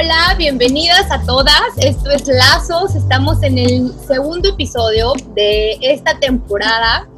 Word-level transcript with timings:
Hola, 0.00 0.36
bienvenidas 0.38 1.10
a 1.10 1.20
todas. 1.22 1.60
Esto 1.78 2.12
es 2.12 2.28
Lazos. 2.28 2.94
Estamos 2.94 3.42
en 3.42 3.58
el 3.58 3.92
segundo 4.06 4.50
episodio 4.50 5.12
de 5.34 5.76
esta 5.80 6.16
temporada 6.20 7.08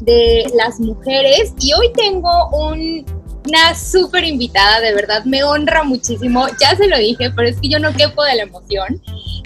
de 0.00 0.44
las 0.54 0.78
mujeres 0.78 1.54
y 1.58 1.72
hoy 1.72 1.90
tengo 1.94 2.50
una 2.52 3.74
súper 3.74 4.24
invitada, 4.24 4.80
de 4.80 4.92
verdad 4.92 5.24
me 5.24 5.42
honra 5.42 5.84
muchísimo. 5.84 6.46
Ya 6.60 6.76
se 6.76 6.86
lo 6.86 6.98
dije, 6.98 7.30
pero 7.30 7.48
es 7.48 7.58
que 7.62 7.70
yo 7.70 7.78
no 7.78 7.94
quepo 7.94 8.22
de 8.24 8.34
la 8.34 8.42
emoción. 8.42 9.00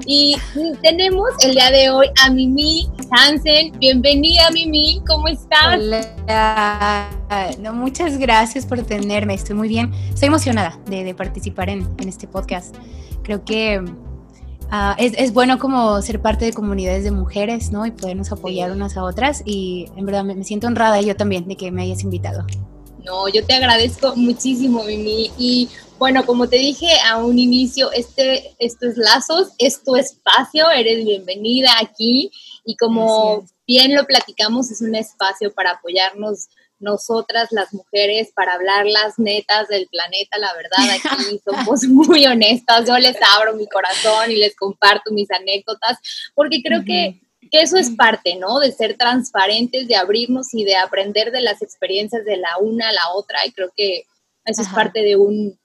Y 0.05 0.35
tenemos 0.83 1.29
el 1.45 1.53
día 1.53 1.71
de 1.71 1.91
hoy 1.91 2.09
a 2.21 2.31
Mimi 2.31 2.91
Hansen. 3.15 3.79
Bienvenida, 3.79 4.51
Mimi, 4.51 5.03
¿cómo 5.07 5.29
estás? 5.29 5.79
Hola. 5.79 7.11
No, 7.61 7.75
muchas 7.75 8.17
gracias 8.17 8.65
por 8.65 8.83
tenerme, 8.85 9.35
estoy 9.35 9.55
muy 9.55 9.69
bien. 9.69 9.93
Estoy 10.09 10.29
emocionada 10.29 10.79
de, 10.87 11.15
participar 11.15 11.69
en, 11.69 11.87
este 12.07 12.27
podcast. 12.27 12.75
Creo 13.23 13.45
que 13.45 13.85
ah, 14.71 14.97
es, 14.99 15.33
bueno 15.35 15.59
como 15.59 16.01
ser 16.01 16.23
parte 16.23 16.47
de 16.47 16.55
comunidades 16.55 17.05
de 17.05 17.11
mujeres, 17.11 17.71
¿no? 17.71 17.85
Y 17.85 17.91
podernos 17.91 18.33
apoyar 18.33 18.73
unas 18.73 18.97
a 18.97 19.05
otras. 19.05 19.43
Y 19.45 19.89
en 19.95 20.07
verdad 20.07 20.25
me, 20.25 20.35
me 20.35 20.45
siento 20.45 20.67
honrada 20.67 21.01
yo 21.03 21.15
también 21.15 21.47
de 21.47 21.57
que 21.57 21.71
me 21.71 21.83
hayas 21.83 22.03
invitado. 22.05 22.47
No, 23.05 23.29
yo 23.29 23.45
te 23.45 23.53
agradezco 23.55 24.17
muchísimo, 24.17 24.85
Mimi. 24.85 25.31
Y 25.37 25.69
bueno, 25.99 26.25
como 26.25 26.49
te 26.49 26.57
dije 26.57 26.89
a 27.07 27.19
un 27.19 27.39
inicio, 27.39 27.93
este, 27.93 28.55
esto 28.59 28.89
es 28.89 28.97
Lazos, 28.97 29.49
es 29.59 29.85
tu 29.85 29.97
espacio, 29.97 30.71
eres 30.71 31.05
bienvenida 31.05 31.71
aquí 31.81 32.31
y 32.65 32.77
como 32.77 33.45
bien 33.67 33.95
lo 33.95 34.05
platicamos, 34.05 34.71
es 34.71 34.81
un 34.81 34.95
espacio 34.95 35.53
para 35.53 35.73
apoyarnos 35.73 36.49
nosotras 36.79 37.49
las 37.53 37.73
mujeres 37.73 38.33
para 38.35 38.55
hablar 38.55 38.87
las 38.87 39.19
netas 39.19 39.69
del 39.69 39.87
planeta, 39.87 40.39
la 40.39 40.53
verdad, 40.55 40.97
aquí 40.97 41.41
somos 41.45 41.85
muy 41.85 42.27
honestas, 42.27 42.87
yo 42.87 42.99
les 42.99 43.17
abro 43.37 43.55
mi 43.55 43.69
corazón 43.69 44.31
y 44.31 44.37
les 44.37 44.57
comparto 44.57 45.13
mis 45.13 45.31
anécdotas, 45.31 45.99
porque 46.35 46.61
creo 46.63 46.83
que, 46.85 47.21
que, 47.51 47.61
eso 47.61 47.77
es 47.77 47.91
parte, 47.91 48.35
¿no? 48.35 48.59
De 48.59 48.73
ser 48.73 48.97
transparentes, 48.97 49.87
de 49.87 49.95
abrirnos 49.95 50.53
y 50.55 50.65
de 50.65 50.75
aprender 50.75 51.31
de 51.31 51.41
las 51.41 51.63
experiencias 51.63 52.25
de 52.25 52.37
la 52.37 52.59
una 52.59 52.89
a 52.89 52.93
la 52.93 53.13
otra, 53.15 53.47
y 53.47 53.53
creo 53.53 53.73
que 53.77 54.05
eso 54.45 54.63
es 54.63 54.69
parte 54.69 55.03
de 55.03 55.15
un, 55.15 55.57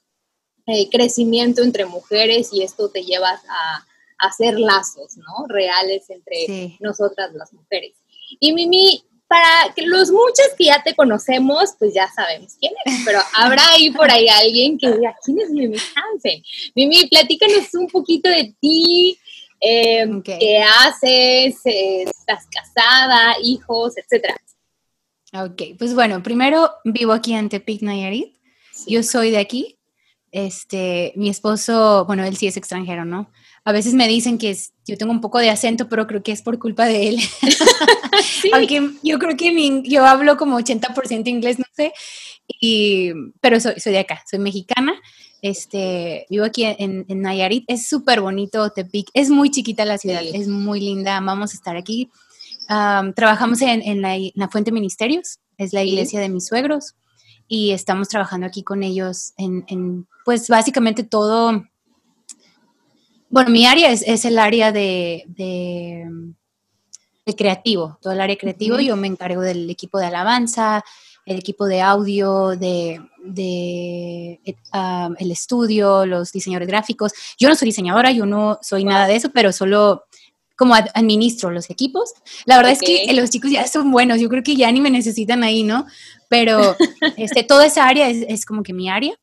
eh, 0.70 0.90
crecimiento 0.90 1.64
entre 1.64 1.86
mujeres 1.86 2.50
y 2.52 2.62
esto 2.62 2.90
te 2.90 3.06
lleva 3.06 3.30
a, 3.30 3.87
hacer 4.18 4.60
lazos, 4.60 5.18
¿no? 5.18 5.48
Reales 5.48 6.10
entre 6.10 6.78
nosotras 6.80 7.34
las 7.34 7.54
mujeres. 7.54 7.94
Y 8.40 8.54
Mimi, 8.54 9.04
para 9.28 9.74
que 9.76 9.86
los 9.86 10.10
muchos 10.10 10.48
que 10.58 10.66
ya 10.66 10.82
te 10.84 10.96
conocemos, 10.96 11.76
pues 11.78 11.94
ya 11.94 12.08
sabemos 12.10 12.56
quién 12.60 12.74
eres, 12.86 13.02
pero 13.06 13.20
habrá 13.36 13.62
ahí 13.72 13.92
por 13.92 14.10
ahí 14.10 14.28
alguien 14.28 14.78
que 14.78 14.92
diga, 14.92 15.16
¿quién 15.24 15.40
es 15.40 15.50
Mimi 15.50 15.78
Hansen? 15.96 16.44
Mimi, 16.76 17.08
platícanos 17.08 17.74
un 17.74 17.88
poquito 17.88 18.30
de 18.30 18.56
ti, 18.60 19.18
em, 19.60 20.22
qué 20.22 20.64
haces, 20.64 21.60
estás 21.64 22.48
casada, 22.52 23.36
hijos, 23.44 23.98
etcétera. 23.98 24.36
Ok, 25.34 25.78
pues 25.78 25.94
bueno, 25.94 26.24
primero 26.24 26.72
vivo 26.86 27.12
aquí 27.12 27.34
en 27.34 27.50
Tepic, 27.50 27.82
Nayarit. 27.82 28.34
Yo 28.88 29.04
soy 29.04 29.32
de 29.32 29.40
aquí, 29.40 29.78
este, 30.32 31.12
mi 31.16 31.30
esposo, 31.30 32.06
bueno, 32.06 32.24
él 32.24 32.38
sí 32.38 32.48
es 32.48 32.56
extranjero, 32.56 33.04
¿no? 33.04 33.30
A 33.68 33.74
veces 33.74 33.94
me 33.94 34.08
dicen 34.08 34.38
que 34.38 34.58
yo 34.86 34.98
tengo 34.98 35.12
un 35.12 35.20
poco 35.20 35.40
de 35.40 35.50
acento, 35.50 35.90
pero 35.90 36.08
creo 36.08 36.24
que 36.24 36.32
es 36.32 36.42
por 36.42 36.58
culpa 36.58 36.86
de 36.86 37.10
él. 37.10 37.20
Aunque 38.54 38.92
yo 39.04 39.20
creo 39.20 39.36
que 39.36 39.84
yo 39.84 40.06
hablo 40.06 40.38
como 40.38 40.58
80% 40.58 41.28
inglés, 41.28 41.60
no 41.60 41.66
sé, 41.76 41.92
y, 42.62 43.12
pero 43.42 43.60
soy, 43.60 43.78
soy 43.78 43.92
de 43.92 44.00
acá, 44.00 44.24
soy 44.26 44.40
mexicana. 44.40 44.94
Este, 45.42 46.26
vivo 46.30 46.46
aquí 46.46 46.64
en, 46.64 47.06
Nayarit, 47.10 47.66
es 47.68 47.90
súper 47.90 48.22
bonito 48.22 48.70
Tepic, 48.70 49.10
es 49.14 49.30
muy 49.30 49.52
chiquita 49.52 49.84
la 49.84 49.98
ciudad, 49.98 50.24
es 50.24 50.48
muy 50.48 50.80
linda, 50.80 51.20
vamos 51.20 51.52
a 51.52 51.56
estar 51.56 51.76
aquí. 51.76 52.10
trabajamos 52.68 53.62
en, 53.62 54.02
la, 54.02 54.48
Fuente 54.50 54.72
Ministerios, 54.72 55.40
es 55.58 55.74
la 55.74 55.84
iglesia 55.84 56.22
de 56.22 56.30
mis 56.30 56.48
suegros 56.48 56.96
y 57.50 57.72
estamos 57.72 58.08
trabajando 58.08 58.48
aquí 58.48 58.64
con 58.64 58.82
ellos 58.82 59.34
en, 59.36 60.08
pues 60.24 60.48
básicamente 60.48 61.04
todo, 61.04 61.66
bueno, 63.30 63.50
mi 63.50 63.66
área 63.66 63.92
es, 63.92 64.26
el 64.26 64.40
área 64.40 64.72
de, 64.72 65.26
de, 65.28 66.10
creativo, 67.36 67.98
todo 68.02 68.14
el 68.14 68.22
área 68.22 68.38
creativo, 68.38 68.80
yo 68.80 68.96
me 68.96 69.08
encargo 69.08 69.42
del 69.42 69.70
equipo 69.70 70.00
de 70.00 70.06
alabanza, 70.06 70.84
el 71.26 71.38
equipo 71.38 71.66
de 71.66 71.82
audio, 71.82 72.56
de, 72.56 73.02
de 73.22 74.40
um, 74.74 75.14
el 75.20 75.32
estudio, 75.32 76.06
los 76.06 76.32
diseñadores 76.32 76.70
gráficos. 76.70 77.12
Yo 77.38 77.50
no 77.50 77.56
soy 77.56 77.68
diseñadora, 77.68 78.12
yo 78.12 78.26
no 78.26 78.60
soy 78.62 78.86
nada 78.86 79.08
de 79.08 79.18
eso, 79.18 79.32
pero 79.34 79.52
solo 79.52 80.06
como 80.58 80.74
administro 80.74 81.52
los 81.52 81.70
equipos. 81.70 82.14
La 82.46 82.58
verdad 82.58 82.72
es 82.72 82.80
que 82.80 83.14
los 83.14 83.30
chicos 83.30 83.52
ya 83.52 83.68
son 83.68 83.92
buenos, 83.92 84.20
yo 84.20 84.30
creo 84.30 84.42
que 84.42 84.56
ya 84.56 84.72
ni 84.72 84.82
me 84.82 84.90
necesitan 84.90 85.44
ahí, 85.44 85.64
¿no? 85.64 85.86
Pero 86.30 86.76
este, 87.18 87.44
toda 87.44 87.66
esa 87.66 87.88
área 87.88 88.10
es, 88.10 88.46
como 88.46 88.64
que 88.64 88.74
mi 88.74 88.90
área. 88.90 89.14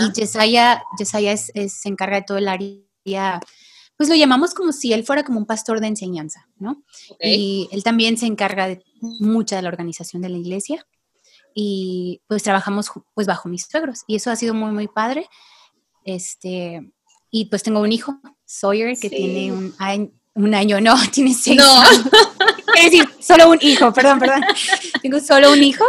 Y 0.00 0.18
Jesiah, 0.18 0.82
es, 0.98 1.72
se 1.72 1.88
encarga 1.88 2.16
de 2.16 2.22
todo 2.22 2.38
el 2.38 2.48
área, 2.48 2.74
pues 3.96 4.08
lo 4.08 4.14
llamamos 4.14 4.54
como 4.54 4.72
si 4.72 4.92
él 4.92 5.04
fuera 5.04 5.24
como 5.24 5.38
un 5.38 5.46
pastor 5.46 5.80
de 5.80 5.88
enseñanza, 5.88 6.46
¿no? 6.58 6.82
Y 7.20 7.68
él 7.72 7.82
también 7.82 8.16
se 8.16 8.26
encarga 8.26 8.68
de 8.68 8.84
mucha 9.00 9.56
de 9.56 9.62
la 9.62 9.68
organización 9.68 10.22
de 10.22 10.28
la 10.28 10.38
iglesia. 10.38 10.86
Y 11.52 12.22
pues 12.28 12.44
trabajamos 12.44 12.92
pues 13.14 13.26
bajo 13.26 13.48
mis 13.48 13.66
suegros. 13.66 14.04
Y 14.06 14.14
eso 14.14 14.30
ha 14.30 14.36
sido 14.36 14.54
muy, 14.54 14.70
muy 14.70 14.86
padre. 14.86 15.28
Este, 16.04 16.92
y 17.30 17.46
pues 17.46 17.64
tengo 17.64 17.80
un 17.80 17.90
hijo, 17.90 18.20
Sawyer, 18.44 18.96
que 18.98 19.10
tiene 19.10 19.52
un, 19.52 19.74
un 20.34 20.54
año, 20.54 20.80
no, 20.80 20.94
tiene 21.12 21.34
seis 21.34 21.56
no. 21.56 21.82
Es 22.76 22.84
decir, 22.84 23.08
solo 23.20 23.50
un 23.50 23.58
hijo, 23.60 23.92
perdón, 23.92 24.20
perdón. 24.20 24.42
Tengo 25.02 25.18
solo 25.18 25.52
un 25.52 25.62
hijo 25.62 25.84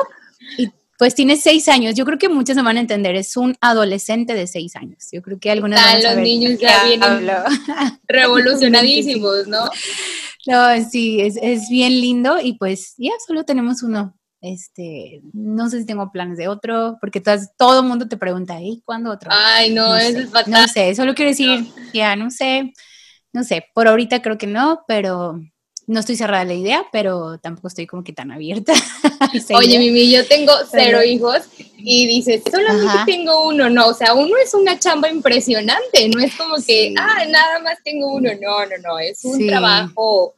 y 0.57 0.67
pues 0.99 1.15
tiene 1.15 1.37
seis 1.37 1.69
años. 1.69 1.95
Yo 1.95 2.03
creo 2.03 2.17
que 2.17 2.27
muchos 2.27 2.57
se 2.57 2.61
van 2.61 2.75
a 2.75 2.81
entender, 2.81 3.15
es 3.15 3.37
un 3.37 3.55
adolescente 3.61 4.33
de 4.33 4.47
seis 4.47 4.75
años. 4.75 5.07
Yo 5.13 5.21
creo 5.21 5.39
que 5.39 5.49
algunos 5.49 5.81
van 5.81 5.95
a 5.95 6.13
los 6.13 6.17
niños 6.17 6.59
ya 6.59 6.83
vienen 6.83 7.25
revolucionadísimos, 8.07 9.47
¿no? 9.47 9.69
No, 10.45 10.89
sí, 10.89 11.21
es, 11.21 11.37
es 11.41 11.69
bien 11.69 12.01
lindo 12.01 12.41
y 12.41 12.57
pues 12.57 12.95
ya 12.97 13.13
solo 13.25 13.45
tenemos 13.45 13.81
uno. 13.81 14.13
Este, 14.41 15.21
no 15.31 15.69
sé 15.69 15.79
si 15.79 15.85
tengo 15.85 16.11
planes 16.11 16.37
de 16.37 16.49
otro, 16.49 16.97
porque 16.99 17.23
todo 17.57 17.79
el 17.79 17.85
mundo 17.87 18.09
te 18.09 18.17
pregunta, 18.17 18.61
¿y 18.61 18.81
cuándo 18.83 19.09
otro? 19.09 19.31
Ay, 19.33 19.73
no, 19.73 19.95
eso 19.95 20.19
es 20.19 20.29
fatal. 20.29 20.51
No 20.51 20.67
sé, 20.67 20.95
solo 20.95 21.15
quiero 21.15 21.31
decir, 21.31 21.65
ya, 21.93 22.17
no 22.17 22.29
sé, 22.29 22.73
no 23.31 23.45
sé, 23.45 23.65
por 23.73 23.87
ahorita 23.87 24.21
creo 24.21 24.37
que 24.37 24.47
no, 24.47 24.81
pero 24.85 25.39
no 25.89 26.01
estoy 26.01 26.15
cerrada 26.15 26.41
a 26.41 26.45
la 26.45 26.53
idea, 26.53 26.85
pero 26.91 27.39
tampoco 27.39 27.67
estoy 27.67 27.87
como 27.87 28.03
que 28.03 28.13
tan 28.13 28.31
abierta. 28.31 28.73
Oye, 29.55 29.79
Mimi, 29.79 30.11
yo 30.11 30.23
tengo 30.27 30.53
cero 30.69 31.01
hijos 31.01 31.39
y 31.77 32.05
dices, 32.05 32.43
solamente 32.49 32.93
tengo 33.07 33.47
uno, 33.47 33.71
no, 33.71 33.87
o 33.87 33.93
sea, 33.95 34.13
uno 34.13 34.37
es 34.37 34.53
una 34.53 34.77
chamba 34.77 35.09
impresionante, 35.09 36.07
no 36.09 36.19
es 36.19 36.35
como 36.35 36.57
que, 36.65 36.93
ah, 36.95 37.25
nada 37.27 37.57
más 37.61 37.79
tengo 37.83 38.13
uno, 38.13 38.29
no, 38.39 38.67
no, 38.67 38.77
no, 38.83 38.99
es 38.99 39.25
un 39.25 39.47
trabajo 39.47 40.35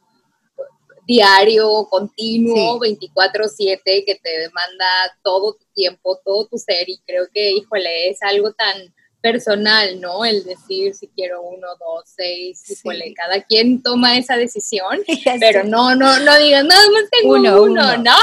diario, 1.06 1.86
continuo, 1.90 2.80
24/7, 2.80 4.06
que 4.06 4.16
te 4.24 4.30
demanda 4.40 4.86
todo 5.22 5.56
tu 5.56 5.66
tiempo, 5.76 6.18
todo 6.24 6.46
tu 6.46 6.58
ser. 6.58 6.88
Y 6.88 6.98
creo 7.06 7.26
que, 7.34 7.52
híjole, 7.52 8.08
es 8.08 8.24
algo 8.24 8.54
tan 8.54 8.94
personal, 9.22 10.00
¿no? 10.02 10.26
El 10.26 10.44
decir 10.44 10.94
si 10.94 11.08
quiero 11.08 11.42
uno, 11.42 11.68
dos, 11.80 12.04
seis, 12.06 12.62
sí. 12.66 13.14
cada 13.16 13.42
quien 13.42 13.82
toma 13.82 14.18
esa 14.18 14.36
decisión, 14.36 15.00
pero 15.40 15.64
no, 15.64 15.96
no, 15.96 16.20
no 16.20 16.38
digas, 16.40 16.66
nada 16.66 16.82
más 16.92 17.04
tengo 17.12 17.36
uno, 17.36 17.62
uno, 17.62 17.98
no. 17.98 18.18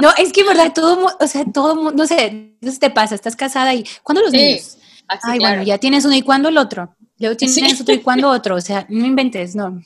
No, 0.00 0.10
es 0.16 0.32
que, 0.32 0.44
¿verdad? 0.44 0.72
Todo, 0.74 1.06
o 1.18 1.26
sea, 1.26 1.44
todo 1.52 1.92
no 1.92 2.06
sé, 2.06 2.56
no 2.60 2.78
te 2.78 2.90
pasa, 2.90 3.14
estás 3.14 3.36
casada 3.36 3.74
y, 3.74 3.84
¿cuándo 4.02 4.22
los 4.22 4.32
niños? 4.32 4.78
Ay, 5.22 5.38
bueno, 5.38 5.62
ya 5.62 5.78
tienes 5.78 6.04
uno, 6.04 6.14
¿y 6.14 6.22
cuándo 6.22 6.48
el 6.48 6.58
otro? 6.58 6.94
Luego 7.18 7.36
tienes 7.36 7.80
otro, 7.80 7.94
¿y 7.94 8.00
cuándo 8.00 8.30
otro? 8.30 8.56
O 8.56 8.60
sea, 8.60 8.86
no 8.88 9.04
inventes, 9.04 9.54
no. 9.54 9.82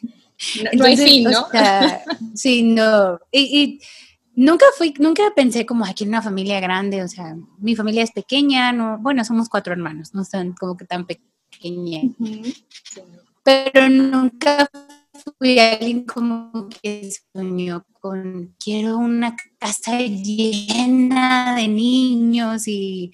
No, 0.73 0.85
hay 0.85 0.97
fin, 0.97 1.25
¿no? 1.25 1.49
sí, 2.35 2.63
no. 2.63 3.19
y 3.33 3.81
Nunca 4.39 4.67
fui, 4.77 4.95
nunca 5.01 5.33
pensé 5.35 5.67
como 5.67 5.85
aquí 5.85 6.05
en 6.05 6.11
una 6.11 6.23
familia 6.23 6.61
grande, 6.61 7.03
o 7.03 7.09
sea, 7.09 7.37
mi 7.59 7.75
familia 7.75 8.05
es 8.05 8.13
pequeña, 8.13 8.71
no, 8.71 8.97
bueno, 9.01 9.25
somos 9.25 9.49
cuatro 9.49 9.73
hermanos, 9.73 10.15
no 10.15 10.25
son 10.25 10.53
como 10.53 10.77
que 10.77 10.85
tan 10.85 11.09
pequeña. 11.09 12.03
Pero 13.43 13.89
nunca 13.89 14.71
fui 15.37 15.59
alguien 15.59 16.05
como 16.05 16.69
que 16.69 17.11
soñó 17.35 17.85
con 18.01 18.55
quiero 18.63 18.99
una 18.99 19.35
casa 19.59 19.99
llena 20.03 21.57
de 21.57 21.67
niños 21.67 22.69
y 22.69 23.11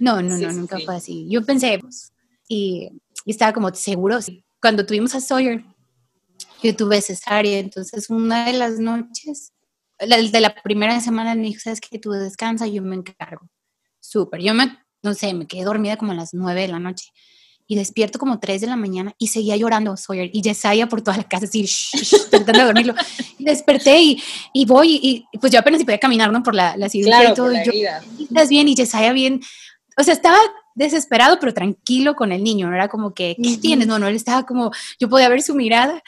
no, 0.00 0.22
no, 0.22 0.38
no, 0.38 0.52
nunca 0.54 0.78
fue 0.82 0.96
así. 0.96 1.26
Yo 1.28 1.44
pensé 1.44 1.78
pues, 1.78 2.14
y, 2.48 2.88
y, 3.26 3.30
estaba 3.30 3.52
como 3.52 3.74
seguro. 3.74 4.20
Cuando 4.62 4.86
tuvimos 4.86 5.14
a 5.14 5.20
Sawyer, 5.20 5.62
yo 6.62 6.74
tuve 6.74 7.02
cesárea, 7.02 7.58
entonces 7.58 8.08
una 8.08 8.46
de 8.46 8.54
las 8.54 8.78
noches 8.78 9.52
de 9.98 10.40
la 10.40 10.54
primera 10.62 11.00
semana 11.00 11.34
me 11.34 11.42
dijo, 11.42 11.60
sabes 11.60 11.80
que 11.80 11.98
tú 11.98 12.10
descansa, 12.10 12.66
yo 12.66 12.82
me 12.82 12.96
encargo. 12.96 13.48
Súper. 14.00 14.40
Yo 14.40 14.54
me, 14.54 14.78
no 15.02 15.14
sé, 15.14 15.32
me 15.34 15.46
quedé 15.46 15.64
dormida 15.64 15.96
como 15.96 16.12
a 16.12 16.14
las 16.14 16.34
nueve 16.34 16.62
de 16.62 16.68
la 16.68 16.78
noche. 16.78 17.10
y 17.68 17.74
despierto 17.74 18.18
como 18.20 18.38
3 18.38 18.60
de 18.60 18.66
la 18.68 18.76
mañana 18.76 19.14
y 19.18 19.26
seguía 19.26 19.56
llorando 19.56 19.96
Sawyer 19.96 20.30
y 20.32 20.40
Yesaya 20.40 20.88
por 20.88 21.02
toda 21.02 21.16
la 21.16 21.24
casa 21.24 21.46
así, 21.46 21.66
tratando 22.30 22.60
de 22.60 22.64
dormirlo. 22.64 22.94
desperté 23.40 24.00
y, 24.00 24.22
y 24.52 24.66
voy 24.66 25.00
y, 25.02 25.38
pues 25.38 25.52
yo 25.52 25.58
apenas 25.58 25.82
podía 25.82 25.98
caminar, 25.98 26.30
¿no? 26.30 26.42
Por 26.42 26.54
la, 26.54 26.76
la 26.76 26.88
ciudad 26.88 27.32
y 27.32 27.34
todo. 27.34 27.52
y 27.52 27.64
yo, 27.64 27.72
¿estás 28.20 28.48
bien? 28.48 28.68
Y 28.68 28.76
Yesaya 28.76 29.12
bien, 29.12 29.40
o 29.98 30.02
sea, 30.04 30.14
estaba 30.14 30.38
desesperado, 30.76 31.38
pero 31.40 31.54
tranquilo 31.54 32.14
con 32.14 32.30
el 32.30 32.44
niño, 32.44 32.68
no 32.68 32.76
era 32.76 32.88
como 32.88 33.14
que, 33.14 33.34
¿qué 33.42 33.56
tienes? 33.56 33.86
No, 33.86 33.98
no, 33.98 34.06
él 34.06 34.14
estaba 34.14 34.44
como, 34.44 34.70
yo 35.00 35.08
podía 35.08 35.28
ver 35.28 35.42
su 35.42 35.54
mirada 35.54 36.02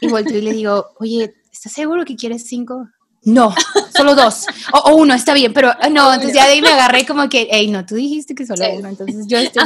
y 0.00 0.08
volteo 0.08 0.38
y 0.38 0.42
le 0.42 0.52
digo, 0.52 0.90
oye, 1.00 1.34
¿estás 1.50 1.72
seguro 1.72 2.04
que 2.04 2.16
quieres 2.16 2.46
cinco? 2.46 2.86
No, 3.22 3.54
solo 3.94 4.14
dos. 4.14 4.46
O, 4.72 4.94
uno, 4.94 5.14
está 5.14 5.34
bien, 5.34 5.52
pero 5.52 5.72
ah, 5.78 5.88
no, 5.90 6.12
entonces 6.12 6.34
ya 6.34 6.46
de 6.46 6.52
ahí 6.52 6.62
me 6.62 6.70
agarré 6.70 7.04
como 7.04 7.28
que, 7.28 7.48
hey, 7.50 7.68
no, 7.68 7.84
tú 7.84 7.96
dijiste 7.96 8.34
que 8.34 8.46
solo 8.46 8.64
uno, 8.72 8.88
entonces 8.88 9.26
yo 9.26 9.38
estoy 9.38 9.62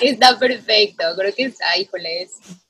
Está 0.00 0.38
perfecto, 0.38 1.04
creo 1.16 1.34
que 1.34 1.44
está, 1.44 1.76
híjole, 1.78 2.28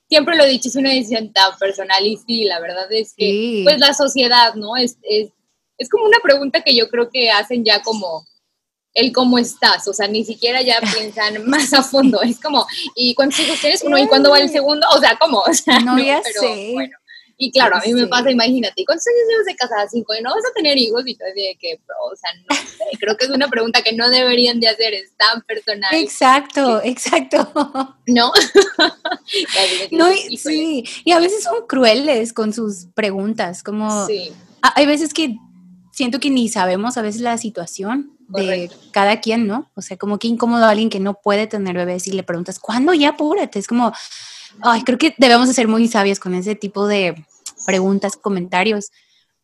siempre 0.09 0.37
lo 0.37 0.45
he 0.45 0.49
dicho, 0.49 0.69
es 0.69 0.77
una 0.77 0.91
decisión 0.91 1.33
tan 1.33 1.57
personal 1.59 2.05
y 2.05 2.17
sí, 2.17 2.45
la 2.45 2.61
verdad 2.61 2.91
es 2.91 3.15
que, 3.17 3.63
pues 3.65 3.79
la 3.79 3.95
sociedad, 3.95 4.55
¿no? 4.55 4.77
Es, 4.77 4.99
es, 5.03 5.31
es 5.79 5.89
como 5.89 6.05
una 6.05 6.19
pregunta 6.23 6.63
que 6.63 6.75
yo 6.75 6.89
creo 6.89 7.09
que 7.11 7.31
hacen 7.31 7.65
ya 7.65 7.83
como 7.83 8.27
el 8.93 9.13
cómo 9.13 9.39
estás, 9.39 9.87
o 9.87 9.95
sea, 9.95 10.09
ni 10.09 10.25
siquiera 10.25 10.63
ya 10.63 10.81
piensan 10.81 11.45
más 11.49 11.73
a 11.73 11.83
fondo, 11.83 12.23
es 12.23 12.41
como, 12.41 12.67
¿y 12.95 13.15
cuántos 13.15 13.41
hijos 13.41 13.61
tienes? 13.61 13.83
Uno, 13.83 13.99
¿y 13.99 14.07
cuándo 14.07 14.31
va 14.31 14.41
el 14.41 14.51
segundo? 14.51 14.87
O 14.95 14.99
sea, 14.99 15.17
¿cómo? 15.19 15.41
O 15.41 15.55
sea, 15.55 15.79
no, 15.79 15.99
ya 15.99 16.23
sé. 16.23 16.71
Bueno, 16.73 16.97
y 17.43 17.51
claro, 17.51 17.77
a 17.77 17.81
mí 17.81 17.95
me 17.95 18.07
pasa, 18.07 18.31
imagínate, 18.31 18.85
¿cuántos 18.85 19.07
años 19.07 19.27
llevas 19.31 19.47
de 19.47 19.57
casada? 19.57 19.89
Cinco, 19.89 20.15
y 20.15 20.23
no 20.23 20.29
vas 20.29 20.45
a 20.45 20.53
tener 20.55 20.77
hijos, 20.77 21.03
y 21.07 21.15
yo 21.15 21.25
decía 21.25 21.53
que, 21.59 21.81
o 22.05 22.15
sea, 22.15 22.31
no 22.47 22.55
sé, 22.55 22.85
creo 22.99 23.17
que 23.17 23.25
es 23.25 23.31
una 23.31 23.49
pregunta 23.49 23.81
que 23.81 23.95
no 23.95 24.11
deberían 24.11 24.61
de 24.61 24.69
hacer, 24.69 24.93
es 24.93 25.17
tan 25.17 25.41
personal. 25.45 25.95
Exacto, 25.95 26.83
exacto. 26.85 27.51
¿No? 28.07 28.31
no, 29.91 30.13
sí, 30.37 30.85
y 31.03 31.13
a 31.13 31.19
veces 31.19 31.45
son 31.45 31.67
crueles 31.67 32.35
con 32.35 32.53
sus 32.53 32.89
preguntas, 32.95 33.63
como, 33.63 34.07
sí. 34.07 34.33
hay 34.61 34.85
veces 34.85 35.15
que 35.15 35.35
siento 35.93 36.21
que 36.21 36.29
ni 36.29 36.51
sabemos 36.51 36.99
a 36.99 37.03
veces 37.03 37.23
la 37.23 37.39
situación 37.39 38.19
de 38.29 38.71
cada 38.93 39.23
quien, 39.23 39.47
¿no? 39.47 39.71
O 39.75 39.81
sea, 39.81 39.97
como 39.97 40.19
que 40.19 40.29
incómodo 40.29 40.67
a 40.67 40.71
alguien 40.71 40.91
que 40.91 41.01
no 41.01 41.15
puede 41.15 41.47
tener 41.47 41.75
bebés 41.75 42.07
y 42.07 42.13
le 42.13 42.23
preguntas, 42.23 42.59
¿cuándo 42.59 42.93
ya? 42.93 43.09
Apúrate, 43.11 43.59
es 43.59 43.67
como, 43.67 43.95
ay, 44.61 44.83
creo 44.83 44.99
que 44.99 45.15
debemos 45.17 45.49
de 45.49 45.55
ser 45.55 45.69
muy 45.69 45.89
sabios 45.89 46.21
con 46.21 46.35
ese 46.35 46.55
tipo 46.55 46.87
de 46.87 47.25
preguntas, 47.71 48.17
comentarios, 48.17 48.91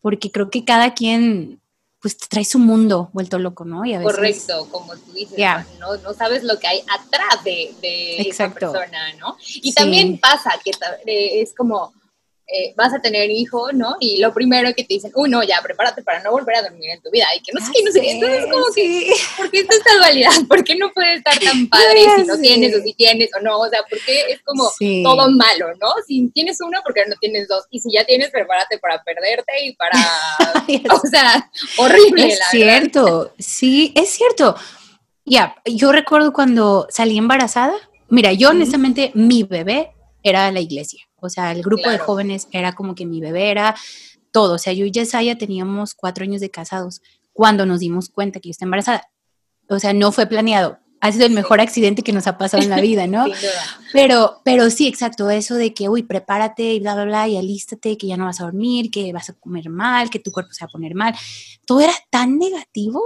porque 0.01 0.33
creo 0.33 0.51
que 0.51 0.65
cada 0.65 0.95
quien 0.95 1.61
pues 2.01 2.19
trae 2.19 2.45
su 2.45 2.59
mundo 2.59 3.09
vuelto 3.13 3.39
loco, 3.39 3.65
¿no? 3.65 3.85
Y 3.85 3.95
a 3.95 3.99
veces, 3.99 4.15
Correcto, 4.15 4.69
como 4.71 4.95
tú 4.97 5.13
dices, 5.13 5.39
no, 5.79 5.97
no, 5.97 6.13
sabes 6.13 6.43
lo 6.43 6.59
que 6.59 6.67
hay 6.67 6.81
atrás 6.81 7.45
de, 7.45 7.73
de 7.81 8.17
esa 8.19 8.53
persona, 8.53 9.13
¿no? 9.15 9.37
Y 9.63 9.73
también 9.73 10.19
pasa 10.19 10.51
que 10.65 10.71
eh, 11.07 11.41
es 11.41 11.55
como, 11.55 11.93
eh, 12.49 12.75
vas 12.77 12.95
a 12.95 13.01
tener 13.01 13.29
hijo, 13.29 13.73
¿no? 13.73 13.97
Y 13.99 14.19
lo 14.19 14.33
primero 14.33 14.73
que 14.73 14.85
te 14.85 14.95
dicen, 14.95 15.11
uy, 15.17 15.29
no, 15.29 15.43
ya, 15.43 15.61
prepárate 15.63 16.03
para 16.05 16.23
no 16.23 16.31
volver 16.31 16.57
a 16.57 16.63
dormir 16.63 16.91
en 16.91 17.03
tu 17.03 17.11
vida. 17.11 17.27
Y 17.37 17.43
que 17.43 17.53
no 17.53 17.61
sé 17.61 17.73
qué, 17.75 17.83
no 17.83 17.91
sé 17.91 18.01
qué. 18.01 18.11
Entonces, 18.13 18.47
como 18.49 18.67
que, 18.73 19.13
¿por 19.37 19.51
qué 19.51 19.61
esta 19.61 19.97
dualidad? 19.97 20.31
¿Por 20.49 20.63
qué 20.63 20.77
no 20.77 20.93
puede 20.93 21.15
estar 21.15 21.37
tan 21.41 21.69
padre 21.69 22.05
si 22.17 22.23
no 22.25 22.39
tienes 22.39 22.77
o 22.77 22.83
si 22.83 22.95
tienes 22.95 23.31
o 23.37 23.41
no? 23.41 23.59
O 23.59 23.69
sea, 23.69 23.83
¿por 23.83 23.99
qué 24.05 24.27
es 24.31 24.41
como 24.43 24.71
todo 25.03 25.31
malo, 25.33 25.75
no? 25.81 25.89
Si 26.07 26.29
tienes 26.29 26.61
uno, 26.61 26.79
porque 26.85 27.03
no 27.09 27.17
tienes 27.21 27.49
dos? 27.49 27.65
Y 27.71 27.81
si 27.81 27.93
ya 27.93 28.05
tienes, 28.05 28.31
prepárate 28.31 28.79
para 28.79 29.03
perderte 29.03 29.65
y 29.65 29.75
para. 29.75 29.99
o 30.95 31.01
sea, 31.09 31.51
horrible, 31.79 32.29
es 32.29 32.41
cierto, 32.51 33.35
sí, 33.39 33.93
es 33.97 34.11
cierto. 34.11 34.55
Ya, 35.25 35.57
yo 35.65 35.91
recuerdo 35.91 36.33
cuando 36.33 36.87
salí 36.91 37.19
embarazada. 37.19 37.75
Mira, 38.09 38.33
yo 38.33 38.51
honestamente, 38.51 39.11
mi 39.15 39.43
bebé 39.43 39.91
era 40.23 40.53
la 40.53 40.61
iglesia. 40.61 41.06
O 41.21 41.29
sea, 41.29 41.53
el 41.53 41.63
grupo 41.63 41.89
de 41.91 41.99
jóvenes 41.99 42.49
era 42.53 42.75
como 42.75 42.95
que 42.95 43.07
mi 43.07 43.21
bebé 43.21 43.51
era 43.51 43.75
todo. 44.33 44.55
O 44.55 44.59
sea, 44.59 44.73
yo 44.73 44.85
y 44.85 44.91
Yesaya 44.91 45.39
teníamos 45.39 45.95
cuatro 45.95 46.25
años 46.25 46.41
de 46.41 46.51
casados 46.51 47.03
cuando 47.33 47.67
nos 47.67 47.81
dimos 47.81 48.09
cuenta 48.09 48.41
que 48.41 48.49
yo 48.49 48.51
estaba 48.53 48.67
embarazada. 48.67 49.09
O 49.69 49.79
sea, 49.79 49.93
no 49.93 50.13
fue 50.13 50.27
planeado. 50.27 50.79
Ha 51.01 51.13
sido 51.13 51.27
el 51.27 51.33
mejor 51.33 51.61
accidente 51.61 52.03
que 52.03 52.13
nos 52.13 52.27
ha 52.27 52.39
pasado 52.39 52.63
en 52.63 52.71
la 52.71 52.81
vida, 52.81 53.07
¿no? 53.07 53.27
pero, 53.93 54.41
pero 54.45 54.71
sí, 54.71 54.89
exacto, 54.89 55.29
eso 55.31 55.55
de 55.55 55.75
que, 55.75 55.89
uy, 55.89 56.03
prepárate 56.03 56.75
y 56.75 56.81
bla, 56.81 56.95
bla, 56.95 57.05
bla, 57.05 57.29
y 57.29 57.37
alístate, 57.37 57.99
que 57.99 58.07
ya 58.07 58.17
no 58.17 58.25
vas 58.25 58.41
a 58.41 58.45
dormir, 58.45 58.91
que 58.91 59.13
vas 59.13 59.29
a 59.29 59.35
comer 59.35 59.69
mal, 59.69 60.09
que 60.09 60.19
tu 60.19 60.33
cuerpo 60.33 60.53
se 60.53 60.65
va 60.65 60.69
a 60.69 60.73
poner 60.73 60.95
mal. 60.95 61.15
Todo 61.67 61.81
era 61.81 61.93
tan 62.11 62.39
negativo 62.39 63.03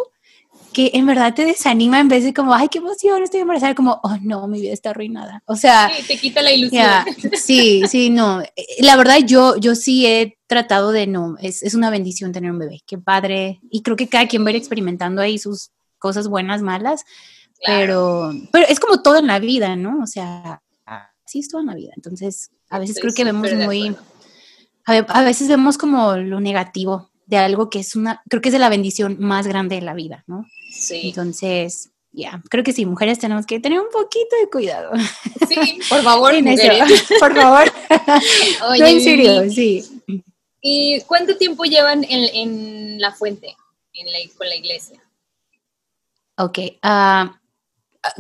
que 0.72 0.90
en 0.94 1.06
verdad 1.06 1.34
te 1.34 1.44
desanima 1.44 2.00
en 2.00 2.08
vez 2.08 2.24
de 2.24 2.32
como, 2.32 2.54
ay, 2.54 2.68
qué 2.68 2.78
emoción, 2.78 3.22
estoy 3.22 3.40
embarazada, 3.40 3.74
como, 3.74 4.00
oh 4.02 4.16
no, 4.22 4.46
mi 4.46 4.60
vida 4.60 4.72
está 4.72 4.90
arruinada. 4.90 5.42
O 5.46 5.56
sea, 5.56 5.90
sí, 5.94 6.06
te 6.06 6.16
quita 6.16 6.42
la 6.42 6.52
ilusión. 6.52 6.88
sí, 7.34 7.82
sí, 7.88 8.10
no. 8.10 8.40
Eh, 8.42 8.50
la 8.80 8.96
verdad, 8.96 9.18
yo, 9.24 9.56
yo 9.56 9.74
sí 9.74 10.06
he 10.06 10.38
tratado 10.46 10.92
de 10.92 11.06
no, 11.06 11.36
es, 11.40 11.62
es, 11.62 11.74
una 11.74 11.90
bendición 11.90 12.32
tener 12.32 12.50
un 12.50 12.58
bebé, 12.58 12.80
qué 12.86 12.98
padre. 12.98 13.60
Y 13.70 13.82
creo 13.82 13.96
que 13.96 14.08
cada 14.08 14.28
quien 14.28 14.44
va 14.44 14.48
a 14.48 14.50
ir 14.50 14.56
experimentando 14.56 15.22
ahí 15.22 15.38
sus 15.38 15.70
cosas 15.98 16.28
buenas, 16.28 16.62
malas, 16.62 17.04
pero, 17.66 18.32
pero 18.52 18.66
es 18.68 18.80
como 18.80 19.02
todo 19.02 19.18
en 19.18 19.26
la 19.26 19.38
vida, 19.38 19.76
¿no? 19.76 20.02
O 20.02 20.06
sea, 20.06 20.62
sí 21.26 21.40
es 21.40 21.48
todo 21.48 21.60
en 21.60 21.66
la 21.66 21.74
vida. 21.74 21.92
Entonces, 21.96 22.50
a 22.70 22.78
veces 22.78 22.98
creo 23.00 23.12
que 23.12 23.24
vemos 23.24 23.52
muy, 23.52 23.94
a 24.86 25.22
veces 25.22 25.48
vemos 25.48 25.76
como 25.76 26.16
lo 26.16 26.40
negativo 26.40 27.09
de 27.30 27.36
algo 27.36 27.70
que 27.70 27.78
es 27.78 27.94
una, 27.94 28.22
creo 28.28 28.42
que 28.42 28.48
es 28.48 28.52
de 28.52 28.58
la 28.58 28.68
bendición 28.68 29.16
más 29.20 29.46
grande 29.46 29.76
de 29.76 29.82
la 29.82 29.94
vida, 29.94 30.24
¿no? 30.26 30.46
Sí. 30.72 31.00
Entonces, 31.04 31.90
ya, 32.10 32.42
creo 32.50 32.64
que 32.64 32.72
sí, 32.72 32.84
mujeres 32.84 33.20
tenemos 33.20 33.46
que 33.46 33.60
tener 33.60 33.78
un 33.78 33.88
poquito 33.88 34.36
de 34.40 34.50
cuidado. 34.50 34.90
Sí, 35.48 35.78
por 35.88 36.02
favor, 36.02 36.34
por 37.20 37.34
favor. 37.36 37.72
Oye, 38.70 38.80
no, 38.80 38.86
en 38.86 39.00
serio, 39.00 39.50
sí. 39.50 40.02
¿Y 40.60 41.00
cuánto 41.02 41.36
tiempo 41.36 41.64
llevan 41.64 42.04
en, 42.04 43.00
la 43.00 43.12
fuente, 43.12 43.56
en 43.94 44.06
la, 44.06 44.18
con 44.36 44.48
la 44.48 44.56
iglesia? 44.56 45.00
Ok, 46.36 46.58
ah, 46.82 47.40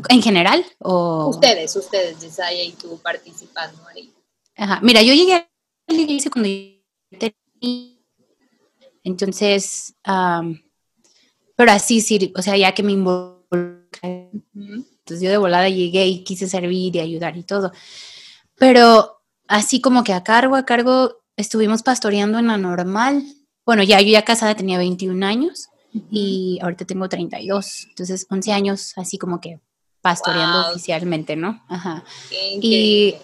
¿en 0.08 0.22
general? 0.22 0.64
O... 0.78 1.30
Ustedes, 1.30 1.74
ustedes, 1.74 2.20
Yesaya 2.20 2.62
y 2.62 2.72
tú 2.72 2.96
participando 3.02 3.82
ahí. 3.88 4.12
Ajá, 4.56 4.78
mira, 4.82 5.02
yo 5.02 5.14
llegué 5.14 5.34
a 5.34 5.48
la 5.88 6.00
iglesia 6.00 6.30
cuando 6.30 6.48
tenía 7.18 7.89
entonces, 9.04 9.94
pero 10.04 11.72
así 11.72 12.00
sí, 12.00 12.32
o 12.36 12.42
sea, 12.42 12.56
ya 12.56 12.72
que 12.72 12.82
me 12.82 12.92
involucré, 12.92 14.30
entonces 14.54 15.20
yo 15.20 15.30
de 15.30 15.36
volada 15.38 15.68
llegué 15.68 16.06
y 16.06 16.24
quise 16.24 16.48
servir 16.48 16.94
y 16.96 17.00
ayudar 17.00 17.36
y 17.36 17.42
todo. 17.42 17.72
Pero 18.56 19.22
así 19.48 19.80
como 19.80 20.04
que 20.04 20.12
a 20.12 20.22
cargo, 20.22 20.56
a 20.56 20.64
cargo, 20.64 21.22
estuvimos 21.36 21.82
pastoreando 21.82 22.38
en 22.38 22.46
la 22.48 22.58
normal. 22.58 23.24
Bueno, 23.64 23.82
ya 23.82 24.00
yo 24.00 24.10
ya 24.10 24.24
casada 24.24 24.54
tenía 24.54 24.78
21 24.78 25.26
años 25.26 25.68
y 26.10 26.58
ahorita 26.62 26.84
tengo 26.84 27.08
32, 27.08 27.86
entonces 27.88 28.26
11 28.30 28.52
años 28.52 28.92
así 28.96 29.18
como 29.18 29.40
que 29.40 29.60
pastoreando 30.00 30.70
oficialmente, 30.70 31.36
¿no? 31.36 31.62
Ajá. 31.68 32.04
y, 32.30 33.14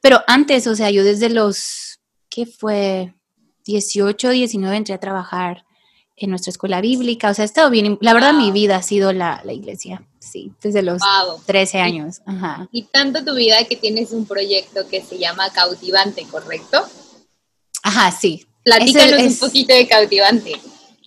pero 0.00 0.20
antes, 0.26 0.66
o 0.66 0.74
sea, 0.74 0.90
yo 0.90 1.04
desde 1.04 1.30
los, 1.30 2.00
¿qué 2.28 2.46
fue? 2.46 3.14
18, 3.64 4.30
19 4.30 4.76
entré 4.76 4.94
a 4.94 5.00
trabajar 5.00 5.64
en 6.16 6.30
nuestra 6.30 6.50
escuela 6.50 6.80
bíblica, 6.80 7.30
o 7.30 7.34
sea, 7.34 7.44
he 7.44 7.46
estado 7.46 7.70
bien, 7.70 7.98
la 8.00 8.14
verdad 8.14 8.32
mi 8.34 8.52
vida 8.52 8.76
ha 8.76 8.82
sido 8.82 9.12
la, 9.12 9.42
iglesia, 9.50 10.06
sí, 10.20 10.52
desde 10.62 10.82
los 10.82 11.02
13 11.46 11.80
años. 11.80 12.20
Ajá. 12.24 12.68
Y 12.70 12.82
tanto 12.84 13.24
tu 13.24 13.34
vida 13.34 13.64
que 13.64 13.76
tienes 13.76 14.12
un 14.12 14.24
proyecto 14.26 14.86
que 14.88 15.02
se 15.02 15.18
llama 15.18 15.50
Cautivante, 15.50 16.24
¿correcto? 16.30 16.86
Ajá, 17.82 18.12
sí. 18.12 18.46
Platícanos 18.62 19.22
un 19.22 19.38
poquito 19.38 19.74
de 19.74 19.88
Cautivante. 19.88 20.52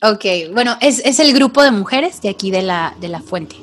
Ok, 0.04 0.54
bueno, 0.54 0.78
es, 0.82 1.20
el 1.20 1.34
grupo 1.34 1.64
de 1.64 1.72
mujeres 1.72 2.22
de 2.22 2.30
aquí 2.30 2.52
de 2.52 2.62
la, 2.62 2.96
de 3.00 3.08
la 3.08 3.22
fuente. 3.22 3.56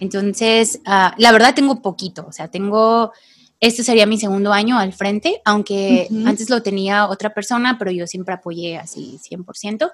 Entonces, 0.00 0.80
ah, 0.84 1.14
la 1.18 1.32
verdad 1.32 1.54
tengo 1.54 1.80
poquito, 1.82 2.26
o 2.28 2.32
sea, 2.32 2.48
tengo 2.48 3.12
este 3.60 3.82
sería 3.82 4.06
mi 4.06 4.18
segundo 4.18 4.52
año 4.52 4.78
al 4.78 4.92
frente, 4.92 5.40
aunque 5.44 6.08
antes 6.26 6.50
lo 6.50 6.62
tenía 6.62 7.08
otra 7.08 7.32
persona, 7.32 7.78
pero 7.78 7.90
yo 7.90 8.06
siempre 8.06 8.34
apoyé 8.34 8.76
así 8.76 9.18
100%. 9.30 9.90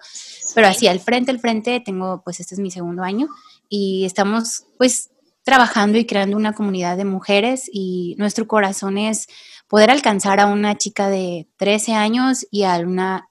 Pero 0.54 0.66
así 0.66 0.88
al 0.88 1.00
frente, 1.00 1.30
al 1.30 1.38
frente, 1.38 1.80
tengo, 1.80 2.22
pues 2.24 2.40
este 2.40 2.54
es 2.54 2.60
mi 2.60 2.70
segundo 2.70 3.02
año 3.02 3.28
y 3.68 4.04
estamos 4.04 4.64
pues 4.76 5.10
trabajando 5.42 5.98
y 5.98 6.04
creando 6.04 6.36
una 6.36 6.52
comunidad 6.52 6.96
de 6.96 7.04
mujeres 7.04 7.70
y 7.72 8.16
nuestro 8.18 8.46
corazón 8.46 8.98
es 8.98 9.26
poder 9.68 9.90
alcanzar 9.90 10.40
a 10.40 10.46
una 10.46 10.76
chica 10.76 11.08
de 11.08 11.48
13 11.56 11.94
años 11.94 12.46
y 12.50 12.64
a 12.64 12.76
una 12.78 13.30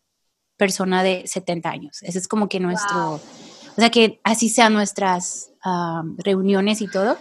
persona 0.58 1.04
de 1.04 1.24
70 1.26 1.70
años. 1.70 2.02
Ese 2.02 2.18
es 2.18 2.28
como 2.28 2.48
que 2.48 2.60
nuestro, 2.60 3.16
o 3.16 3.76
sea, 3.76 3.90
que 3.90 4.22
así 4.24 4.50
sean 4.50 4.74
nuestras 4.74 5.52
ah, 5.64 6.04
reuniones 6.18 6.82
y 6.82 6.88
todo 6.88 7.18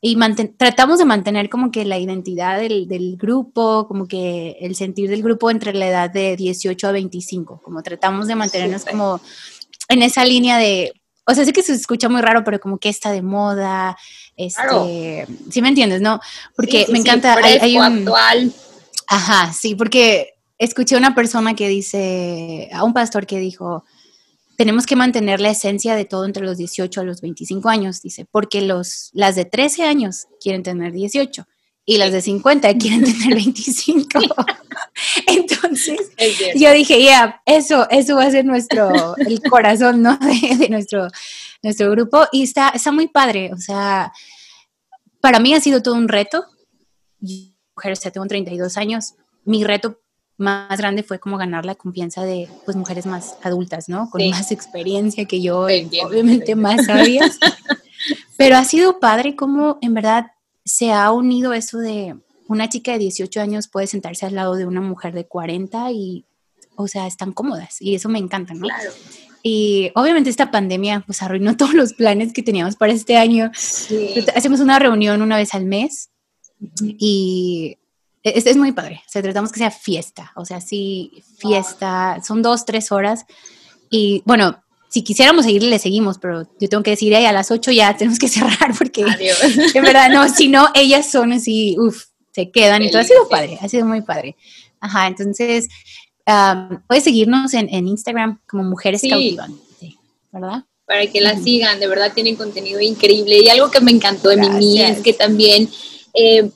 y 0.00 0.16
tratamos 0.56 0.98
de 0.98 1.04
mantener 1.04 1.48
como 1.48 1.70
que 1.70 1.84
la 1.84 1.98
identidad 1.98 2.58
del, 2.58 2.86
del, 2.86 3.16
grupo, 3.16 3.88
como 3.88 4.06
que 4.06 4.56
el 4.60 4.76
sentir 4.76 5.08
del 5.08 5.22
grupo 5.22 5.50
entre 5.50 5.72
la 5.74 5.88
edad 5.88 6.10
de 6.10 6.36
18 6.36 6.88
a 6.88 6.92
25, 6.92 7.60
como 7.62 7.82
tratamos 7.82 8.26
de 8.26 8.34
mantenernos 8.34 8.84
como 8.84 9.20
en 9.88 10.02
esa 10.02 10.24
línea 10.24 10.58
de 10.58 10.92
o 11.28 11.34
sea, 11.34 11.44
sé 11.44 11.52
que 11.52 11.62
se 11.62 11.72
escucha 11.72 12.08
muy 12.08 12.22
raro, 12.22 12.44
pero 12.44 12.60
como 12.60 12.78
que 12.78 12.88
está 12.88 13.10
de 13.10 13.20
moda, 13.20 13.96
este, 14.36 15.26
¿sí 15.50 15.60
me 15.60 15.70
entiendes, 15.70 16.00
no? 16.00 16.20
Porque 16.54 16.86
me 16.90 17.00
encanta, 17.00 17.36
hay, 17.42 17.76
un... 17.76 17.82
actual. 17.82 18.52
Ajá, 19.08 19.52
sí, 19.52 19.74
porque 19.74 20.34
escuché 20.56 20.94
a 20.94 20.98
una 20.98 21.16
persona 21.16 21.54
que 21.54 21.68
dice, 21.68 22.70
a 22.72 22.84
un 22.84 22.92
pastor 22.92 23.26
que 23.26 23.40
dijo, 23.40 23.84
tenemos 24.56 24.86
que 24.86 24.96
mantener 24.96 25.40
la 25.40 25.50
esencia 25.50 25.94
de 25.94 26.04
todo 26.04 26.24
entre 26.24 26.44
los 26.44 26.56
18 26.56 27.00
a 27.00 27.04
los 27.04 27.20
25 27.20 27.68
años, 27.68 28.02
dice, 28.02 28.26
porque 28.30 28.62
los, 28.62 29.10
las 29.12 29.36
de 29.36 29.44
13 29.44 29.84
años 29.84 30.26
quieren 30.40 30.62
tener 30.62 30.92
18 30.92 31.46
y 31.84 31.98
las 31.98 32.12
de 32.12 32.20
50 32.20 32.74
quieren 32.78 33.04
tener 33.04 33.34
25. 33.34 34.18
Entonces, 35.26 35.98
yo 36.56 36.72
dije, 36.72 37.02
ya, 37.02 37.40
eso, 37.46 37.88
eso 37.90 38.16
va 38.16 38.24
a 38.24 38.30
ser 38.30 38.44
nuestro, 38.44 39.16
el 39.18 39.40
corazón, 39.42 40.02
¿no? 40.02 40.18
De, 40.58 40.68
nuestro, 40.68 41.08
nuestro 41.62 41.90
grupo. 41.90 42.26
Y 42.32 42.42
está, 42.42 42.70
está 42.70 42.92
muy 42.92 43.08
padre. 43.08 43.52
O 43.52 43.58
sea, 43.58 44.12
para 45.20 45.38
mí 45.38 45.54
ha 45.54 45.60
sido 45.60 45.82
todo 45.82 45.94
un 45.94 46.08
reto. 46.08 46.44
Mujer, 47.20 47.92
o 47.92 47.96
sea, 47.96 48.10
tengo 48.10 48.26
32 48.26 48.76
años. 48.76 49.14
Mi 49.44 49.64
reto 49.64 50.00
más 50.38 50.78
grande 50.78 51.02
fue 51.02 51.18
como 51.18 51.38
ganar 51.38 51.64
la 51.64 51.74
confianza 51.74 52.24
de 52.24 52.48
pues 52.64 52.76
mujeres 52.76 53.06
más 53.06 53.36
adultas, 53.42 53.88
¿no? 53.88 54.10
Con 54.10 54.28
más 54.30 54.52
experiencia 54.52 55.24
que 55.24 55.40
yo, 55.40 55.60
obviamente 55.60 56.54
más 56.54 56.86
sabias. 56.86 57.38
Pero 58.36 58.56
ha 58.56 58.64
sido 58.64 59.00
padre 59.00 59.34
como 59.34 59.78
en 59.80 59.94
verdad 59.94 60.26
se 60.64 60.92
ha 60.92 61.10
unido 61.10 61.52
eso 61.52 61.78
de 61.78 62.16
una 62.48 62.68
chica 62.68 62.92
de 62.92 62.98
18 62.98 63.40
años 63.40 63.68
puede 63.68 63.86
sentarse 63.86 64.26
al 64.26 64.34
lado 64.34 64.54
de 64.54 64.66
una 64.66 64.80
mujer 64.80 65.14
de 65.14 65.26
40 65.26 65.90
y, 65.92 66.24
o 66.76 66.86
sea, 66.86 67.06
están 67.06 67.32
cómodas 67.32 67.80
y 67.80 67.94
eso 67.94 68.08
me 68.08 68.18
encanta, 68.18 68.54
¿no? 68.54 68.66
Claro. 68.66 68.90
Y 69.42 69.92
obviamente 69.94 70.28
esta 70.28 70.50
pandemia 70.50 71.04
pues 71.06 71.22
arruinó 71.22 71.56
todos 71.56 71.74
los 71.74 71.92
planes 71.94 72.32
que 72.32 72.42
teníamos 72.42 72.76
para 72.76 72.92
este 72.92 73.16
año. 73.16 73.50
Hacemos 74.34 74.60
una 74.60 74.78
reunión 74.78 75.22
una 75.22 75.36
vez 75.36 75.54
al 75.54 75.64
mes 75.64 76.10
y 76.78 77.78
es, 78.34 78.46
es, 78.46 78.56
muy 78.56 78.72
padre. 78.72 79.02
O 79.06 79.10
sea, 79.10 79.22
tratamos 79.22 79.52
que 79.52 79.58
sea 79.58 79.70
fiesta, 79.70 80.32
o 80.34 80.44
sea, 80.44 80.60
sí, 80.60 81.22
fiesta. 81.38 82.20
Son 82.26 82.42
dos, 82.42 82.64
tres 82.64 82.90
horas. 82.90 83.24
Y 83.90 84.22
bueno, 84.24 84.62
si 84.88 85.02
quisiéramos 85.02 85.44
seguir, 85.44 85.62
le 85.62 85.78
seguimos, 85.78 86.18
pero 86.18 86.48
yo 86.58 86.68
tengo 86.68 86.82
que 86.82 86.90
decir, 86.90 87.14
a 87.14 87.32
las 87.32 87.50
8 87.50 87.70
ya 87.72 87.96
tenemos 87.96 88.18
que 88.18 88.28
cerrar 88.28 88.74
porque 88.76 89.04
Adiós. 89.04 89.38
de 89.72 89.80
verdad, 89.80 90.10
no, 90.10 90.28
si 90.28 90.48
no, 90.48 90.68
ellas 90.74 91.10
son 91.10 91.32
así, 91.32 91.76
uff, 91.78 92.06
se 92.32 92.50
quedan 92.50 92.82
y 92.82 92.90
todo. 92.90 93.02
Ha 93.02 93.04
sido 93.04 93.28
padre, 93.28 93.58
ha 93.60 93.68
sido 93.68 93.86
muy 93.86 94.02
padre. 94.02 94.36
Ajá, 94.80 95.06
entonces, 95.06 95.68
puedes 96.86 97.04
seguirnos 97.04 97.54
en, 97.54 97.68
Instagram 97.86 98.40
como 98.48 98.64
Mujeres 98.64 99.00
sí. 99.00 99.36
¿verdad? 100.32 100.64
Para 100.84 101.06
que 101.06 101.20
la 101.20 101.36
sigan, 101.36 101.80
de 101.80 101.88
verdad 101.88 102.12
tienen 102.14 102.36
contenido 102.36 102.80
increíble. 102.80 103.38
Y 103.38 103.48
algo 103.48 103.70
que 103.70 103.80
me 103.80 103.90
encantó 103.90 104.28
de 104.28 104.36
Mimi 104.36 104.82
es 104.82 105.00
que 105.00 105.12
también 105.12 105.68
eh, 106.14 106.50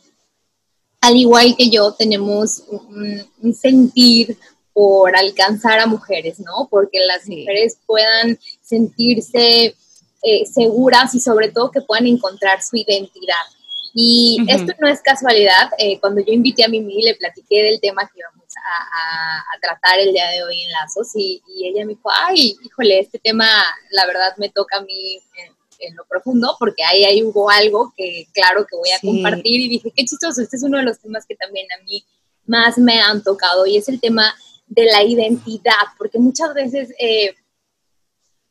al 1.00 1.16
igual 1.16 1.54
que 1.56 1.70
yo, 1.70 1.92
tenemos 1.92 2.62
un, 2.68 3.54
sentir 3.54 4.36
por 4.72 5.16
alcanzar 5.16 5.80
a 5.80 5.86
mujeres, 5.86 6.38
¿no? 6.40 6.68
Porque 6.70 7.00
las 7.06 7.26
mujeres 7.26 7.78
puedan 7.86 8.38
sentirse 8.62 9.74
eh, 10.22 10.46
seguras 10.46 11.14
y 11.14 11.20
sobre 11.20 11.50
todo 11.50 11.70
que 11.70 11.80
puedan 11.80 12.06
encontrar 12.06 12.62
su 12.62 12.76
identidad. 12.76 13.44
Y 13.92 14.38
esto 14.46 14.72
no 14.78 14.86
es 14.86 15.00
casualidad. 15.00 15.70
Eh, 15.78 15.98
cuando 15.98 16.20
yo 16.20 16.32
invité 16.32 16.64
a 16.64 16.68
Mimi, 16.68 17.02
le 17.02 17.16
platiqué 17.16 17.62
del 17.64 17.80
tema 17.80 18.06
que 18.06 18.20
íbamos 18.20 18.44
a, 18.56 19.58
tratar 19.60 19.98
el 19.98 20.12
día 20.12 20.28
de 20.30 20.42
hoy 20.42 20.62
en 20.62 20.70
Lazos 20.70 21.08
y, 21.14 21.42
y, 21.54 21.68
ella 21.68 21.84
me 21.84 21.94
dijo, 21.94 22.08
ay, 22.10 22.56
híjole, 22.64 23.00
este 23.00 23.18
tema 23.18 23.46
la 23.90 24.06
verdad 24.06 24.34
me 24.38 24.48
toca 24.48 24.78
a 24.78 24.82
mí 24.82 25.16
en 25.36 25.52
lo 25.94 26.04
profundo, 26.06 26.56
porque 26.58 26.84
ahí, 26.84 27.04
ahí 27.04 27.22
hubo 27.22 27.50
algo 27.50 27.92
que 27.96 28.26
claro 28.32 28.66
que 28.66 28.76
voy 28.76 28.90
a 28.90 29.00
compartir 29.00 29.60
y 29.60 29.68
dije, 29.68 29.92
qué 29.94 30.04
chistoso, 30.04 30.42
este 30.42 30.56
es 30.56 30.62
uno 30.62 30.78
de 30.78 30.84
los 30.84 30.98
temas 30.98 31.26
que 31.26 31.36
también 31.36 31.66
a 31.72 31.82
mí 31.84 32.04
más 32.46 32.78
me 32.78 33.00
han 33.00 33.22
tocado 33.22 33.66
y 33.66 33.76
es 33.76 33.88
el 33.88 34.00
tema 34.00 34.34
de 34.66 34.84
la 34.84 35.02
identidad, 35.02 35.86
porque 35.98 36.18
muchas 36.18 36.54
veces 36.54 36.92
eh, 36.98 37.34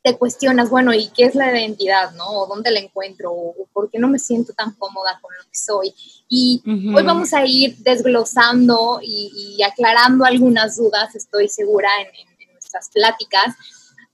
te 0.02 0.16
cuestionas, 0.16 0.70
bueno, 0.70 0.94
¿y 0.94 1.08
qué 1.08 1.24
es 1.24 1.34
la 1.34 1.50
identidad, 1.50 2.12
no? 2.12 2.46
¿Dónde 2.46 2.70
la 2.70 2.80
encuentro? 2.80 3.32
¿O 3.32 3.66
por 3.72 3.90
qué 3.90 3.98
no 3.98 4.08
me 4.08 4.18
siento 4.18 4.52
tan 4.54 4.72
cómoda 4.74 5.18
con 5.20 5.32
lo 5.36 5.44
que 5.44 5.58
soy? 5.58 5.94
Y 6.28 6.62
hoy 6.94 7.02
vamos 7.02 7.34
a 7.34 7.44
ir 7.44 7.76
desglosando 7.78 9.00
y, 9.02 9.62
aclarando 9.62 10.24
algunas 10.24 10.76
dudas, 10.76 11.14
estoy 11.14 11.48
segura, 11.48 11.88
en, 12.00 12.28
en 12.40 12.52
nuestras 12.52 12.88
pláticas, 12.90 13.54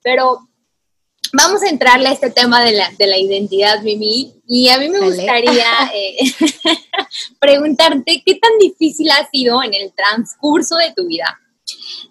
pero 0.03 0.49
vamos 1.33 1.63
a 1.63 1.69
entrarle 1.69 2.09
a 2.09 2.13
este 2.13 2.31
tema 2.31 2.65
de 2.65 2.73
la, 2.73 2.91
de 2.99 3.07
la 3.07 3.19
identidad, 3.19 3.83
Mimi. 3.83 4.35
Y 4.47 4.69
a 4.69 4.79
mí 4.79 4.89
me 4.89 5.01
gustaría 5.01 5.67
eh, 5.95 6.19
preguntarte 7.41 8.23
qué 8.25 8.35
tan 8.37 8.59
difícil 8.59 9.11
ha 9.11 9.29
sido 9.31 9.63
en 9.63 9.75
el 9.75 9.93
transcurso 9.93 10.77
de 10.77 10.93
tu 10.95 11.07
vida 11.07 11.39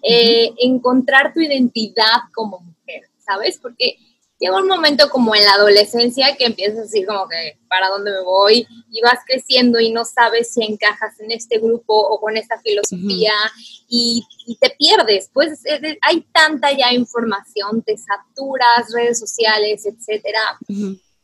eh, 0.02 0.52
encontrar 0.58 1.32
tu 1.32 1.40
identidad 1.40 2.22
como 2.34 2.60
mujer, 2.60 3.02
¿sabes? 3.18 3.58
Porque 3.60 3.96
llega 4.38 4.56
un 4.56 4.68
momento 4.68 5.08
como 5.10 5.34
en 5.34 5.44
la 5.44 5.52
adolescencia 5.52 6.36
que 6.36 6.44
empiezas 6.44 6.78
a 6.78 6.82
decir 6.82 7.06
como 7.06 7.28
que 7.28 7.58
para 7.68 7.88
dónde 7.88 8.12
me 8.12 8.22
voy 8.22 8.66
y 8.90 9.00
vas 9.00 9.20
creciendo 9.26 9.80
y 9.80 9.92
no 9.92 10.04
sabes 10.04 10.52
si 10.52 10.64
encajas 10.64 11.18
en 11.20 11.30
este 11.30 11.58
grupo 11.58 11.94
o 11.94 12.20
con 12.20 12.36
esta 12.36 12.58
filosofía 12.60 13.32
y, 13.88 14.26
te 14.60 14.70
pierdes. 14.78 15.28
Pues 15.32 15.62
hay 16.02 16.20
tanta 16.32 16.70
ya 16.72 16.92
información, 16.92 17.82
te 17.82 17.96
saturas, 17.96 18.92
redes 18.94 19.18
sociales, 19.18 19.84
etcétera, 19.84 20.40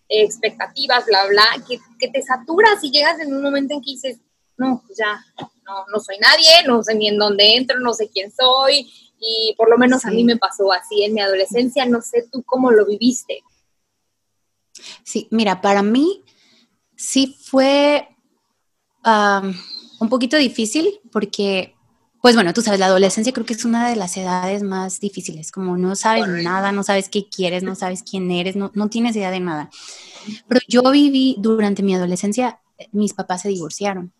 expectativas, 0.08 1.06
bla, 1.06 1.26
bla, 1.26 1.44
que, 1.68 1.78
que, 1.98 2.08
te 2.08 2.22
saturas 2.22 2.82
y 2.82 2.90
llegas 2.90 3.20
en 3.20 3.32
un 3.32 3.42
momento 3.42 3.74
en 3.74 3.80
que 3.80 3.92
dices, 3.92 4.18
no, 4.56 4.82
pues 4.84 4.98
ya, 4.98 5.24
no, 5.64 5.86
no 5.92 6.00
soy 6.00 6.18
nadie, 6.18 6.66
no 6.66 6.82
sé 6.82 6.94
ni 6.94 7.08
en 7.08 7.18
dónde 7.18 7.54
entro, 7.54 7.78
no 7.80 7.94
sé 7.94 8.10
quién 8.10 8.32
soy, 8.32 8.90
y 9.22 9.54
por 9.56 9.70
lo 9.70 9.78
menos 9.78 10.04
a 10.04 10.10
mí 10.10 10.24
me 10.24 10.36
pasó 10.36 10.72
así 10.72 11.04
en 11.04 11.14
mi 11.14 11.20
adolescencia, 11.20 11.86
no 11.86 12.02
sé 12.02 12.26
tú 12.30 12.42
cómo 12.42 12.72
lo 12.72 12.84
viviste. 12.84 13.42
Sí, 15.04 15.28
mira, 15.30 15.60
para 15.60 15.82
mí 15.82 16.24
sí 16.96 17.36
fue 17.40 18.08
un 19.04 20.08
poquito 20.08 20.36
difícil 20.36 21.00
porque, 21.12 21.74
pues 22.20 22.34
bueno, 22.34 22.52
tú 22.52 22.62
sabes, 22.62 22.80
la 22.80 22.86
adolescencia 22.86 23.32
creo 23.32 23.46
que 23.46 23.54
es 23.54 23.64
una 23.64 23.88
de 23.88 23.96
las 23.96 24.16
edades 24.16 24.62
más 24.64 24.98
difíciles, 24.98 25.52
como 25.52 25.76
no 25.76 25.94
sabes 25.94 26.26
nada, 26.42 26.72
no 26.72 26.82
sabes 26.82 27.08
qué 27.08 27.28
quieres, 27.28 27.62
no 27.62 27.76
sabes 27.76 28.02
quién 28.02 28.30
eres, 28.30 28.56
no, 28.56 28.72
no 28.74 28.88
tienes 28.88 29.14
idea 29.14 29.30
de 29.30 29.40
nada. 29.40 29.70
Pero 30.48 30.60
yo 30.68 30.82
viví 30.90 31.36
durante 31.38 31.82
mi 31.82 31.94
adolescencia, 31.94 32.60
mis 32.90 33.14
papás 33.14 33.42
se 33.42 33.48
divorciaron. 33.48 34.12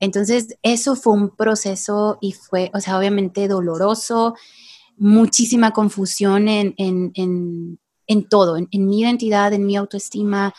Entonces, 0.00 0.56
eso 0.62 0.94
fue 0.96 1.14
un 1.14 1.30
proceso 1.30 2.18
y 2.20 2.32
fue, 2.32 2.70
o 2.74 2.80
sea, 2.80 2.98
obviamente 2.98 3.48
doloroso, 3.48 4.34
muchísima 4.96 5.72
confusión 5.72 6.48
en, 6.48 6.74
en, 6.76 7.12
en, 7.14 7.78
en 8.06 8.28
todo, 8.28 8.56
en, 8.56 8.86
mi 8.86 9.00
identidad, 9.00 9.52
en 9.52 9.66
mi 9.66 9.76
autoestima, 9.76 10.54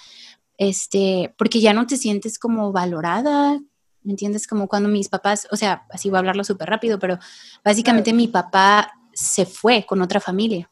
este, 0.58 1.34
porque 1.38 1.60
ya 1.60 1.74
no 1.74 1.86
te 1.86 1.98
sientes 1.98 2.40
como 2.40 2.72
valorada, 2.72 3.60
¿me 4.04 4.14
entiendes? 4.14 4.48
Como 4.48 4.68
cuando 4.68 4.90
mis 4.90 5.10
papás, 5.10 5.48
o 5.52 5.56
sea, 5.56 5.86
así 5.90 6.10
voy 6.10 6.18
a 6.18 6.20
hablarlo 6.20 6.44
súper 6.44 6.70
rápido, 6.70 7.00
pero 7.00 7.20
básicamente 7.64 8.14
mi 8.14 8.28
papá 8.28 8.92
se 9.14 9.46
fue 9.46 9.86
con 9.86 10.02
otra 10.02 10.20
familia, 10.20 10.70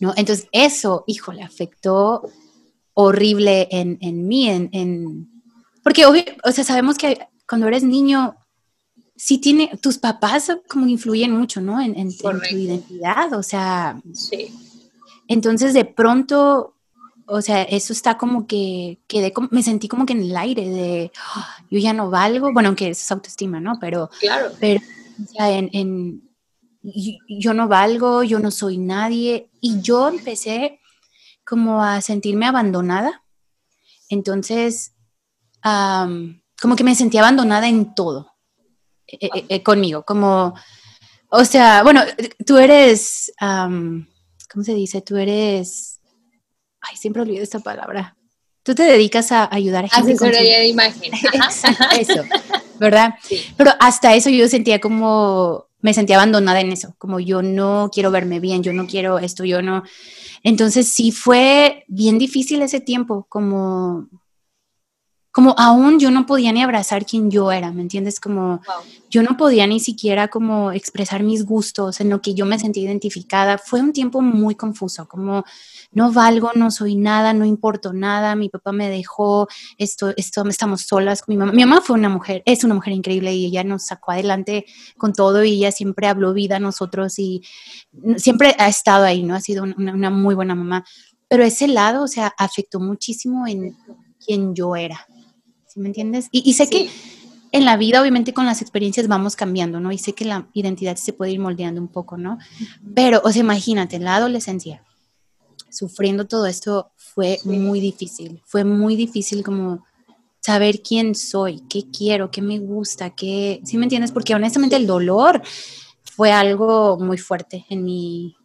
¿no? 0.00 0.12
Entonces, 0.16 0.48
eso, 0.52 1.04
hijo, 1.06 1.32
le 1.32 1.42
afectó 1.42 2.22
horrible 2.94 3.68
en, 3.70 3.98
en 4.00 4.26
mí, 4.26 4.48
en, 4.50 5.28
porque, 5.82 6.04
o 6.06 6.52
sea, 6.52 6.64
sabemos 6.64 6.96
que 6.96 7.18
cuando 7.52 7.68
eres 7.68 7.82
niño, 7.84 8.34
sí 9.14 9.36
tiene, 9.36 9.76
tus 9.82 9.98
papás 9.98 10.50
como 10.70 10.86
influyen 10.86 11.32
mucho, 11.32 11.60
¿no? 11.60 11.82
En, 11.82 12.16
tu 12.16 12.30
identidad, 12.50 13.30
o 13.34 13.42
sea. 13.42 14.00
Sí. 14.14 14.54
Entonces 15.28 15.74
de 15.74 15.84
pronto, 15.84 16.76
o 17.26 17.42
sea, 17.42 17.62
eso 17.64 17.92
está 17.92 18.16
como 18.16 18.46
que 18.46 19.02
quedé, 19.06 19.34
me 19.50 19.62
sentí 19.62 19.86
como 19.86 20.06
que 20.06 20.14
en 20.14 20.22
el 20.22 20.34
aire 20.34 20.66
de, 20.66 21.12
ah, 21.26 21.58
yo 21.70 21.78
ya 21.78 21.92
no 21.92 22.08
valgo, 22.08 22.54
bueno, 22.54 22.70
aunque 22.70 22.88
eso 22.88 23.02
es 23.02 23.12
autoestima, 23.12 23.60
¿no? 23.60 23.78
Pero, 23.78 24.08
claro. 24.18 24.52
pero 24.58 24.80
o 25.22 25.26
sea, 25.26 25.50
en, 25.50 25.68
en 25.74 26.22
yo 27.28 27.52
no 27.52 27.68
valgo, 27.68 28.22
yo 28.22 28.38
no 28.38 28.50
soy 28.50 28.78
nadie, 28.78 29.50
y 29.60 29.82
yo 29.82 30.08
empecé 30.08 30.80
como 31.44 31.84
a 31.84 32.00
sentirme 32.00 32.46
abandonada. 32.46 33.22
Entonces, 34.08 34.94
como 36.62 36.76
que 36.76 36.84
me 36.84 36.94
sentía 36.94 37.22
abandonada 37.22 37.66
en 37.66 37.92
todo 37.92 38.36
eh, 39.08 39.18
eh, 39.20 39.44
eh, 39.48 39.62
conmigo, 39.64 40.04
como, 40.04 40.54
o 41.28 41.44
sea, 41.44 41.82
bueno, 41.82 42.02
tú 42.46 42.56
eres, 42.56 43.32
¿cómo 43.40 44.64
se 44.64 44.72
dice? 44.72 45.02
Tú 45.02 45.16
eres, 45.16 45.98
ay, 46.80 46.96
siempre 46.96 47.22
olvido 47.22 47.42
esta 47.42 47.58
palabra. 47.58 48.16
Tú 48.62 48.76
te 48.76 48.84
dedicas 48.84 49.32
a 49.32 49.52
ayudar 49.52 49.86
a 49.86 49.88
gente. 49.88 50.12
Asesoría 50.12 50.60
de 50.60 50.68
imagen. 50.68 51.12
eso, 51.98 52.22
¿verdad? 52.78 53.16
Pero 53.56 53.72
hasta 53.80 54.14
eso 54.14 54.30
yo 54.30 54.46
sentía 54.46 54.80
como, 54.80 55.66
me 55.80 55.92
sentía 55.92 56.14
abandonada 56.14 56.60
en 56.60 56.70
eso, 56.70 56.94
como 56.96 57.18
yo 57.18 57.42
no 57.42 57.90
quiero 57.92 58.12
verme 58.12 58.38
bien, 58.38 58.62
yo 58.62 58.72
no 58.72 58.86
quiero 58.86 59.18
esto, 59.18 59.44
yo 59.44 59.62
no. 59.62 59.82
Entonces 60.44 60.88
sí 60.88 61.10
fue 61.10 61.84
bien 61.88 62.18
difícil 62.18 62.62
ese 62.62 62.80
tiempo, 62.80 63.26
como 63.28 64.08
como 65.32 65.54
aún 65.56 65.98
yo 65.98 66.10
no 66.10 66.26
podía 66.26 66.52
ni 66.52 66.62
abrazar 66.62 67.06
quien 67.06 67.30
yo 67.30 67.50
era, 67.50 67.72
¿me 67.72 67.80
entiendes? 67.80 68.20
Como 68.20 68.60
yo 69.08 69.22
no 69.22 69.38
podía 69.38 69.66
ni 69.66 69.80
siquiera 69.80 70.28
como 70.28 70.72
expresar 70.72 71.22
mis 71.22 71.46
gustos 71.46 72.02
en 72.02 72.10
lo 72.10 72.20
que 72.20 72.34
yo 72.34 72.44
me 72.44 72.58
sentía 72.58 72.84
identificada. 72.84 73.56
Fue 73.56 73.80
un 73.80 73.94
tiempo 73.94 74.20
muy 74.20 74.54
confuso, 74.56 75.08
como 75.08 75.44
no 75.90 76.12
valgo, 76.12 76.50
no 76.54 76.70
soy 76.70 76.96
nada, 76.96 77.32
no 77.32 77.46
importo 77.46 77.94
nada, 77.94 78.36
mi 78.36 78.50
papá 78.50 78.72
me 78.72 78.90
dejó, 78.90 79.48
esto, 79.78 80.12
esto, 80.18 80.46
estamos 80.46 80.82
solas 80.82 81.22
con 81.22 81.32
mi 81.34 81.38
mamá. 81.38 81.52
Mi 81.52 81.64
mamá 81.64 81.80
fue 81.80 81.96
una 81.96 82.10
mujer, 82.10 82.42
es 82.44 82.62
una 82.62 82.74
mujer 82.74 82.92
increíble 82.92 83.32
y 83.32 83.46
ella 83.46 83.64
nos 83.64 83.86
sacó 83.86 84.12
adelante 84.12 84.66
con 84.98 85.14
todo 85.14 85.42
y 85.44 85.54
ella 85.54 85.72
siempre 85.72 86.08
habló 86.08 86.34
vida 86.34 86.56
a 86.56 86.60
nosotros 86.60 87.18
y 87.18 87.42
siempre 88.16 88.54
ha 88.58 88.68
estado 88.68 89.06
ahí, 89.06 89.22
¿no? 89.22 89.34
Ha 89.34 89.40
sido 89.40 89.64
una, 89.64 89.94
una 89.94 90.10
muy 90.10 90.34
buena 90.34 90.54
mamá. 90.54 90.84
Pero 91.26 91.42
ese 91.42 91.68
lado, 91.68 92.04
o 92.04 92.08
sea, 92.08 92.34
afectó 92.36 92.80
muchísimo 92.80 93.46
en 93.46 93.74
quien 94.22 94.54
yo 94.54 94.76
era. 94.76 95.06
¿Sí 95.72 95.80
me 95.80 95.88
entiendes? 95.88 96.28
Y, 96.30 96.52
sé 96.52 96.68
que 96.68 96.90
en 97.50 97.64
la 97.64 97.78
vida, 97.78 98.02
obviamente, 98.02 98.34
con 98.34 98.44
las 98.44 98.60
experiencias 98.60 99.08
vamos 99.08 99.36
cambiando, 99.36 99.80
¿no? 99.80 99.90
Y 99.90 99.98
sé 99.98 100.12
que 100.12 100.26
la 100.26 100.46
identidad 100.52 100.96
se 100.96 101.14
puede 101.14 101.32
ir 101.32 101.40
moldeando 101.40 101.80
un 101.80 101.88
poco, 101.88 102.18
¿no? 102.18 102.38
Pero, 102.94 103.22
o 103.24 103.32
sea, 103.32 103.40
imagínate, 103.40 103.96
en 103.96 104.04
la 104.04 104.16
adolescencia, 104.16 104.84
sufriendo 105.70 106.26
todo 106.26 106.46
esto 106.46 106.92
fue 106.96 107.38
muy 107.44 107.80
difícil, 107.80 108.42
fue 108.44 108.64
muy 108.64 108.96
difícil 108.96 109.42
como 109.42 109.84
saber 110.40 110.82
quién 110.82 111.14
soy, 111.14 111.60
qué 111.70 111.84
quiero, 111.90 112.30
qué 112.30 112.42
me 112.42 112.58
gusta, 112.58 113.10
qué, 113.10 113.62
¿sí 113.64 113.78
me 113.78 113.84
entiendes? 113.84 114.12
Porque 114.12 114.34
honestamente 114.34 114.76
el 114.76 114.86
dolor 114.86 115.40
fue 116.04 116.32
algo 116.32 116.98
muy 116.98 117.16
fuerte 117.16 117.64
en 117.70 117.84
mi, 117.84 118.36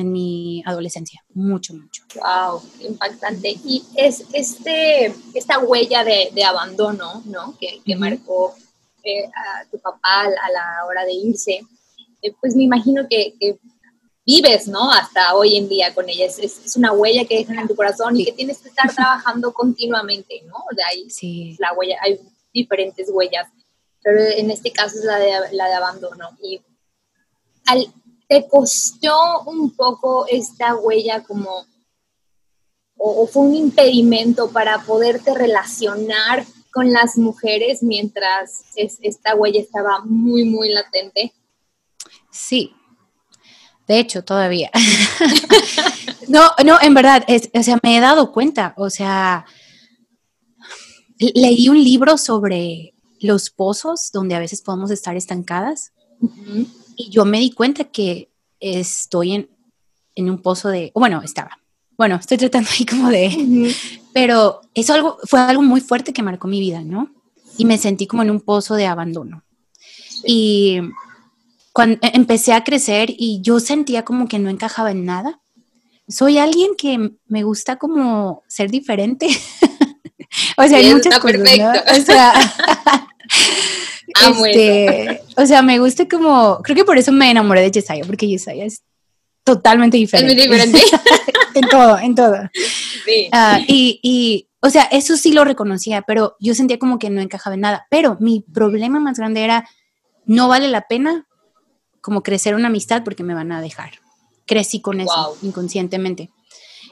en 0.00 0.12
mi 0.12 0.62
adolescencia, 0.66 1.22
mucho, 1.34 1.74
mucho. 1.74 2.02
Wow, 2.14 2.62
impactante. 2.80 3.50
Y 3.64 3.84
es 3.96 4.24
este, 4.32 5.14
esta 5.34 5.58
huella 5.58 6.04
de, 6.04 6.30
de 6.34 6.44
abandono, 6.44 7.22
¿no? 7.26 7.56
Que, 7.58 7.80
que 7.84 7.96
marcó 7.96 8.54
eh, 9.02 9.24
a 9.24 9.64
tu 9.70 9.78
papá 9.78 10.22
a 10.22 10.50
la 10.50 10.84
hora 10.86 11.04
de 11.04 11.12
irse, 11.12 11.62
eh, 12.22 12.34
pues 12.40 12.54
me 12.54 12.64
imagino 12.64 13.06
que, 13.08 13.34
que, 13.38 13.58
vives, 14.26 14.68
¿no? 14.68 14.92
Hasta 14.92 15.34
hoy 15.34 15.56
en 15.56 15.68
día 15.68 15.92
con 15.94 16.08
ella. 16.08 16.26
Es, 16.26 16.38
es, 16.38 16.76
una 16.76 16.92
huella 16.92 17.24
que 17.24 17.38
dejan 17.38 17.58
en 17.58 17.66
tu 17.66 17.74
corazón 17.74 18.16
y 18.16 18.24
que 18.24 18.32
tienes 18.32 18.58
que 18.58 18.68
estar 18.68 18.92
trabajando 18.94 19.52
continuamente, 19.52 20.42
¿no? 20.46 20.58
De 20.76 20.82
ahí 20.84 21.10
sí. 21.10 21.56
la 21.58 21.72
huella, 21.72 21.98
hay 22.02 22.20
diferentes 22.52 23.08
huellas, 23.10 23.48
pero 24.02 24.20
en 24.20 24.50
este 24.50 24.70
caso 24.70 24.98
es 24.98 25.04
la 25.04 25.18
de, 25.18 25.32
la 25.52 25.66
de 25.68 25.74
abandono. 25.74 26.36
Y 26.42 26.60
al 27.66 27.92
¿Te 28.30 28.46
costó 28.46 29.42
un 29.46 29.74
poco 29.74 30.24
esta 30.28 30.76
huella 30.76 31.24
como, 31.24 31.66
o, 32.96 33.26
fue 33.26 33.42
un 33.42 33.56
impedimento 33.56 34.52
para 34.52 34.84
poderte 34.84 35.34
relacionar 35.34 36.46
con 36.72 36.92
las 36.92 37.18
mujeres 37.18 37.82
mientras 37.82 38.62
esta 38.76 39.34
huella 39.34 39.60
estaba 39.60 40.04
muy, 40.04 40.44
muy 40.44 40.68
latente? 40.68 41.32
Sí, 42.30 42.72
de 43.88 43.98
hecho, 43.98 44.22
todavía. 44.22 44.70
no, 46.28 46.52
no, 46.64 46.78
en 46.80 46.94
verdad, 46.94 47.26
o 47.52 47.62
sea, 47.64 47.80
me 47.82 47.96
he 47.96 48.00
dado 48.00 48.30
cuenta, 48.30 48.74
o 48.76 48.90
sea, 48.90 49.44
leí 51.18 51.68
un 51.68 51.82
libro 51.82 52.16
sobre 52.16 52.94
los 53.18 53.50
pozos 53.50 54.12
donde 54.12 54.36
a 54.36 54.38
veces 54.38 54.62
podemos 54.62 54.92
estar 54.92 55.16
estancadas. 55.16 55.92
Y 57.00 57.08
yo 57.08 57.24
me 57.24 57.40
di 57.40 57.50
cuenta 57.50 57.84
que 57.84 58.28
estoy 58.60 59.32
en, 59.32 59.50
en 60.14 60.28
un 60.28 60.42
pozo 60.42 60.68
de, 60.68 60.92
bueno, 60.94 61.22
estaba. 61.22 61.58
Bueno, 61.96 62.16
estoy 62.16 62.36
tratando 62.36 62.68
ahí 62.70 62.84
como 62.84 63.08
de, 63.08 63.74
pero 64.12 64.60
eso 64.74 64.92
algo, 64.92 65.16
fue 65.24 65.40
algo 65.40 65.62
muy 65.62 65.80
fuerte 65.80 66.12
que 66.12 66.22
marcó 66.22 66.46
mi 66.46 66.60
vida, 66.60 66.82
¿no? 66.82 67.10
Y 67.56 67.64
me 67.64 67.78
sentí 67.78 68.06
como 68.06 68.22
en 68.22 68.30
un 68.30 68.40
pozo 68.40 68.74
de 68.74 68.86
abandono. 68.86 69.44
Y 70.26 70.80
cuando 71.72 71.98
e, 72.02 72.12
empecé 72.14 72.52
a 72.52 72.64
crecer 72.64 73.08
y 73.16 73.40
yo 73.40 73.60
sentía 73.60 74.04
como 74.04 74.28
que 74.28 74.38
no 74.38 74.50
encajaba 74.50 74.90
en 74.90 75.06
nada. 75.06 75.40
Soy 76.06 76.36
alguien 76.36 76.72
que 76.76 77.12
me 77.28 77.44
gusta 77.44 77.76
como 77.76 78.42
ser 78.46 78.70
diferente. 78.70 79.26
o 80.58 80.68
sea, 80.68 80.76
hay 80.76 80.92
muchas 80.92 81.18
cosas, 81.18 81.40
¿no? 81.58 81.70
O 81.70 82.04
sea, 82.04 82.34
este, 84.44 85.22
o 85.40 85.46
sea, 85.46 85.62
me 85.62 85.78
gusta 85.78 86.06
como, 86.06 86.60
creo 86.62 86.76
que 86.76 86.84
por 86.84 86.98
eso 86.98 87.12
me 87.12 87.30
enamoré 87.30 87.62
de 87.62 87.70
Yesaya, 87.70 88.04
porque 88.04 88.28
Yesaya 88.28 88.64
es 88.64 88.82
totalmente 89.42 89.96
diferente. 89.96 90.32
Es 90.32 90.48
muy 90.48 90.56
diferente. 90.56 90.80
en 91.54 91.68
todo, 91.68 91.98
en 91.98 92.14
todo. 92.14 92.36
Sí. 93.04 93.28
Ah, 93.32 93.58
y, 93.66 94.00
y, 94.02 94.48
o 94.60 94.68
sea, 94.68 94.82
eso 94.84 95.16
sí 95.16 95.32
lo 95.32 95.44
reconocía, 95.44 96.02
pero 96.02 96.36
yo 96.40 96.54
sentía 96.54 96.78
como 96.78 96.98
que 96.98 97.08
no 97.08 97.22
encajaba 97.22 97.54
en 97.54 97.62
nada. 97.62 97.86
Pero 97.90 98.18
mi 98.20 98.44
problema 98.52 99.00
más 99.00 99.16
grande 99.16 99.42
era, 99.42 99.66
no 100.26 100.48
vale 100.48 100.68
la 100.68 100.82
pena 100.82 101.26
como 102.02 102.22
crecer 102.22 102.54
una 102.54 102.68
amistad 102.68 103.02
porque 103.02 103.24
me 103.24 103.34
van 103.34 103.50
a 103.52 103.62
dejar. 103.62 103.92
Crecí 104.46 104.80
con 104.80 105.00
eso 105.00 105.38
inconscientemente. 105.42 106.30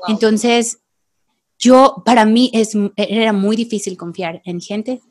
Entonces, 0.07 0.79
yo, 1.59 2.03
para 2.05 2.25
mí 2.25 2.51
es, 2.55 2.73
era 2.97 3.33
muy 3.33 3.57
difícil 3.57 3.97
confiar 3.97 4.41
en 4.45 4.61
gente 4.61 5.03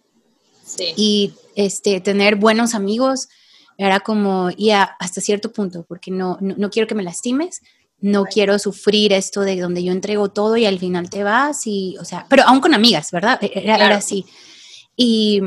y 0.96 1.34
este, 1.58 2.00
tener 2.02 2.36
buenos 2.36 2.76
amigos 2.76 3.30
era 3.80 4.00
como, 4.00 4.52
ya 4.52 4.96
hasta 5.00 5.22
cierto 5.22 5.52
punto, 5.52 5.86
porque 5.88 6.12
no, 6.12 6.38
no, 6.40 6.70
quiero 6.70 6.88
que 6.88 6.96
me 6.96 7.04
lastimes, 7.04 7.62
no 8.00 8.26
quiero 8.26 8.60
sufrir 8.60 9.12
esto 9.12 9.42
de 9.42 9.60
donde 9.60 9.84
yo 9.84 9.92
entrego 9.92 10.30
todo 10.30 10.56
y 10.56 10.66
al 10.66 10.78
final 10.78 11.10
te 11.10 11.24
vas 11.24 11.66
y, 11.66 11.96
o 12.00 12.06
sea, 12.06 12.28
pero 12.30 12.44
aún 12.44 12.62
con 12.62 12.76
amigas, 12.76 13.12
¿verdad? 13.12 13.40
E-, 13.42 13.52
era, 13.56 13.76
era 13.76 13.96
así. 13.96 14.26
Y 14.96 15.42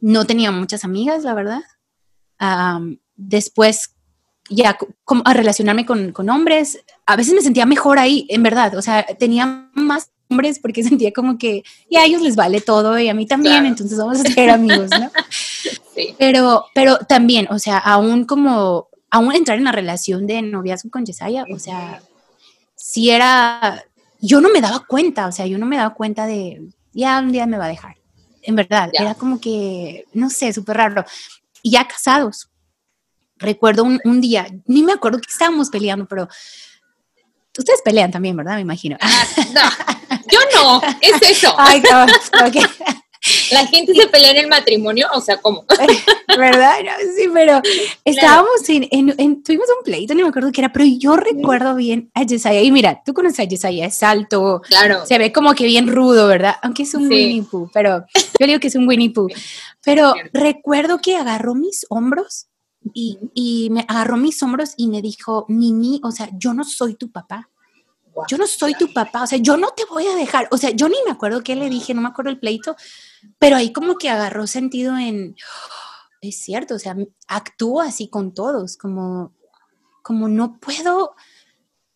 no 0.00 0.26
tenía 0.26 0.50
muchas 0.50 0.84
amigas, 0.84 1.22
la 1.22 1.34
verdad. 1.34 1.62
después, 3.14 3.94
ya 4.50 4.76
como 5.04 5.22
a 5.24 5.32
relacionarme 5.32 5.86
con, 5.86 6.10
con, 6.10 6.28
hombres, 6.28 6.80
a 7.06 7.14
veces 7.14 7.34
me 7.34 7.40
sentía 7.40 7.66
mejor 7.66 8.00
ahí, 8.00 8.26
en 8.30 8.42
verdad. 8.42 8.76
O 8.76 8.82
sea, 8.82 9.06
tenía 9.18 9.70
más 9.74 10.10
hombres 10.32 10.58
porque 10.58 10.82
sentía 10.88 11.12
como 11.12 11.38
que 11.38 11.62
y 11.88 11.96
a 11.96 12.04
ellos 12.04 12.22
les 12.22 12.36
vale 12.36 12.60
todo 12.60 12.98
y 12.98 13.08
a 13.08 13.14
mí 13.14 13.26
también, 13.26 13.66
entonces 13.66 13.98
vamos 13.98 14.20
a 14.20 14.24
ser 14.24 14.50
amigos, 14.50 14.90
¿no? 14.90 15.10
Sí. 16.02 16.14
Pero, 16.18 16.66
pero 16.74 16.98
también, 16.98 17.48
o 17.50 17.58
sea, 17.58 17.78
aún 17.78 18.24
como, 18.24 18.88
aún 19.10 19.34
entrar 19.34 19.58
en 19.58 19.64
la 19.64 19.72
relación 19.72 20.26
de 20.26 20.42
noviazgo 20.42 20.90
con 20.90 21.04
Yesaya, 21.04 21.44
o 21.52 21.58
sea, 21.58 22.02
si 22.76 23.10
era, 23.10 23.84
yo 24.20 24.40
no 24.40 24.48
me 24.50 24.60
daba 24.60 24.84
cuenta, 24.86 25.26
o 25.26 25.32
sea, 25.32 25.46
yo 25.46 25.58
no 25.58 25.66
me 25.66 25.76
daba 25.76 25.94
cuenta 25.94 26.26
de, 26.26 26.62
ya 26.92 27.20
un 27.20 27.32
día 27.32 27.46
me 27.46 27.58
va 27.58 27.66
a 27.66 27.68
dejar. 27.68 27.96
En 28.42 28.56
verdad, 28.56 28.90
era 28.92 29.14
como 29.14 29.40
que, 29.40 30.04
no 30.12 30.28
sé, 30.28 30.52
súper 30.52 30.76
raro. 30.76 31.04
Y 31.62 31.70
ya 31.70 31.86
casados. 31.86 32.50
Recuerdo 33.36 33.84
un, 33.84 34.00
un 34.04 34.20
día, 34.20 34.46
ni 34.66 34.82
me 34.82 34.92
acuerdo 34.92 35.18
que 35.18 35.30
estábamos 35.30 35.70
peleando, 35.70 36.06
pero 36.06 36.28
Ustedes 37.58 37.82
pelean 37.82 38.10
también, 38.10 38.36
¿verdad? 38.36 38.54
Me 38.54 38.62
imagino. 38.62 38.96
Ah, 39.00 39.26
no, 39.52 40.16
yo 40.32 40.38
no, 40.54 40.82
es 41.00 41.30
eso. 41.30 41.54
Ay, 41.58 41.82
okay. 42.46 42.62
La 43.52 43.66
gente 43.66 43.94
se 43.94 44.08
pelea 44.08 44.32
en 44.32 44.38
el 44.38 44.48
matrimonio, 44.48 45.06
o 45.14 45.20
sea, 45.20 45.40
¿cómo? 45.40 45.64
¿Verdad? 46.38 46.74
sí, 47.16 47.28
pero 47.32 47.60
estábamos 48.04 48.68
en, 48.68 48.88
en, 48.90 49.42
tuvimos 49.42 49.68
un 49.78 49.84
pleito, 49.84 50.14
no 50.14 50.22
me 50.22 50.28
acuerdo 50.28 50.50
qué 50.50 50.60
era, 50.60 50.72
pero 50.72 50.84
yo 50.86 51.16
recuerdo 51.16 51.76
bien 51.76 52.10
a 52.14 52.24
Yesaya. 52.24 52.60
Y 52.60 52.72
mira, 52.72 53.02
tú 53.04 53.14
conoces 53.14 53.40
a 53.40 53.44
Yesaya, 53.44 53.86
es 53.86 54.02
alto, 54.02 54.62
claro. 54.66 55.06
se 55.06 55.18
ve 55.18 55.32
como 55.32 55.54
que 55.54 55.66
bien 55.66 55.86
rudo, 55.86 56.26
¿verdad? 56.26 56.56
Aunque 56.62 56.82
es 56.82 56.94
un 56.94 57.06
Winnie 57.08 57.42
Pooh, 57.42 57.70
pero 57.72 58.04
yo 58.40 58.46
digo 58.46 58.58
que 58.58 58.68
es 58.68 58.74
un 58.74 58.88
Winnie 58.88 59.10
Pooh. 59.10 59.28
Pero 59.84 60.14
recuerdo 60.32 60.98
que 60.98 61.16
agarró 61.16 61.54
mis 61.54 61.86
hombros 61.90 62.48
y, 62.92 63.18
y, 63.34 63.68
me 63.70 63.84
agarró 63.86 64.16
mis 64.16 64.42
hombros 64.42 64.74
y 64.76 64.88
me 64.88 65.00
dijo, 65.00 65.46
Nini, 65.48 66.00
o 66.02 66.10
sea, 66.10 66.28
yo 66.36 66.52
no 66.54 66.64
soy 66.64 66.94
tu 66.94 67.12
papá. 67.12 67.51
Yo 68.28 68.36
no 68.38 68.46
soy 68.46 68.74
tu 68.74 68.92
papá, 68.92 69.22
o 69.22 69.26
sea, 69.26 69.38
yo 69.38 69.56
no 69.56 69.70
te 69.70 69.84
voy 69.86 70.06
a 70.06 70.14
dejar. 70.14 70.48
O 70.50 70.58
sea, 70.58 70.70
yo 70.70 70.88
ni 70.88 70.96
me 71.04 71.12
acuerdo 71.12 71.42
qué 71.42 71.56
le 71.56 71.68
dije, 71.68 71.94
no 71.94 72.02
me 72.02 72.08
acuerdo 72.08 72.30
el 72.30 72.38
pleito, 72.38 72.76
pero 73.38 73.56
ahí 73.56 73.72
como 73.72 73.96
que 73.96 74.10
agarró 74.10 74.46
sentido 74.46 74.96
en, 74.98 75.36
es 76.20 76.38
cierto, 76.38 76.74
o 76.74 76.78
sea, 76.78 76.96
actúo 77.28 77.80
así 77.80 78.08
con 78.08 78.34
todos, 78.34 78.76
como, 78.76 79.32
como 80.02 80.28
no 80.28 80.58
puedo, 80.58 81.14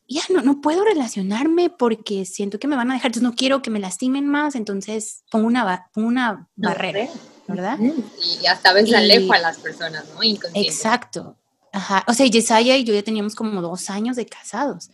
ya 0.09 0.23
no, 0.31 0.43
no 0.43 0.61
puedo 0.61 0.85
relacionarme 0.85 1.71
porque 1.71 2.25
siento 2.25 2.59
que 2.59 2.69
me 2.69 2.77
van 2.77 2.91
a 2.91 2.95
dejar, 2.95 3.11
entonces 3.11 3.29
no 3.29 3.37
quiero 3.37 3.63
que 3.63 3.71
me 3.71 3.81
lastimen 3.81 4.27
más, 4.27 4.55
entonces 4.55 5.25
pongo 5.31 5.47
una, 5.47 5.91
pongo 5.93 6.09
una 6.09 6.49
barrera. 6.57 7.09
¿verdad? 7.49 7.79
Y 7.79 8.47
hasta 8.47 8.71
a 8.71 8.73
veces 8.73 8.95
alejo 8.95 9.33
a 9.33 9.39
las 9.39 9.59
personas, 9.59 10.05
¿no? 10.15 10.21
Exacto. 10.55 11.37
Ajá. 11.73 12.05
O 12.09 12.15
sea, 12.15 12.27
Yesaya 12.27 12.77
y 12.77 12.85
yo 12.85 12.95
ya 12.95 13.03
teníamos 13.03 13.35
como 13.35 13.61
dos 13.61 13.91
años 13.91 14.17
de 14.17 14.27
casados. 14.27 14.91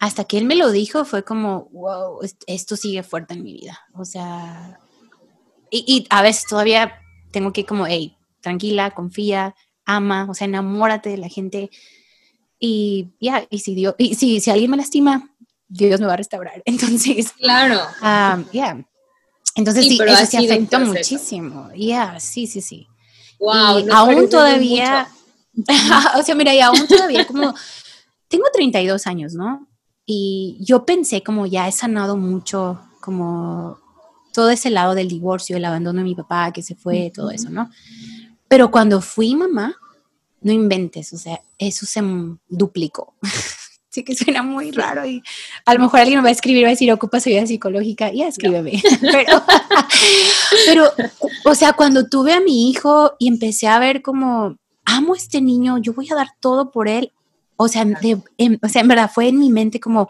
Hasta 0.00 0.24
que 0.24 0.38
él 0.38 0.44
me 0.44 0.54
lo 0.54 0.70
dijo, 0.70 1.04
fue 1.04 1.24
como, 1.24 1.68
wow, 1.72 2.20
esto 2.46 2.76
sigue 2.76 3.02
fuerte 3.02 3.34
en 3.34 3.42
mi 3.42 3.52
vida. 3.52 3.80
O 3.94 4.04
sea, 4.04 4.78
y, 5.70 6.06
a 6.10 6.22
veces 6.22 6.44
todavía 6.48 7.00
tengo 7.30 7.52
que 7.52 7.64
como, 7.64 7.86
hey, 7.86 8.16
tranquila, 8.40 8.92
confía, 8.92 9.54
ama, 9.84 10.26
o 10.30 10.34
sea, 10.34 10.46
enamórate 10.46 11.10
de 11.10 11.18
la 11.18 11.28
gente 11.28 11.70
y 12.60 13.08
ya, 13.20 13.46
y 13.50 13.60
si 13.60 13.74
Dios, 13.74 13.94
y 13.98 14.14
si, 14.14 14.40
si 14.40 14.50
alguien 14.50 14.70
me 14.70 14.76
lastima, 14.76 15.30
Dios 15.68 16.00
me 16.00 16.06
va 16.06 16.14
a 16.14 16.16
restaurar. 16.16 16.62
Entonces, 16.64 17.32
claro. 17.32 17.80
Um, 18.02 18.44
ya. 18.52 18.84
Entonces 19.54 19.86
sí, 19.86 19.98
eso 20.06 20.26
se 20.26 20.38
afectó 20.38 20.80
muchísimo. 20.80 21.70
Ya, 21.74 22.20
sí, 22.20 22.46
sí, 22.46 22.60
sí. 22.60 22.86
Wow, 23.40 23.80
y 23.80 23.90
aún 23.90 24.28
todavía, 24.28 25.08
o 26.16 26.22
sea, 26.22 26.34
mira, 26.34 26.54
y 26.54 26.60
aún 26.60 26.86
todavía 26.86 27.26
como, 27.26 27.54
tengo 28.28 28.44
32 28.52 29.06
años, 29.06 29.34
¿no? 29.34 29.67
Y 30.10 30.56
yo 30.60 30.86
pensé 30.86 31.22
como 31.22 31.44
ya 31.44 31.68
he 31.68 31.72
sanado 31.72 32.16
mucho, 32.16 32.80
como 32.98 33.78
todo 34.32 34.48
ese 34.48 34.70
lado 34.70 34.94
del 34.94 35.06
divorcio, 35.06 35.58
el 35.58 35.64
abandono 35.66 35.98
de 35.98 36.04
mi 36.04 36.14
papá 36.14 36.50
que 36.50 36.62
se 36.62 36.74
fue, 36.74 37.12
todo 37.14 37.30
eso, 37.30 37.50
¿no? 37.50 37.70
Pero 38.48 38.70
cuando 38.70 39.02
fui 39.02 39.36
mamá, 39.36 39.76
no 40.40 40.50
inventes, 40.50 41.12
o 41.12 41.18
sea, 41.18 41.42
eso 41.58 41.84
se 41.84 42.02
duplicó. 42.48 43.12
sí 43.90 44.02
que 44.02 44.14
suena 44.14 44.42
muy 44.42 44.70
raro 44.70 45.04
y 45.04 45.22
a 45.66 45.74
lo 45.74 45.80
mejor 45.80 46.00
alguien 46.00 46.20
me 46.20 46.22
va 46.22 46.28
a 46.30 46.32
escribir 46.32 46.64
va 46.64 46.68
a 46.68 46.70
decir, 46.70 46.90
ocupa 46.90 47.20
su 47.20 47.28
vida 47.28 47.46
psicológica, 47.46 48.10
ya 48.10 48.28
escríbeme. 48.28 48.82
pero, 49.00 49.42
pero, 50.64 50.84
o 51.44 51.54
sea, 51.54 51.74
cuando 51.74 52.08
tuve 52.08 52.32
a 52.32 52.40
mi 52.40 52.70
hijo 52.70 53.12
y 53.18 53.28
empecé 53.28 53.68
a 53.68 53.78
ver 53.78 54.00
como, 54.00 54.56
amo 54.86 55.12
a 55.12 55.18
este 55.18 55.42
niño, 55.42 55.76
yo 55.76 55.92
voy 55.92 56.08
a 56.10 56.14
dar 56.14 56.28
todo 56.40 56.70
por 56.70 56.88
él, 56.88 57.12
o 57.60 57.66
sea, 57.66 57.82
en, 57.82 58.60
o 58.62 58.68
sea, 58.68 58.82
en 58.82 58.88
verdad 58.88 59.10
fue 59.12 59.28
en 59.28 59.38
mi 59.38 59.50
mente 59.50 59.80
como, 59.80 60.08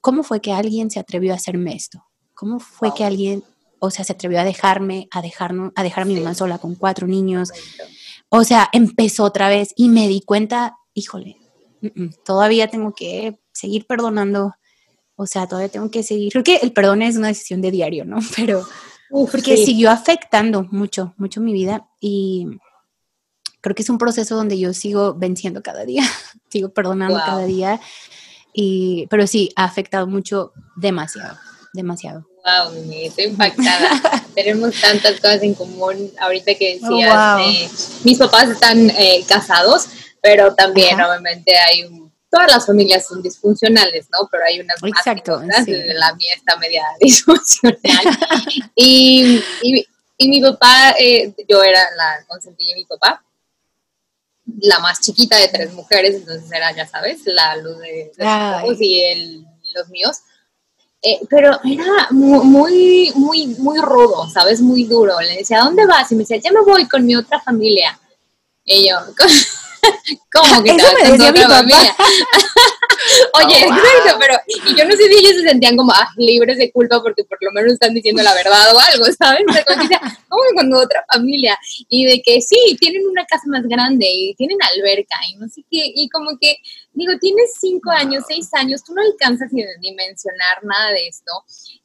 ¿cómo 0.00 0.22
fue 0.22 0.40
que 0.40 0.52
alguien 0.52 0.90
se 0.92 1.00
atrevió 1.00 1.32
a 1.32 1.36
hacerme 1.36 1.74
esto? 1.74 2.06
¿Cómo 2.34 2.60
fue 2.60 2.94
que 2.94 3.04
alguien, 3.04 3.42
o 3.80 3.90
sea, 3.90 4.04
se 4.04 4.12
atrevió 4.12 4.40
a 4.40 4.44
dejarme, 4.44 5.08
a, 5.10 5.22
dejarnos, 5.22 5.72
a 5.74 5.82
dejar 5.82 6.02
a 6.02 6.06
mi 6.06 6.14
mamá 6.14 6.34
sola 6.34 6.58
con 6.58 6.76
cuatro 6.76 7.08
niños? 7.08 7.50
O 8.28 8.44
sea, 8.44 8.68
empezó 8.72 9.24
otra 9.24 9.48
vez 9.48 9.74
y 9.76 9.88
me 9.88 10.06
di 10.06 10.20
cuenta, 10.20 10.76
híjole, 10.94 11.36
todavía 12.24 12.68
tengo 12.68 12.94
que 12.94 13.40
seguir 13.52 13.84
perdonando. 13.86 14.54
O 15.16 15.26
sea, 15.26 15.48
todavía 15.48 15.68
tengo 15.68 15.90
que 15.90 16.04
seguir. 16.04 16.30
Creo 16.30 16.44
que 16.44 16.56
el 16.56 16.72
perdón 16.72 17.02
es 17.02 17.16
una 17.16 17.28
decisión 17.28 17.60
de 17.60 17.72
diario, 17.72 18.04
¿no? 18.04 18.18
Pero 18.36 18.64
porque 19.10 19.56
siguió 19.56 19.90
afectando 19.90 20.62
mucho, 20.70 21.12
mucho 21.16 21.40
mi 21.40 21.52
vida 21.52 21.88
y 22.00 22.46
creo 23.62 23.74
que 23.74 23.82
es 23.82 23.88
un 23.88 23.96
proceso 23.96 24.36
donde 24.36 24.58
yo 24.58 24.74
sigo 24.74 25.14
venciendo 25.14 25.62
cada 25.62 25.84
día, 25.86 26.02
sigo 26.50 26.68
perdonando 26.68 27.16
cada 27.16 27.46
día. 27.46 27.80
Y, 28.52 29.06
pero 29.08 29.26
sí, 29.26 29.50
ha 29.56 29.64
afectado 29.64 30.06
mucho, 30.06 30.52
demasiado, 30.76 31.38
demasiado. 31.72 32.26
Wow, 32.44 32.86
me 32.86 33.06
estoy 33.06 33.26
impactada. 33.26 33.88
Tenemos 34.34 34.78
tantas 34.78 35.20
cosas 35.20 35.42
en 35.42 35.54
común. 35.54 36.10
Ahorita 36.20 36.54
que 36.54 36.78
oh, 36.82 36.90
decías, 36.90 38.00
mis 38.04 38.18
papás 38.18 38.50
están 38.50 38.90
eh, 38.90 39.24
casados, 39.26 39.86
pero 40.20 40.54
también 40.54 41.00
obviamente 41.00 41.56
hay 41.56 41.88
todas 42.32 42.50
las 42.50 42.66
familias 42.66 43.06
son 43.06 43.22
disfuncionales, 43.22 44.06
¿no? 44.10 44.26
Pero 44.30 44.44
hay 44.44 44.58
unas 44.58 44.82
Exacto, 44.82 45.40
más 45.42 45.68
la 45.68 46.14
mía 46.14 46.34
está 46.34 46.56
media 46.56 46.82
disfuncional. 47.00 47.78
y, 48.74 49.42
y, 50.16 50.28
mi 50.28 50.40
papá, 50.40 50.94
eh, 50.98 51.34
yo 51.46 51.62
era 51.62 51.80
la 51.94 52.24
consentida 52.26 52.70
de 52.70 52.76
mi 52.76 52.84
papá, 52.86 53.22
la 54.60 54.78
más 54.80 55.00
chiquita 55.00 55.36
de 55.36 55.48
tres 55.48 55.72
mujeres, 55.72 56.16
entonces 56.16 56.50
era, 56.52 56.74
ya 56.74 56.86
sabes, 56.86 57.20
la 57.24 57.56
luz 57.56 57.78
de, 57.78 58.12
los 58.66 58.80
y 58.80 59.00
el, 59.00 59.46
los 59.74 59.88
míos. 59.88 60.18
Eh, 61.04 61.18
pero 61.28 61.58
era 61.64 62.08
muy, 62.10 63.10
muy, 63.14 63.46
muy 63.58 63.80
rudo, 63.80 64.28
¿sabes? 64.30 64.60
Muy 64.60 64.84
duro. 64.84 65.20
Le 65.20 65.38
decía, 65.38 65.60
¿a 65.60 65.64
dónde 65.64 65.84
vas? 65.84 66.12
Y 66.12 66.14
me 66.14 66.20
decía, 66.20 66.36
ya 66.36 66.52
me 66.52 66.60
voy 66.60 66.86
con 66.86 67.04
mi 67.04 67.16
otra 67.16 67.40
familia. 67.40 67.98
Y 68.64 68.88
yo, 68.88 68.96
¿cómo 70.32 70.62
que 70.62 70.72
vas 70.72 70.94
con 71.08 71.18
tu 71.18 71.24
otra 71.26 71.48
familia? 71.48 71.96
Oye, 73.34 73.66
oh, 73.68 74.18
pero 74.18 74.38
y 74.46 74.76
yo 74.76 74.84
no 74.84 74.92
sé 74.92 75.08
si 75.08 75.18
ellos 75.18 75.34
se 75.34 75.48
sentían 75.48 75.76
como 75.76 75.92
ah, 75.92 76.08
libres 76.16 76.56
de 76.58 76.70
culpa 76.70 77.02
porque 77.02 77.24
por 77.24 77.38
lo 77.40 77.50
menos 77.50 77.72
están 77.72 77.94
diciendo 77.94 78.22
la 78.22 78.32
verdad 78.34 78.74
o 78.74 78.78
algo, 78.78 79.04
¿sabes? 79.18 79.42
O 79.48 79.52
sea, 79.52 80.00
como 80.28 80.42
con 80.54 80.72
otra 80.74 81.04
familia 81.12 81.58
y 81.88 82.04
de 82.04 82.22
que 82.22 82.40
sí, 82.40 82.76
tienen 82.78 83.06
una 83.08 83.24
casa 83.26 83.44
más 83.46 83.64
grande 83.64 84.06
y 84.08 84.34
tienen 84.34 84.58
alberca 84.62 85.16
y 85.28 85.36
no 85.36 85.48
sé 85.48 85.62
qué, 85.70 85.82
y 85.94 86.08
como 86.10 86.38
que, 86.40 86.56
digo, 86.92 87.12
tienes 87.20 87.54
cinco 87.60 87.90
años, 87.90 88.24
seis 88.28 88.48
años, 88.54 88.84
tú 88.84 88.94
no 88.94 89.02
alcanzas 89.02 89.50
ni 89.52 89.92
mencionar 89.94 90.62
nada 90.62 90.90
de 90.90 91.08
esto. 91.08 91.32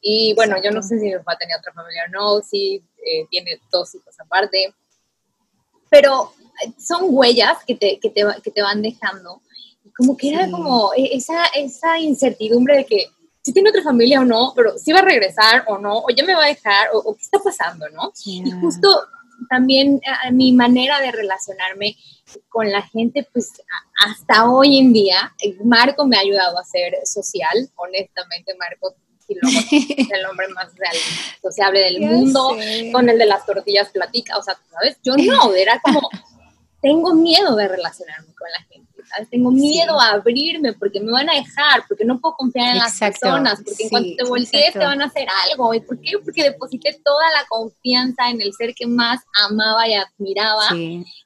Y 0.02 0.34
bueno, 0.36 0.58
yo 0.64 0.72
no 0.72 0.82
sé 0.82 1.00
si 1.00 1.06
mi 1.06 1.16
papá 1.16 1.38
tenía 1.38 1.58
otra 1.58 1.74
familia 1.74 2.04
o 2.08 2.12
no, 2.12 2.42
si 2.42 2.76
eh, 2.76 3.26
tiene 3.30 3.60
dos 3.72 3.94
hijos 3.96 4.16
aparte, 4.20 4.74
pero 5.90 6.34
son 6.78 7.02
huellas 7.10 7.58
que 7.65 7.76
te, 7.76 8.00
que 8.00 8.10
te, 8.10 8.24
que 8.43 8.52
te 8.52 8.62
van 8.62 8.82
dejando 8.82 9.41
como 9.98 10.15
que 10.15 10.30
era 10.30 10.50
como 10.50 10.91
e, 10.96 11.15
esa, 11.15 11.46
esa 11.48 12.00
incertidumbre 12.00 12.78
de 12.78 12.86
que 12.86 13.08
si 13.41 13.54
tiene 13.54 13.70
otra 13.70 13.82
familia 13.82 14.22
o 14.22 14.26
no, 14.26 14.54
pero 14.56 14.78
si 14.78 14.91
va 14.91 15.00
a 15.00 15.06
regresar 15.06 15.63
o 15.67 15.78
no, 15.78 16.00
o 16.00 16.10
ya 16.15 16.24
me 16.26 16.36
va 16.36 16.43
a 16.43 16.50
dejar, 16.50 16.89
o, 16.93 17.15
qué 17.15 17.22
está 17.22 17.39
pasando, 17.39 17.88
¿no? 17.89 18.12
Y 18.26 18.43
justo 18.62 18.89
también 19.50 20.02
mi 20.34 20.52
manera 20.52 21.00
de 21.00 21.13
relacionarme 21.13 21.96
con 22.50 22.70
la 22.70 22.82
gente, 22.82 23.26
pues 23.32 23.54
hasta 24.06 24.50
hoy 24.50 24.80
en 24.80 24.91
día, 24.91 25.34
eh, 25.41 25.56
Marco 25.63 26.06
me 26.06 26.17
ha 26.17 26.22
ayudado 26.22 26.60
a 26.60 26.65
ser 26.65 26.98
social, 27.06 27.70
honestamente, 27.76 28.54
Marco 28.60 28.96
es 29.30 30.12
el 30.12 30.26
hombre 30.26 30.48
más 30.50 30.74
real, 30.76 30.96
sociable 31.41 31.80
del 31.80 32.02
mundo, 32.02 32.58
con 32.91 33.08
el 33.08 33.17
de 33.17 33.26
las 33.26 33.46
tortillas 33.46 33.89
platica, 33.91 34.38
o 34.38 34.43
sea, 34.43 34.60
¿sabes? 34.72 34.98
Yo 35.04 35.15
no, 35.17 35.54
era 35.54 35.80
como, 35.80 36.10
tengo 36.88 37.13
miedo 37.13 37.56
de 37.56 37.67
relacionarme 37.67 38.34
con 38.34 38.50
la 38.52 38.63
gente 38.69 38.88
tengo 39.30 39.52
miedo 39.52 40.00
a 40.00 40.12
abrirme 40.12 40.73
porque 40.73 41.00
me 41.00 41.12
van 41.12 41.30
a 41.30 41.34
dejar, 41.34 41.84
porque 41.88 42.06
no 42.06 42.19
puedo 42.19 42.36
confiar 42.36 42.71
en 42.71 42.80
las 42.80 42.97
personas, 42.97 43.62
porque 43.63 43.84
en 43.84 43.89
cuanto 43.89 44.10
te 44.17 44.23
voltees 44.23 44.73
te 44.73 44.80
van 44.80 45.02
a 45.02 45.06
hacer 45.06 45.28
algo. 45.50 45.73
¿Y 45.73 45.82
por 45.82 46.00
qué? 46.00 46.12
Porque 46.23 46.43
deposité 46.43 47.00
toda 47.04 47.32
la 47.32 47.45
confianza 47.47 48.30
en 48.30 48.41
el 48.41 48.54
ser 48.54 48.73
que 48.76 48.88
más 48.88 49.21
amaba 49.45 49.88
y 49.88 49.93
admiraba 49.93 50.67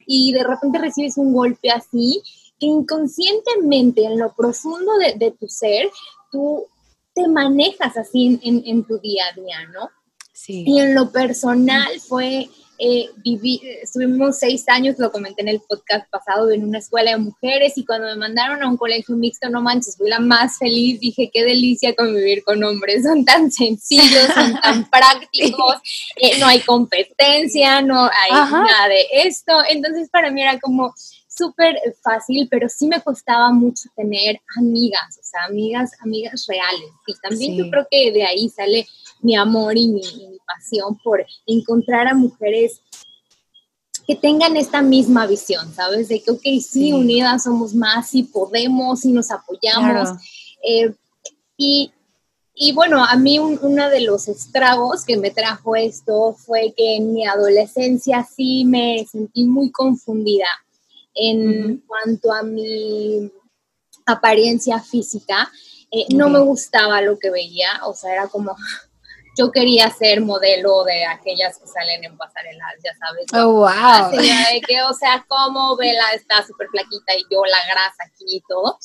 y 0.05 0.31
de 0.31 0.43
repente 0.43 0.79
recibes 0.79 1.17
un 1.17 1.33
golpe 1.33 1.71
así 1.71 2.21
que 2.59 2.67
inconscientemente 2.67 4.03
en 4.03 4.19
lo 4.19 4.33
profundo 4.35 4.91
de, 4.97 5.31
tu 5.31 5.47
ser, 5.47 5.89
tú 6.31 6.67
te 7.15 7.27
manejas 7.27 7.97
así 7.97 8.39
en, 8.43 8.61
en, 8.65 8.83
tu 8.85 8.99
día 8.99 9.25
a 9.31 9.33
día, 9.33 9.65
¿no? 9.73 9.89
Sí. 10.31 10.63
Y 10.67 10.79
en 10.79 10.93
lo 10.93 11.11
personal 11.11 11.99
fue 11.99 12.49
eh, 12.83 13.11
viví, 13.17 13.61
estuvimos 13.83 14.39
seis 14.39 14.67
años, 14.67 14.95
lo 14.97 15.11
comenté 15.11 15.43
en 15.43 15.49
el 15.49 15.61
podcast 15.61 16.09
pasado, 16.09 16.49
en 16.49 16.63
una 16.63 16.79
escuela 16.79 17.11
de 17.11 17.17
mujeres 17.17 17.77
y 17.77 17.85
cuando 17.85 18.07
me 18.07 18.15
mandaron 18.15 18.63
a 18.63 18.67
un 18.67 18.75
colegio 18.75 19.15
mixto, 19.15 19.49
no 19.49 19.61
manches, 19.61 19.97
fui 19.97 20.09
la 20.09 20.19
más 20.19 20.57
feliz, 20.57 20.99
dije, 20.99 21.29
qué 21.31 21.43
delicia 21.43 21.93
convivir 21.93 22.43
con 22.43 22.63
hombres, 22.63 23.03
son 23.03 23.23
tan 23.23 23.51
sencillos, 23.51 24.25
son 24.33 24.59
tan 24.63 24.89
prácticos, 24.89 25.75
eh, 26.15 26.39
no 26.39 26.47
hay 26.47 26.61
competencia, 26.61 27.83
no 27.83 28.05
hay 28.05 28.31
nada 28.31 28.87
de 28.87 29.05
esto, 29.25 29.53
entonces 29.69 30.09
para 30.09 30.31
mí 30.31 30.41
era 30.41 30.59
como 30.59 30.95
súper 31.35 31.75
fácil, 32.03 32.47
pero 32.49 32.67
sí 32.67 32.87
me 32.87 33.01
costaba 33.01 33.51
mucho 33.51 33.89
tener 33.95 34.39
amigas, 34.57 35.17
o 35.19 35.23
sea, 35.23 35.45
amigas, 35.45 35.91
amigas 36.01 36.45
reales. 36.47 36.91
Y 37.07 37.13
también 37.21 37.57
yo 37.57 37.69
creo 37.69 37.87
que 37.89 38.11
de 38.11 38.23
ahí 38.23 38.49
sale 38.49 38.87
mi 39.21 39.35
amor 39.35 39.77
y 39.77 39.87
mi, 39.87 40.01
pasión 40.45 40.97
por 41.01 41.25
encontrar 41.45 42.09
a 42.09 42.13
mujeres 42.13 42.81
que 44.05 44.15
tengan 44.15 44.57
esta 44.57 44.81
misma 44.81 45.25
visión, 45.25 45.73
¿sabes? 45.73 46.09
De 46.09 46.21
que, 46.21 46.31
ok, 46.31 46.41
sí, 46.61 46.91
unidas 46.91 47.43
somos 47.43 47.73
más 47.73 48.13
y 48.13 48.23
podemos 48.23 49.05
y 49.05 49.13
nos 49.13 49.31
apoyamos. 49.31 50.09
Eh, 50.61 50.93
y, 51.55 51.93
y, 52.53 52.73
bueno, 52.73 53.05
a 53.05 53.15
mí 53.15 53.39
uno 53.39 53.89
de 53.89 54.01
los 54.01 54.27
estragos 54.27 55.05
que 55.05 55.15
me 55.15 55.31
trajo 55.31 55.77
esto 55.77 56.35
fue 56.37 56.73
que 56.75 56.97
en 56.97 57.13
mi 57.13 57.25
adolescencia 57.25 58.27
sí 58.35 58.65
me 58.65 59.05
sentí 59.09 59.45
muy 59.45 59.71
confundida 59.71 60.47
en 61.13 61.77
cuanto 61.87 62.33
a 62.33 62.43
mi 62.43 63.31
apariencia 64.05 64.79
física. 64.79 65.51
Eh, 65.91 66.05
no 66.15 66.29
me 66.29 66.39
gustaba 66.39 67.01
lo 67.01 67.19
que 67.19 67.29
veía, 67.29 67.81
o 67.85 67.93
sea, 67.93 68.13
era 68.13 68.27
como, 68.27 68.55
yo 69.37 69.51
quería 69.51 69.89
ser 69.89 70.21
modelo 70.21 70.83
de 70.83 71.05
aquellas 71.05 71.57
que 71.57 71.67
salen 71.67 72.03
en 72.03 72.17
pasarelas, 72.17 72.73
ya 72.83 72.91
sabes. 72.97 73.25
Oh, 73.33 73.53
wow. 73.53 74.11
de 74.11 74.61
que, 74.61 74.81
o 74.81 74.93
sea, 74.93 75.25
como 75.27 75.75
Vela 75.77 76.11
está 76.13 76.45
súper 76.45 76.67
flaquita 76.67 77.15
y 77.15 77.23
yo 77.31 77.43
la 77.45 77.59
grasa 77.69 78.03
aquí 78.05 78.25
y 78.27 78.41
todo. 78.47 78.77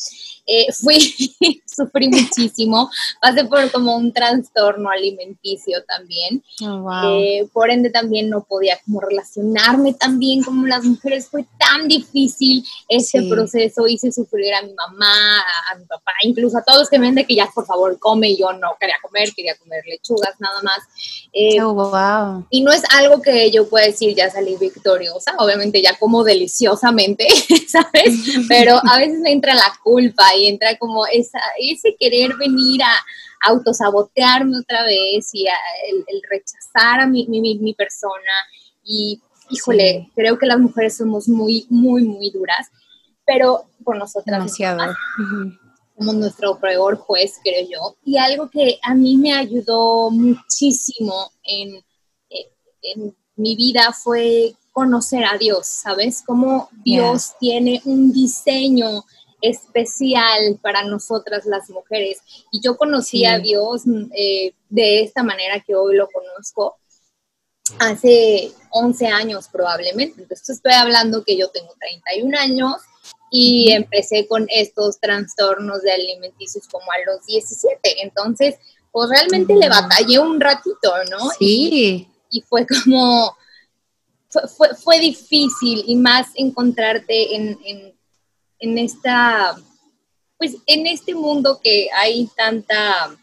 Eh, 0.46 0.72
fui, 0.72 0.98
sufrí 1.66 2.08
muchísimo, 2.08 2.88
pasé 3.20 3.44
por 3.44 3.70
como 3.72 3.96
un 3.96 4.12
trastorno 4.12 4.90
alimenticio 4.90 5.82
también. 5.84 6.42
Oh, 6.62 6.82
wow. 6.82 7.20
Eh, 7.20 7.48
por 7.52 7.70
ende 7.70 7.90
también 7.90 8.30
no 8.30 8.44
podía 8.44 8.78
como 8.84 9.00
relacionarme 9.00 9.94
tan 9.94 10.18
bien 10.18 10.44
como 10.44 10.66
las 10.66 10.84
mujeres, 10.84 11.28
fue 11.28 11.44
tan 11.58 11.88
difícil 11.88 12.64
ese 12.88 13.22
proceso, 13.28 13.88
hice 13.88 14.12
sufrir 14.12 14.54
a 14.54 14.62
mi 14.62 14.72
mamá, 14.74 15.40
a, 15.40 15.74
mi 15.76 15.84
papá, 15.86 16.12
incluso 16.22 16.58
a 16.58 16.62
todos 16.62 16.88
que 16.88 16.98
me 16.98 17.06
de 17.12 17.24
que 17.24 17.36
ya 17.36 17.48
por 17.54 17.64
favor 17.66 17.98
come 17.98 18.30
y 18.30 18.38
yo 18.38 18.52
no 18.52 18.76
quería 18.78 18.96
comer, 19.00 19.32
quería 19.34 19.56
comer 19.56 19.82
lechugas 19.86 20.35
nada 20.38 20.62
más. 20.62 20.78
Eh, 21.32 21.60
oh, 21.60 21.74
wow. 21.74 22.46
Y 22.50 22.62
no 22.62 22.72
es 22.72 22.82
algo 22.94 23.20
que 23.20 23.50
yo 23.50 23.68
pueda 23.68 23.86
decir 23.86 24.14
ya 24.14 24.30
salí 24.30 24.56
victoriosa, 24.56 25.34
obviamente 25.38 25.82
ya 25.82 25.98
como 25.98 26.24
deliciosamente, 26.24 27.26
¿sabes? 27.68 28.14
Pero 28.48 28.80
a 28.88 28.98
veces 28.98 29.20
entra 29.24 29.54
la 29.54 29.72
culpa 29.82 30.34
y 30.36 30.48
entra 30.48 30.76
como 30.78 31.06
esa, 31.06 31.40
ese 31.58 31.96
querer 31.98 32.36
venir 32.36 32.82
a 32.82 33.04
autosabotearme 33.48 34.58
otra 34.58 34.84
vez 34.84 35.30
y 35.32 35.46
el, 35.46 36.22
rechazar 36.28 37.00
a 37.00 37.06
mi, 37.06 37.26
mi, 37.28 37.58
mi 37.58 37.74
persona. 37.74 38.32
Y 38.84 39.20
híjole, 39.50 40.10
creo 40.14 40.38
que 40.38 40.46
las 40.46 40.58
mujeres 40.58 40.96
somos 40.96 41.28
muy, 41.28 41.66
muy, 41.68 42.04
muy 42.04 42.30
duras, 42.30 42.68
pero 43.24 43.66
por 43.84 43.96
nosotras. 43.96 44.38
Demasiado. 44.38 44.94
Somos 45.96 46.14
nuestro 46.14 46.58
peor 46.58 46.96
juez, 46.96 47.40
creo 47.42 47.66
yo. 47.68 47.96
Y 48.04 48.18
algo 48.18 48.50
que 48.50 48.78
a 48.82 48.94
mí 48.94 49.16
me 49.16 49.32
ayudó 49.32 50.10
muchísimo 50.10 51.30
en, 51.42 51.82
en 52.82 53.16
mi 53.36 53.56
vida 53.56 53.92
fue 53.92 54.54
conocer 54.72 55.24
a 55.24 55.38
Dios, 55.38 55.66
¿sabes? 55.66 56.22
Cómo 56.26 56.68
Dios 56.84 57.34
tiene 57.40 57.80
un 57.86 58.12
diseño 58.12 59.04
especial 59.40 60.58
para 60.60 60.84
nosotras 60.84 61.46
las 61.46 61.70
mujeres. 61.70 62.18
Y 62.50 62.60
yo 62.60 62.76
conocí 62.76 63.24
a 63.24 63.38
Dios 63.38 63.84
eh, 64.14 64.52
de 64.68 65.00
esta 65.00 65.22
manera 65.22 65.60
que 65.60 65.74
hoy 65.74 65.96
lo 65.96 66.08
conozco 66.08 66.76
hace 67.78 68.52
11 68.70 69.06
años 69.06 69.48
probablemente. 69.48 70.22
Entonces 70.22 70.50
estoy 70.50 70.72
hablando 70.72 71.24
que 71.24 71.36
yo 71.36 71.48
tengo 71.48 71.72
31 71.78 72.38
años 72.38 72.76
y 73.30 73.72
empecé 73.72 74.26
con 74.26 74.46
estos 74.48 74.98
trastornos 75.00 75.82
de 75.82 75.92
alimenticios 75.92 76.66
como 76.68 76.90
a 76.90 77.12
los 77.12 77.24
17. 77.26 78.02
Entonces, 78.02 78.56
pues 78.92 79.10
realmente 79.10 79.54
le 79.54 79.68
batallé 79.68 80.18
un 80.18 80.40
ratito, 80.40 80.92
¿no? 81.10 81.30
Sí. 81.38 82.08
Y, 82.30 82.40
fue 82.42 82.66
como, 82.66 83.36
fue, 84.56 84.74
fue, 84.74 85.00
difícil 85.00 85.84
y 85.86 85.96
más 85.96 86.28
encontrarte 86.34 87.34
en, 87.34 87.58
en, 87.64 87.94
en 88.58 88.78
esta, 88.78 89.56
pues 90.38 90.56
en 90.66 90.86
este 90.86 91.14
mundo 91.14 91.60
que 91.62 91.88
hay 91.94 92.28
tanta 92.36 93.16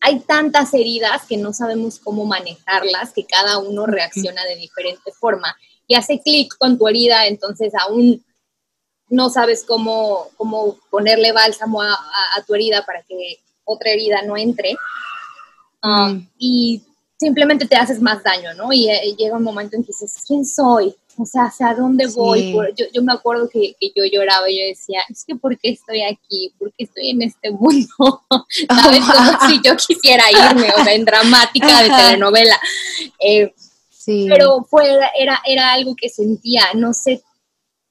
hay 0.00 0.20
tantas 0.20 0.74
heridas 0.74 1.22
que 1.26 1.38
no 1.38 1.54
sabemos 1.54 1.98
cómo 1.98 2.26
manejarlas, 2.26 3.14
que 3.14 3.24
cada 3.24 3.56
uno 3.56 3.86
reacciona 3.86 4.44
de 4.44 4.56
diferente 4.56 5.10
forma 5.12 5.56
y 5.86 5.94
hace 5.94 6.20
clic 6.20 6.54
con 6.58 6.76
tu 6.76 6.86
herida, 6.88 7.26
entonces 7.26 7.72
aún 7.74 8.22
no 9.08 9.30
sabes 9.30 9.64
cómo, 9.66 10.28
cómo 10.36 10.76
ponerle 10.90 11.32
bálsamo 11.32 11.82
a, 11.82 11.96
tu 12.46 12.54
herida 12.54 12.84
para 12.84 13.02
que 13.02 13.38
otra 13.64 13.90
herida 13.90 14.22
no 14.22 14.36
entre. 14.36 14.76
Um, 15.82 16.26
y 16.38 16.82
simplemente 17.18 17.66
te 17.66 17.76
haces 17.76 18.00
más 18.00 18.22
daño, 18.22 18.54
¿no? 18.54 18.72
Y, 18.72 18.90
y, 18.90 19.16
llega 19.16 19.36
un 19.36 19.42
momento 19.42 19.76
en 19.76 19.82
que 19.82 19.88
dices, 19.88 20.14
¿quién 20.26 20.44
soy? 20.44 20.96
o 21.16 21.26
sea, 21.26 21.44
¿hacia 21.44 21.74
dónde 21.74 22.06
voy? 22.08 22.52
yo, 22.76 22.86
yo, 22.92 23.02
me 23.02 23.12
acuerdo 23.12 23.48
que, 23.48 23.74
que, 23.78 23.92
yo 23.94 24.04
lloraba 24.04 24.50
y 24.50 24.58
yo 24.58 24.66
decía, 24.66 25.00
es 25.08 25.24
que 25.24 25.36
¿por 25.36 25.56
qué 25.58 25.70
estoy 25.70 26.02
aquí? 26.02 26.52
¿Por 26.58 26.72
qué 26.72 26.84
estoy 26.84 27.10
en 27.10 27.22
este 27.22 27.50
mundo? 27.50 28.22
¿Sabes? 28.82 29.00
Como 29.04 29.50
si 29.50 29.60
yo 29.62 29.76
quisiera 29.76 30.24
irme, 30.30 30.68
o 30.76 30.84
sea, 30.84 30.92
en 30.92 31.04
dramática 31.04 31.82
de 31.82 31.88
telenovela. 31.88 32.58
Eh, 33.20 33.52
sí. 33.90 34.26
Pero 34.28 34.64
fue, 34.68 34.98
era, 35.18 35.40
era 35.46 35.72
algo 35.72 35.94
que 35.94 36.08
sentía, 36.08 36.62
no 36.74 36.92
sé, 36.92 37.22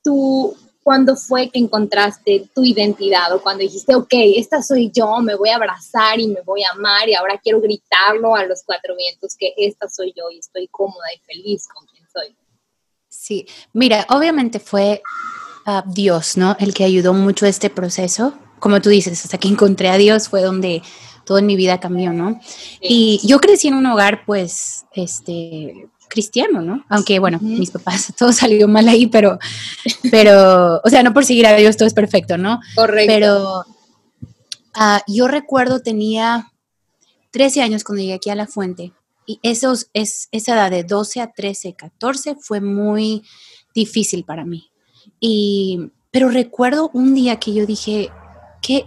tú, 0.03 0.55
¿cuándo 0.83 1.15
fue 1.15 1.49
que 1.49 1.59
encontraste 1.59 2.49
tu 2.53 2.63
identidad? 2.63 3.33
O 3.33 3.41
cuando 3.41 3.63
dijiste, 3.63 3.95
ok, 3.95 4.13
esta 4.35 4.61
soy 4.61 4.91
yo, 4.93 5.19
me 5.21 5.35
voy 5.35 5.49
a 5.49 5.55
abrazar 5.55 6.19
y 6.19 6.27
me 6.27 6.41
voy 6.41 6.63
a 6.63 6.71
amar 6.71 7.07
y 7.09 7.15
ahora 7.15 7.39
quiero 7.41 7.61
gritarlo 7.61 8.35
a 8.35 8.45
los 8.45 8.63
cuatro 8.63 8.95
vientos 8.95 9.35
que 9.37 9.53
esta 9.57 9.89
soy 9.89 10.13
yo 10.15 10.29
y 10.29 10.39
estoy 10.39 10.67
cómoda 10.67 11.05
y 11.15 11.19
feliz 11.19 11.67
con 11.73 11.85
quien 11.87 12.05
soy. 12.11 12.35
Sí, 13.07 13.47
mira, 13.71 14.05
obviamente 14.09 14.59
fue 14.59 15.01
ah, 15.65 15.83
Dios, 15.87 16.37
¿no? 16.37 16.55
El 16.59 16.73
que 16.73 16.83
ayudó 16.83 17.13
mucho 17.13 17.45
a 17.45 17.49
este 17.49 17.69
proceso. 17.69 18.33
Como 18.59 18.81
tú 18.81 18.89
dices, 18.89 19.23
hasta 19.23 19.37
que 19.37 19.47
encontré 19.47 19.89
a 19.89 19.97
Dios 19.97 20.29
fue 20.29 20.41
donde 20.41 20.81
todo 21.25 21.37
en 21.37 21.45
mi 21.45 21.55
vida 21.55 21.79
cambió, 21.79 22.11
¿no? 22.11 22.39
Y 22.81 23.19
yo 23.25 23.39
crecí 23.39 23.67
en 23.67 23.75
un 23.75 23.85
hogar, 23.85 24.25
pues, 24.25 24.85
este, 24.93 25.89
cristiano, 26.13 26.61
¿no? 26.61 26.85
Aunque, 26.89 27.17
bueno, 27.17 27.39
mis 27.41 27.71
papás, 27.71 28.13
todo 28.17 28.31
salió 28.31 28.67
mal 28.67 28.87
ahí, 28.87 29.07
pero, 29.07 29.39
pero, 30.11 30.79
o 30.83 30.89
sea, 30.89 31.01
no 31.01 31.11
por 31.11 31.25
seguir 31.25 31.47
a 31.47 31.55
Dios 31.55 31.75
todo 31.75 31.87
es 31.87 31.93
perfecto, 31.95 32.37
¿no? 32.37 32.59
Correcto. 32.75 33.11
Pero 33.11 33.65
ah, 34.75 35.01
yo 35.07 35.27
recuerdo, 35.27 35.81
tenía 35.81 36.51
13 37.31 37.63
años 37.63 37.83
cuando 37.83 38.01
llegué 38.01 38.13
aquí 38.13 38.29
a 38.29 38.35
La 38.35 38.45
Fuente 38.45 38.93
y 39.25 39.39
esos, 39.41 39.89
es, 39.93 40.27
esa 40.31 40.53
edad 40.53 40.69
de 40.69 40.83
12 40.83 41.21
a 41.21 41.31
13, 41.31 41.73
14 41.73 42.35
fue 42.39 42.61
muy 42.61 43.23
difícil 43.73 44.23
para 44.23 44.45
mí. 44.45 44.69
Y, 45.19 45.91
pero 46.11 46.29
recuerdo 46.29 46.91
un 46.93 47.15
día 47.15 47.39
que 47.39 47.53
yo 47.55 47.65
dije, 47.65 48.11
¿qué, 48.61 48.85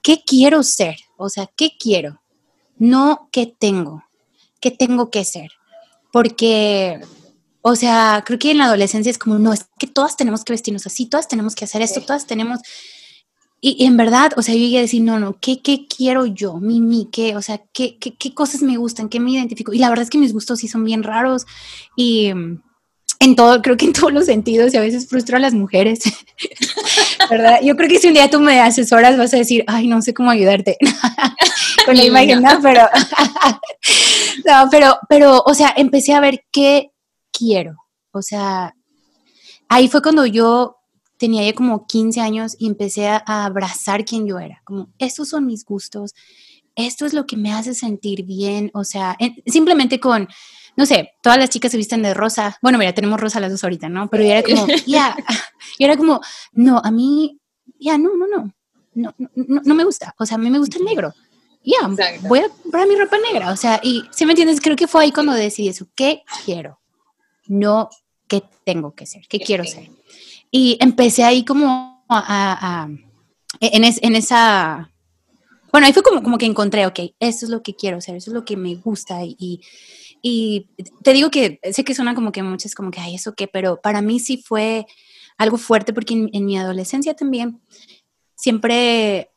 ¿qué 0.00 0.22
quiero 0.24 0.62
ser? 0.62 0.96
O 1.18 1.28
sea, 1.28 1.50
¿qué 1.56 1.72
quiero? 1.78 2.22
No 2.78 3.28
qué 3.30 3.46
tengo, 3.46 4.02
qué 4.60 4.70
tengo 4.70 5.10
que 5.10 5.24
ser. 5.24 5.50
Porque, 6.14 7.00
o 7.60 7.74
sea, 7.74 8.22
creo 8.24 8.38
que 8.38 8.52
en 8.52 8.58
la 8.58 8.66
adolescencia 8.66 9.10
es 9.10 9.18
como, 9.18 9.40
no, 9.40 9.52
es 9.52 9.66
que 9.80 9.88
todas 9.88 10.16
tenemos 10.16 10.44
que 10.44 10.52
vestirnos 10.52 10.86
así, 10.86 11.06
todas 11.06 11.26
tenemos 11.26 11.56
que 11.56 11.64
hacer 11.64 11.82
esto, 11.82 12.02
todas 12.02 12.24
tenemos 12.24 12.60
y, 13.60 13.84
en 13.84 13.96
verdad, 13.96 14.30
o 14.36 14.42
sea, 14.42 14.54
yo 14.54 14.60
llegué 14.60 14.78
a 14.78 14.82
decir, 14.82 15.02
no, 15.02 15.18
no, 15.18 15.40
¿qué, 15.40 15.60
qué 15.60 15.88
quiero 15.88 16.26
yo? 16.26 16.58
Mi, 16.58 16.80
mi, 16.80 17.08
¿qué? 17.10 17.34
O 17.34 17.42
sea, 17.42 17.62
¿qué, 17.72 17.98
¿qué, 17.98 18.14
qué, 18.14 18.32
cosas 18.32 18.62
me 18.62 18.76
gustan? 18.76 19.08
¿Qué 19.08 19.18
me 19.18 19.32
identifico? 19.32 19.72
Y 19.72 19.78
la 19.78 19.88
verdad 19.88 20.04
es 20.04 20.10
que 20.10 20.18
mis 20.18 20.32
gustos 20.32 20.60
sí 20.60 20.68
son 20.68 20.84
bien 20.84 21.02
raros 21.02 21.46
y 21.96 22.30
en 23.20 23.36
todo, 23.36 23.62
creo 23.62 23.76
que 23.76 23.86
en 23.86 23.92
todos 23.92 24.12
los 24.12 24.26
sentidos 24.26 24.74
y 24.74 24.76
a 24.76 24.80
veces 24.80 25.08
frustro 25.08 25.36
a 25.36 25.40
las 25.40 25.54
mujeres, 25.54 26.00
¿verdad? 27.30 27.60
Yo 27.62 27.76
creo 27.76 27.88
que 27.88 27.98
si 27.98 28.08
un 28.08 28.14
día 28.14 28.30
tú 28.30 28.40
me 28.40 28.60
asesoras 28.60 29.16
vas 29.16 29.34
a 29.34 29.38
decir, 29.38 29.64
ay, 29.66 29.86
no 29.86 30.02
sé 30.02 30.14
cómo 30.14 30.30
ayudarte 30.30 30.76
con 31.86 31.96
la 31.96 32.04
imagen, 32.04 32.42
¿no? 32.42 32.60
Pero, 32.62 32.82
no, 34.46 34.68
pero, 34.70 34.98
pero, 35.08 35.42
o 35.44 35.54
sea, 35.54 35.72
empecé 35.76 36.12
a 36.12 36.20
ver 36.20 36.44
qué 36.50 36.90
quiero. 37.30 37.76
O 38.12 38.22
sea, 38.22 38.74
ahí 39.68 39.88
fue 39.88 40.02
cuando 40.02 40.26
yo 40.26 40.76
tenía 41.18 41.44
ya 41.44 41.54
como 41.54 41.86
15 41.86 42.20
años 42.20 42.56
y 42.58 42.66
empecé 42.66 43.08
a, 43.08 43.22
abrazar 43.26 44.04
quien 44.04 44.26
yo 44.26 44.38
era, 44.38 44.60
como 44.64 44.90
estos 44.98 45.28
son 45.28 45.46
mis 45.46 45.64
gustos, 45.64 46.14
esto 46.76 47.06
es 47.06 47.14
lo 47.14 47.26
que 47.26 47.36
me 47.36 47.52
hace 47.52 47.72
sentir 47.74 48.24
bien, 48.24 48.70
o 48.74 48.84
sea, 48.84 49.16
simplemente 49.46 50.00
con, 50.00 50.28
no 50.76 50.86
sé, 50.86 51.12
todas 51.22 51.38
las 51.38 51.50
chicas 51.50 51.70
se 51.70 51.76
visten 51.76 52.02
de 52.02 52.14
rosa, 52.14 52.58
bueno, 52.62 52.78
mira, 52.78 52.92
tenemos 52.92 53.20
rosa 53.20 53.40
las 53.40 53.50
dos 53.50 53.62
ahorita, 53.64 53.88
¿no? 53.88 54.08
Pero 54.08 54.24
yo 54.24 54.30
era 54.30 54.42
como, 54.42 54.66
ya, 54.86 55.16
yo 55.78 55.86
era 55.86 55.96
como, 55.96 56.20
no, 56.52 56.80
a 56.82 56.90
mí, 56.90 57.38
ya, 57.78 57.98
no, 57.98 58.16
no, 58.16 58.26
no, 58.26 58.52
no, 58.94 59.14
no, 59.18 59.60
no, 59.64 59.74
me 59.74 59.84
gusta, 59.84 60.14
o 60.18 60.26
sea, 60.26 60.36
a 60.36 60.38
mí 60.38 60.50
me 60.50 60.58
gusta 60.58 60.78
el 60.78 60.84
negro. 60.84 61.12
Ya, 61.66 61.88
voy 62.28 62.40
a 62.40 62.48
comprar 62.50 62.86
mi 62.86 62.94
ropa 62.94 63.16
negra, 63.18 63.50
o 63.50 63.56
sea, 63.56 63.80
y 63.82 64.04
si 64.10 64.26
me 64.26 64.32
entiendes, 64.32 64.60
creo 64.60 64.76
que 64.76 64.86
fue 64.86 65.04
ahí 65.04 65.12
cuando 65.12 65.32
decidí 65.32 65.68
eso, 65.68 65.86
¿qué 65.94 66.22
quiero? 66.44 66.78
No 67.46 67.88
qué 68.28 68.42
tengo 68.64 68.94
que 68.94 69.06
ser, 69.06 69.22
qué 69.28 69.40
quiero 69.40 69.64
ser. 69.64 69.90
Y 70.50 70.76
empecé 70.80 71.24
ahí 71.24 71.44
como 71.44 72.04
a, 72.08 72.88
en, 73.60 73.84
en, 73.84 74.14
esa, 74.14 74.90
bueno, 75.72 75.86
ahí 75.86 75.92
fue 75.92 76.02
como, 76.02 76.22
como 76.22 76.38
que 76.38 76.46
encontré, 76.46 76.86
ok, 76.86 77.00
esto 77.18 77.46
es 77.46 77.50
lo 77.50 77.62
que 77.62 77.74
quiero 77.74 77.98
hacer, 77.98 78.16
eso 78.16 78.30
es 78.30 78.34
lo 78.34 78.44
que 78.44 78.56
me 78.56 78.74
gusta 78.76 79.24
y, 79.24 79.60
y 80.26 80.70
te 81.02 81.12
digo 81.12 81.30
que 81.30 81.60
sé 81.70 81.84
que 81.84 81.94
suena 81.94 82.14
como 82.14 82.32
que 82.32 82.42
muchas 82.42 82.74
como 82.74 82.90
que, 82.90 82.98
ay, 82.98 83.16
eso 83.16 83.34
qué, 83.34 83.46
pero 83.46 83.82
para 83.82 84.00
mí 84.00 84.18
sí 84.18 84.38
fue 84.38 84.86
algo 85.36 85.58
fuerte 85.58 85.92
porque 85.92 86.14
en, 86.32 86.46
mi 86.46 86.56
adolescencia 86.56 87.12
también 87.12 87.60
siempre, 88.34 89.32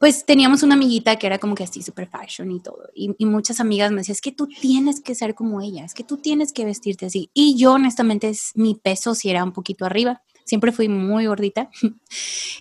pues 0.00 0.26
teníamos 0.26 0.64
una 0.64 0.74
amiguita 0.74 1.14
que 1.20 1.28
era 1.28 1.38
como 1.38 1.54
que 1.54 1.62
así 1.62 1.82
super 1.82 2.08
fashion 2.08 2.50
y 2.50 2.58
todo. 2.58 2.90
Y, 2.96 3.14
y, 3.16 3.26
muchas 3.26 3.60
amigas 3.60 3.92
me 3.92 3.98
decían, 3.98 4.14
es 4.14 4.20
que 4.20 4.32
tú 4.32 4.48
tienes 4.48 5.00
que 5.00 5.14
ser 5.14 5.36
como 5.36 5.60
ella, 5.60 5.84
es 5.84 5.94
que 5.94 6.02
tú 6.02 6.16
tienes 6.16 6.52
que 6.52 6.64
vestirte 6.64 7.06
así. 7.06 7.30
Y 7.32 7.56
yo 7.56 7.74
honestamente 7.74 8.28
es, 8.28 8.50
mi 8.56 8.74
peso 8.74 9.14
sí 9.14 9.30
era 9.30 9.44
un 9.44 9.52
poquito 9.52 9.84
arriba 9.84 10.20
siempre 10.44 10.72
fui 10.72 10.88
muy 10.88 11.26
gordita. 11.26 11.70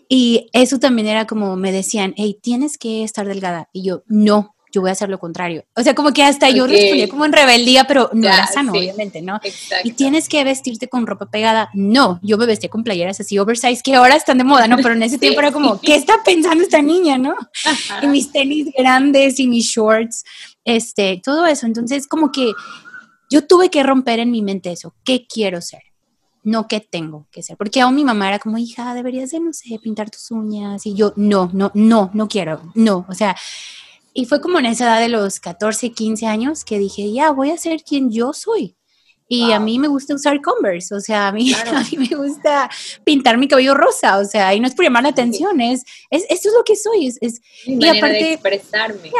Y 0.10 0.50
eso 0.54 0.80
también 0.80 1.08
era 1.08 1.28
como 1.28 1.58
me 1.58 1.74
decían, 1.74 2.13
hey, 2.15 2.39
tienes 2.41 2.78
que 2.78 3.04
estar 3.04 3.28
delgada. 3.28 3.67
Y 3.74 3.84
yo, 3.84 4.04
no, 4.08 4.56
yo 4.72 4.82
voy 4.82 4.90
a 4.90 4.94
hacer 4.94 5.10
lo 5.10 5.20
contrario. 5.20 5.66
O 5.76 5.82
sea, 5.82 5.96
como 5.96 6.12
que 6.12 6.24
hasta 6.24 6.50
yo 6.50 6.68
respondía 6.68 7.08
como 7.08 7.26
en 7.26 7.34
rebeldía, 7.34 7.86
pero 7.86 8.10
no 8.14 8.28
era 8.28 8.48
sano, 8.48 8.74
obviamente, 8.74 9.22
¿no? 9.22 9.40
Y 9.84 9.92
tienes 9.92 10.28
que 10.28 10.44
vestirte 10.44 10.88
con 10.88 11.08
ropa 11.08 11.30
pegada. 11.30 11.70
No, 11.74 12.20
yo 12.22 12.38
me 12.38 12.46
vestía 12.46 12.70
con 12.70 12.84
playeras 12.84 13.20
así 13.20 13.40
oversize, 13.40 13.82
que 13.84 13.96
ahora 13.96 14.16
están 14.16 14.38
de 14.38 14.44
moda, 14.44 14.68
¿no? 14.68 14.78
Pero 14.78 14.94
en 14.94 15.04
ese 15.04 15.18
tiempo 15.20 15.40
era 15.40 15.52
como, 15.52 15.80
¿qué 15.80 15.96
está 15.96 16.24
pensando 16.24 16.64
esta 16.64 16.82
niña, 16.82 17.18
no? 17.18 17.36
Y 18.02 18.08
mis 18.08 18.32
tenis 18.32 18.68
grandes 18.78 19.40
y 19.40 19.48
mis 19.48 19.66
shorts, 19.66 20.24
este, 20.66 21.22
todo 21.24 21.46
eso. 21.46 21.66
Entonces, 21.66 22.08
como 22.08 22.32
que 22.32 22.52
yo 23.30 23.46
tuve 23.46 23.70
que 23.70 23.84
romper 23.84 24.20
en 24.20 24.32
mi 24.32 24.42
mente 24.42 24.72
eso. 24.72 24.94
¿Qué 25.04 25.26
quiero 25.28 25.62
ser? 25.62 25.82
no 26.48 26.66
que 26.66 26.80
tengo 26.80 27.28
que 27.30 27.44
ser. 27.44 27.58
Porque 27.58 27.82
aún 27.82 27.94
mi 27.94 28.06
mamá 28.06 28.30
era 28.30 28.40
como, 28.40 28.58
hija, 28.58 28.94
deberías 28.94 29.32
de, 29.32 29.42
no 29.42 29.52
sé, 29.52 29.78
pintar 29.84 30.10
tus 30.10 30.32
uñas. 30.32 30.86
Y 30.86 30.96
yo, 30.96 31.12
no, 31.18 31.50
no, 31.54 31.72
no, 31.74 32.10
no 32.14 32.28
quiero, 32.30 32.72
no. 32.74 33.06
O 33.10 33.14
sea, 33.14 33.36
Y 34.18 34.26
fue 34.26 34.42
como 34.42 34.58
en 34.58 34.66
esa 34.66 34.86
edad 34.86 35.00
de 35.00 35.10
los 35.10 35.40
14, 35.40 35.92
15 35.92 36.26
años 36.26 36.66
que 36.66 36.80
dije, 36.80 37.14
ya, 37.14 37.30
voy 37.30 37.52
a 37.52 37.58
ser 37.58 37.84
quien 37.84 38.10
yo 38.10 38.34
soy. 38.34 38.76
Y 39.28 39.52
a 39.52 39.60
mí 39.60 39.78
me 39.78 39.88
gusta 39.88 40.16
usar 40.16 40.42
Converse, 40.42 40.96
o 40.96 41.00
sea, 41.00 41.28
a 41.28 41.32
mí, 41.32 41.54
a 41.54 41.82
mí 41.82 41.98
me 41.98 42.18
gusta 42.18 42.68
pintar 43.04 43.38
mi 43.38 43.48
cabello 43.48 43.76
rosa, 43.76 44.18
o 44.18 44.26
sea, 44.26 44.56
y 44.56 44.60
no 44.60 44.66
es 44.66 44.74
por 44.74 44.86
llamar 44.86 45.04
la 45.04 45.10
atención, 45.10 45.62
es, 45.62 45.84
es 46.10 46.26
esto 46.32 46.50
es 46.50 46.56
lo 46.56 46.64
que 46.64 46.76
soy, 46.76 47.06
es, 47.06 47.20
es 47.22 47.42
y 47.68 47.86
aparte, 47.86 48.16
de 48.16 48.34
expresarme. 48.34 49.12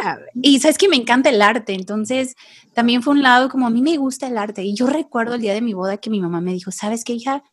y 0.42 0.60
sabes 0.60 0.80
que 0.80 0.90
me 0.90 0.96
encanta 0.96 1.30
el 1.30 1.44
arte, 1.44 1.74
entonces 1.74 2.36
también 2.74 3.04
fue 3.04 3.14
un 3.14 3.22
lado 3.22 3.50
como 3.50 3.68
a 3.68 3.70
mí 3.70 3.84
me 3.84 3.98
gusta 3.98 4.26
el 4.26 4.38
arte, 4.40 4.64
y 4.64 4.74
yo 4.74 4.88
recuerdo 4.88 5.36
el 5.36 5.42
día 5.42 5.54
de 5.54 5.62
mi 5.62 5.76
boda 5.76 5.98
que 5.98 6.10
mi 6.10 6.22
mamá 6.22 6.42
me 6.42 6.54
dijo, 6.54 6.72
¿sabes 6.72 7.04
qué, 7.04 7.14
hija? 7.14 7.44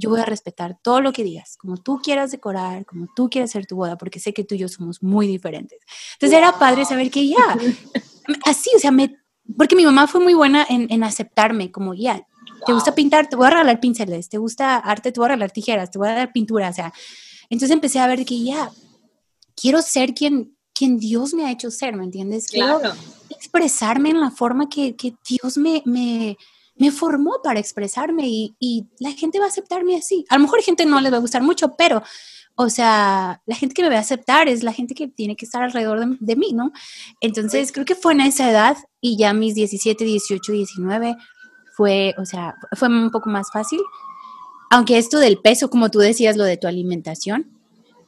Yo 0.00 0.10
voy 0.10 0.20
a 0.20 0.24
respetar 0.24 0.78
todo 0.82 1.00
lo 1.00 1.12
que 1.12 1.22
digas, 1.22 1.56
como 1.56 1.76
tú 1.76 2.00
quieras 2.02 2.30
decorar, 2.30 2.86
como 2.86 3.06
tú 3.14 3.28
quieras 3.28 3.50
hacer 3.50 3.66
tu 3.66 3.76
boda, 3.76 3.98
porque 3.98 4.18
sé 4.18 4.32
que 4.32 4.44
tú 4.44 4.54
y 4.54 4.58
yo 4.58 4.68
somos 4.68 5.02
muy 5.02 5.26
diferentes. 5.26 5.78
Entonces 6.14 6.38
era 6.38 6.58
padre 6.58 6.84
saber 6.84 7.10
que 7.10 7.28
ya, 7.28 7.58
así, 8.46 8.70
o 8.74 8.78
sea, 8.78 8.90
me 8.90 9.20
porque 9.56 9.76
mi 9.76 9.84
mamá 9.84 10.06
fue 10.06 10.20
muy 10.20 10.34
buena 10.34 10.66
en, 10.68 11.02
aceptarme, 11.02 11.70
como, 11.70 11.94
ya, 11.94 12.26
te 12.66 12.72
gusta 12.72 12.94
pintar, 12.94 13.28
te 13.28 13.36
voy 13.36 13.46
a 13.46 13.50
regalar 13.50 13.80
pinceles, 13.80 14.28
te 14.28 14.38
gusta 14.38 14.76
arte, 14.76 15.12
te 15.12 15.20
voy 15.20 15.26
a 15.26 15.28
regalar 15.28 15.50
tijeras, 15.50 15.90
te 15.90 15.98
voy 15.98 16.08
a 16.08 16.14
dar 16.14 16.32
pintura, 16.32 16.68
o 16.68 16.72
sea, 16.72 16.92
entonces 17.48 17.74
empecé 17.74 17.98
a 17.98 18.06
ver 18.06 18.24
que 18.24 18.42
ya, 18.42 18.70
quiero 19.54 19.82
ser 19.82 20.14
quien, 20.14 20.56
quien 20.72 20.98
Dios 20.98 21.34
me 21.34 21.46
ha 21.46 21.50
hecho 21.50 21.70
ser, 21.70 21.96
¿me 21.96 22.04
entiendes? 22.04 22.46
Quiero 22.48 22.80
expresarme 23.30 24.10
en 24.10 24.20
la 24.20 24.30
forma 24.30 24.68
que, 24.68 24.94
Dios 25.28 25.56
me, 25.56 25.82
me, 25.84 26.36
me, 26.80 26.90
formó 26.90 27.36
para 27.44 27.60
expresarme 27.60 28.26
y, 28.26 28.56
y, 28.58 28.86
la 28.98 29.12
gente 29.12 29.38
va 29.38 29.44
a 29.44 29.48
aceptarme 29.48 29.96
así. 29.96 30.24
A 30.28 30.36
lo 30.36 30.42
mejor 30.42 30.62
gente 30.62 30.86
no 30.86 31.00
le 31.00 31.10
va 31.10 31.18
a 31.18 31.20
gustar 31.20 31.42
mucho, 31.42 31.76
pero 31.76 32.02
o 32.62 32.68
sea, 32.68 33.40
la 33.46 33.56
gente 33.56 33.74
que 33.74 33.82
me 33.82 33.88
va 33.88 33.96
a 33.96 34.00
aceptar 34.00 34.46
es 34.46 34.62
la 34.62 34.74
gente 34.74 34.94
que 34.94 35.08
tiene 35.08 35.34
que 35.34 35.46
estar 35.46 35.62
alrededor 35.62 36.18
de, 36.18 36.36
mí, 36.36 36.52
¿no? 36.52 36.72
Entonces, 37.22 37.72
creo 37.72 37.86
que 37.86 37.94
fue 37.94 38.12
en 38.12 38.20
esa 38.20 38.50
edad 38.50 38.76
y 39.00 39.16
ya 39.16 39.32
mis 39.32 39.54
17, 39.54 40.04
18, 40.04 40.52
19 40.52 41.16
fue, 41.74 42.14
o 42.18 42.26
sea, 42.26 42.56
fue 42.76 42.88
un 42.88 43.10
poco 43.10 43.30
más 43.30 43.50
fácil. 43.50 43.80
Aunque 44.68 44.98
esto 44.98 45.18
del 45.18 45.38
peso, 45.38 45.70
como 45.70 45.90
tú 45.90 46.00
decías, 46.00 46.36
lo 46.36 46.44
de 46.44 46.58
tu 46.58 46.66
alimentación, 46.66 47.59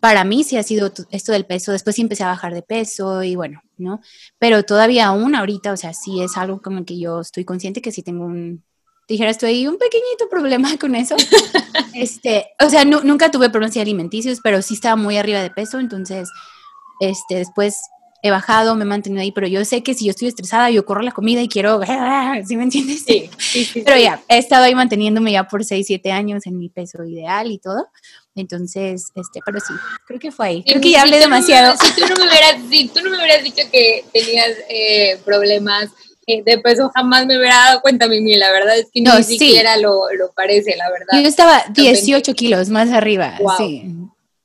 para 0.02 0.24
mí 0.24 0.42
sí 0.42 0.56
ha 0.56 0.64
sido 0.64 0.92
esto 1.12 1.30
del 1.30 1.46
peso. 1.46 1.70
Después 1.70 1.94
sí 1.94 2.02
empecé 2.02 2.24
a 2.24 2.26
bajar 2.26 2.52
de 2.52 2.62
peso 2.62 3.22
y 3.22 3.36
bueno, 3.36 3.62
¿no? 3.78 4.00
Pero 4.36 4.64
todavía 4.64 5.06
aún 5.06 5.36
ahorita, 5.36 5.72
o 5.72 5.76
sea, 5.76 5.94
sí 5.94 6.20
es 6.20 6.36
algo 6.36 6.60
como 6.60 6.84
que 6.84 6.98
yo 6.98 7.20
estoy 7.20 7.44
consciente 7.44 7.80
que 7.80 7.92
sí 7.92 8.02
tengo 8.02 8.24
un, 8.24 8.64
dijera, 9.06 9.30
estoy 9.30 9.64
un 9.68 9.78
pequeñito 9.78 10.28
problema 10.28 10.76
con 10.80 10.96
eso. 10.96 11.14
este, 11.94 12.46
o 12.58 12.68
sea, 12.68 12.84
nunca 12.84 13.30
tuve 13.30 13.48
problemas 13.48 13.76
alimenticios, 13.76 14.40
pero 14.42 14.60
sí 14.60 14.74
estaba 14.74 14.96
muy 14.96 15.18
arriba 15.18 15.40
de 15.40 15.50
peso, 15.50 15.78
entonces, 15.78 16.28
este, 16.98 17.36
después 17.36 17.76
he 18.24 18.32
bajado, 18.32 18.74
me 18.74 18.82
he 18.82 18.86
mantenido 18.86 19.22
ahí, 19.22 19.30
pero 19.30 19.46
yo 19.46 19.64
sé 19.64 19.84
que 19.84 19.94
si 19.94 20.06
yo 20.06 20.10
estoy 20.10 20.26
estresada, 20.26 20.68
yo 20.70 20.84
corro 20.84 21.02
la 21.02 21.12
comida 21.12 21.40
y 21.42 21.48
quiero, 21.48 21.80
¿sí 22.44 22.56
me 22.56 22.64
entiendes? 22.64 23.04
Sí, 23.04 23.30
sí, 23.38 23.64
sí 23.64 23.82
Pero 23.84 23.98
ya, 23.98 24.20
he 24.28 24.38
estado 24.38 24.64
ahí 24.64 24.74
manteniéndome 24.74 25.30
ya 25.30 25.44
por 25.44 25.64
6, 25.64 25.86
7 25.86 26.10
años 26.10 26.44
en 26.46 26.58
mi 26.58 26.68
peso 26.68 27.04
ideal 27.04 27.52
y 27.52 27.58
todo. 27.58 27.86
Entonces, 28.34 29.12
este, 29.14 29.40
pero 29.44 29.60
sí, 29.60 29.74
creo 30.06 30.18
que 30.18 30.32
fue 30.32 30.46
ahí. 30.46 30.64
Creo 30.64 30.80
que 30.80 30.90
ya 30.90 31.02
hablé 31.02 31.18
demasiado. 31.18 31.74
si, 31.76 32.00
tú 32.00 32.06
no 32.08 32.16
me 32.16 32.30
hubieras, 32.30 32.56
si 32.70 32.88
tú 32.88 33.00
no 33.02 33.10
me 33.10 33.18
hubieras 33.18 33.44
dicho 33.44 33.62
que 33.70 34.04
tenías 34.12 34.50
eh, 34.68 35.20
problemas 35.24 35.90
eh, 36.26 36.42
de 36.44 36.58
peso 36.58 36.88
jamás 36.94 37.26
me 37.26 37.36
hubiera 37.36 37.56
dado 37.56 37.80
cuenta, 37.80 38.06
Mimi, 38.06 38.36
la 38.36 38.52
verdad 38.52 38.78
es 38.78 38.88
que 38.92 39.00
ni 39.00 39.22
siquiera 39.24 39.76
lo, 39.76 40.10
lo, 40.16 40.30
parece, 40.32 40.76
la 40.76 40.88
verdad. 40.88 41.20
Yo 41.20 41.28
estaba 41.28 41.64
18 41.70 42.34
kilos 42.34 42.68
más 42.68 42.90
arriba, 42.90 43.38
sí. 43.58 43.92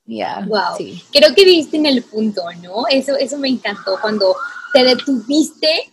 wow. 0.08 0.76
Creo 1.12 1.36
que 1.36 1.46
viste 1.46 1.78
en 1.78 1.86
el 1.86 2.02
punto, 2.04 2.42
¿no? 2.64 2.88
Eso, 2.90 3.16
eso 3.16 3.38
me 3.38 3.48
encantó, 3.48 4.00
cuando 4.02 4.36
te 4.74 4.84
detuviste, 4.84 5.92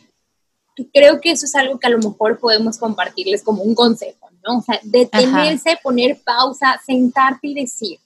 creo 0.92 1.20
que 1.20 1.32
eso 1.32 1.44
es 1.44 1.54
algo 1.54 1.78
que 1.78 1.86
a 1.86 1.90
lo 1.90 1.98
mejor 1.98 2.38
podemos 2.38 2.78
compartirles 2.78 3.42
como 3.42 3.62
un 3.62 3.74
consejo, 3.74 4.23
¿no? 4.44 4.58
O 4.58 4.62
sea, 4.62 4.78
detenerse, 4.82 5.78
poner 5.82 6.20
pausa, 6.22 6.80
sentarte 6.84 7.48
y 7.48 7.54
decir, 7.54 7.98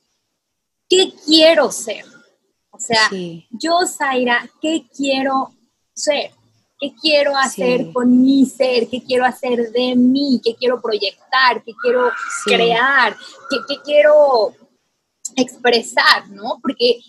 ¿qué 0.88 1.12
quiero 1.26 1.70
ser? 1.70 2.04
O 2.70 2.78
sea, 2.78 3.10
yo, 3.50 3.80
Zaira, 3.86 4.48
¿qué 4.60 4.86
quiero 4.96 5.52
ser? 5.94 6.30
¿Qué 6.80 6.94
quiero 6.94 7.36
hacer 7.36 7.92
con 7.92 8.22
mi 8.22 8.46
ser? 8.46 8.88
¿Qué 8.88 9.02
quiero 9.02 9.24
hacer 9.24 9.72
de 9.72 9.96
mí? 9.96 10.40
¿Qué 10.44 10.54
quiero 10.54 10.80
proyectar? 10.80 11.62
¿Qué 11.64 11.72
quiero 11.82 12.12
crear? 12.44 13.16
¿Qué, 13.50 13.76
quiero 13.84 14.54
expresar? 15.34 16.28
¿No? 16.28 16.60
Porque 16.62 17.00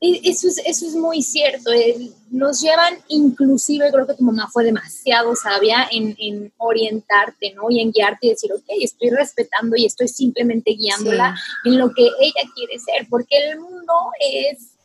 eso 0.00 0.48
es, 0.48 0.58
eso 0.64 0.86
es 0.86 0.94
muy 0.94 1.22
cierto. 1.22 1.72
Eh, 1.72 2.10
nos 2.30 2.60
llevan, 2.60 2.98
inclusive, 3.08 3.90
creo 3.90 4.06
que 4.06 4.14
tu 4.14 4.22
mamá 4.22 4.48
fue 4.52 4.64
demasiado 4.64 5.34
sabia 5.34 5.88
en, 5.90 6.14
en, 6.18 6.52
orientarte, 6.58 7.52
¿no? 7.54 7.70
Y 7.70 7.80
en 7.80 7.90
guiarte 7.90 8.28
y 8.28 8.30
decir, 8.30 8.52
ok, 8.52 8.64
estoy 8.80 9.10
respetando 9.10 9.76
y 9.76 9.86
estoy 9.86 10.08
simplemente 10.08 10.72
guiándola 10.72 11.36
en 11.64 11.78
lo 11.78 11.92
que 11.92 12.04
ella 12.04 12.50
quiere 12.54 12.78
ser, 12.78 13.06
porque 13.10 13.36
el 13.36 13.60
mundo 13.60 13.92
es 14.20 14.77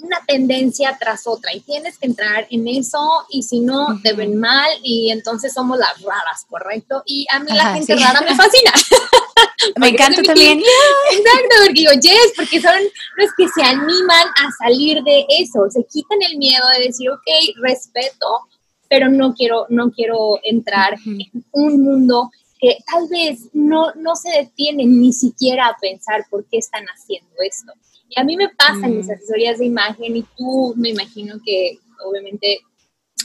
una 0.00 0.18
tendencia 0.26 0.96
tras 0.98 1.26
otra 1.26 1.52
y 1.54 1.60
tienes 1.60 1.98
que 1.98 2.06
entrar 2.06 2.46
en 2.50 2.68
eso 2.68 3.26
y 3.30 3.42
si 3.42 3.60
no 3.60 4.00
te 4.02 4.12
ven 4.12 4.38
mal 4.38 4.70
y 4.82 5.10
entonces 5.10 5.52
somos 5.52 5.78
las 5.78 6.00
raras, 6.02 6.44
¿correcto? 6.48 7.02
Y 7.06 7.26
a 7.30 7.40
mí 7.40 7.50
la 7.52 7.74
gente 7.74 7.96
rara 7.96 8.20
me 8.20 8.34
fascina. 8.34 8.72
me 9.80 9.88
encanta 9.88 10.22
también. 10.22 10.58
Exacto, 10.58 11.56
porque 11.64 11.80
digo, 11.80 11.92
yes, 12.00 12.32
porque 12.36 12.60
son 12.60 12.78
los 13.16 13.30
que 13.36 13.48
se 13.48 13.62
animan 13.62 14.26
a 14.36 14.50
salir 14.64 15.02
de 15.02 15.26
eso, 15.28 15.68
se 15.70 15.84
quitan 15.84 16.18
el 16.30 16.38
miedo 16.38 16.66
de 16.76 16.86
decir, 16.86 17.10
ok, 17.10 17.26
respeto, 17.62 18.48
pero 18.88 19.08
no 19.08 19.34
quiero, 19.34 19.66
no 19.68 19.90
quiero 19.90 20.38
entrar 20.42 20.94
en 21.04 21.44
un 21.52 21.82
mundo 21.82 22.30
que 22.60 22.78
tal 22.90 23.06
vez 23.08 23.48
no, 23.52 23.92
no 23.94 24.16
se 24.16 24.30
detienen 24.30 25.00
ni 25.00 25.12
siquiera 25.12 25.68
a 25.68 25.76
pensar 25.80 26.24
por 26.30 26.44
qué 26.46 26.58
están 26.58 26.84
haciendo 26.86 27.30
esto. 27.38 27.72
Y 28.08 28.20
a 28.20 28.24
mí 28.24 28.36
me 28.36 28.48
pasan 28.48 28.96
mis 28.96 29.06
mm. 29.06 29.12
asesorías 29.12 29.58
de 29.58 29.66
imagen 29.66 30.16
y 30.16 30.22
tú 30.36 30.74
me 30.76 30.90
imagino 30.90 31.36
que 31.44 31.78
obviamente 32.06 32.60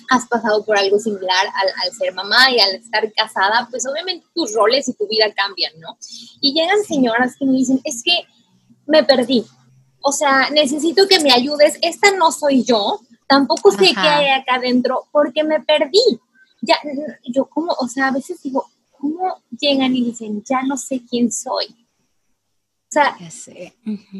has 0.09 0.27
pasado 0.27 0.63
por 0.65 0.77
algo 0.77 0.99
similar 0.99 1.47
al, 1.83 1.91
ser 1.93 2.13
mamá 2.13 2.51
y 2.51 2.59
al 2.59 2.75
estar 2.75 3.11
casada, 3.13 3.67
pues 3.69 3.85
obviamente 3.87 4.25
tus 4.33 4.53
roles 4.53 4.87
y 4.87 4.93
tu 4.93 5.07
vida 5.07 5.25
cambian, 5.33 5.73
¿no? 5.79 5.97
Y 6.41 6.53
llegan 6.53 6.83
señoras 6.83 7.35
que 7.37 7.45
me 7.45 7.53
dicen, 7.53 7.79
es 7.83 8.03
que 8.03 8.25
me 8.85 9.03
perdí. 9.03 9.45
O 10.01 10.11
sea, 10.11 10.49
necesito 10.49 11.07
que 11.07 11.19
me 11.19 11.31
ayudes. 11.31 11.77
Esta 11.81 12.11
no 12.11 12.31
soy 12.31 12.63
yo. 12.63 12.99
Tampoco 13.27 13.71
sé 13.71 13.93
qué 13.93 13.99
hay 13.99 14.29
acá 14.29 14.55
adentro 14.55 15.07
porque 15.11 15.43
me 15.43 15.61
perdí. 15.61 16.19
Ya, 16.61 16.77
yo 17.25 17.45
como, 17.45 17.73
o 17.79 17.87
sea, 17.87 18.07
a 18.07 18.11
veces 18.11 18.41
digo, 18.41 18.65
¿cómo 18.91 19.41
llegan 19.57 19.95
y 19.95 20.03
dicen, 20.03 20.43
ya 20.43 20.61
no 20.63 20.77
sé 20.77 21.01
quién 21.09 21.31
soy? 21.31 21.65
O 22.93 22.99
sea, 23.01 23.17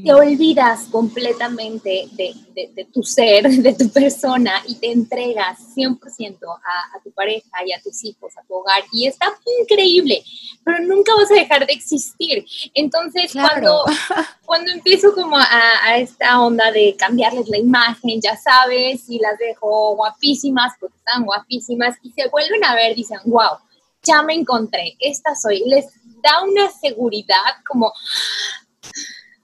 te 0.03 0.13
olvidas 0.15 0.85
completamente 0.85 2.07
de, 2.13 2.87
tu 2.91 3.03
ser, 3.03 3.47
de 3.47 3.73
tu 3.75 3.87
persona 3.89 4.63
y 4.67 4.73
te 4.79 4.91
entregas 4.91 5.59
100% 5.75 6.39
a, 6.43 6.97
a, 6.97 7.03
tu 7.03 7.11
pareja 7.11 7.51
y 7.63 7.71
a 7.71 7.79
tus 7.83 8.03
hijos, 8.03 8.35
a 8.35 8.41
tu 8.47 8.55
hogar. 8.55 8.83
Y 8.91 9.05
está 9.05 9.27
increíble, 9.61 10.23
pero 10.63 10.79
nunca 10.79 11.13
vas 11.13 11.29
a 11.29 11.35
dejar 11.35 11.67
de 11.67 11.73
existir. 11.73 12.47
Entonces, 12.73 13.31
cuando, 13.33 13.83
cuando 14.43 14.71
empiezo 14.71 15.13
como 15.13 15.37
a, 15.37 15.47
a, 15.83 15.99
esta 15.99 16.41
onda 16.41 16.71
de 16.71 16.95
cambiarles 16.97 17.47
la 17.49 17.59
imagen, 17.59 18.19
ya 18.23 18.35
sabes, 18.35 19.07
y 19.07 19.19
las 19.19 19.37
dejo 19.37 19.95
guapísimas 19.97 20.73
porque 20.79 20.97
están 20.97 21.25
guapísimas 21.25 21.95
y 22.01 22.11
se 22.13 22.27
vuelven 22.29 22.63
a 22.63 22.73
ver, 22.73 22.95
dicen, 22.95 23.19
wow, 23.25 23.59
ya 24.01 24.23
me 24.23 24.33
encontré, 24.33 24.97
esta 24.99 25.35
soy. 25.35 25.61
Les 25.67 25.85
da 26.23 26.41
una 26.43 26.71
seguridad 26.71 27.61
como 27.67 27.93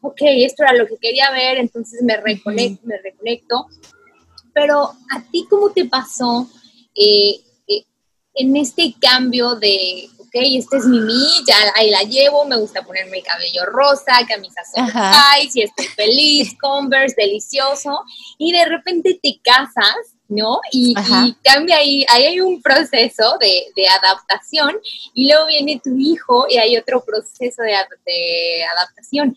ok, 0.01 0.21
esto 0.21 0.63
era 0.63 0.73
lo 0.73 0.87
que 0.87 0.97
quería 0.97 1.31
ver, 1.31 1.57
entonces 1.57 2.01
me 2.03 2.17
reconecto, 2.17 2.85
me 2.85 2.97
reconecto. 2.97 3.67
Pero 4.53 4.83
a 4.83 5.21
ti, 5.31 5.45
¿cómo 5.49 5.71
te 5.71 5.85
pasó 5.85 6.49
eh, 6.95 7.39
eh, 7.67 7.85
en 8.35 8.55
este 8.57 8.93
cambio 8.99 9.55
de, 9.55 10.09
ok, 10.17 10.29
esta 10.33 10.77
es 10.77 10.85
mi 10.85 10.99
mí, 10.99 11.27
ya 11.47 11.55
ahí 11.75 11.89
la 11.89 12.03
llevo, 12.03 12.45
me 12.45 12.57
gusta 12.57 12.83
ponerme 12.83 13.17
el 13.17 13.23
cabello 13.23 13.65
rosa, 13.65 14.13
camisas 14.27 14.71
high, 14.75 15.49
y 15.53 15.61
estoy 15.61 15.85
feliz, 15.85 16.55
Converse, 16.61 17.15
delicioso, 17.17 18.03
y 18.37 18.51
de 18.51 18.65
repente 18.65 19.19
te 19.21 19.39
casas, 19.43 20.15
¿no? 20.29 20.61
Y, 20.71 20.93
cambia 21.43 21.77
ahí, 21.77 22.05
ahí 22.07 22.25
hay 22.25 22.39
un 22.39 22.61
proceso 22.61 23.37
de, 23.39 23.65
de, 23.75 23.87
adaptación, 23.87 24.79
y 25.13 25.27
luego 25.27 25.47
viene 25.47 25.81
tu 25.83 25.97
hijo 25.97 26.45
y 26.49 26.57
hay 26.57 26.77
otro 26.77 27.03
proceso 27.03 27.63
de, 27.63 27.73
de 28.05 28.63
adaptación. 28.77 29.35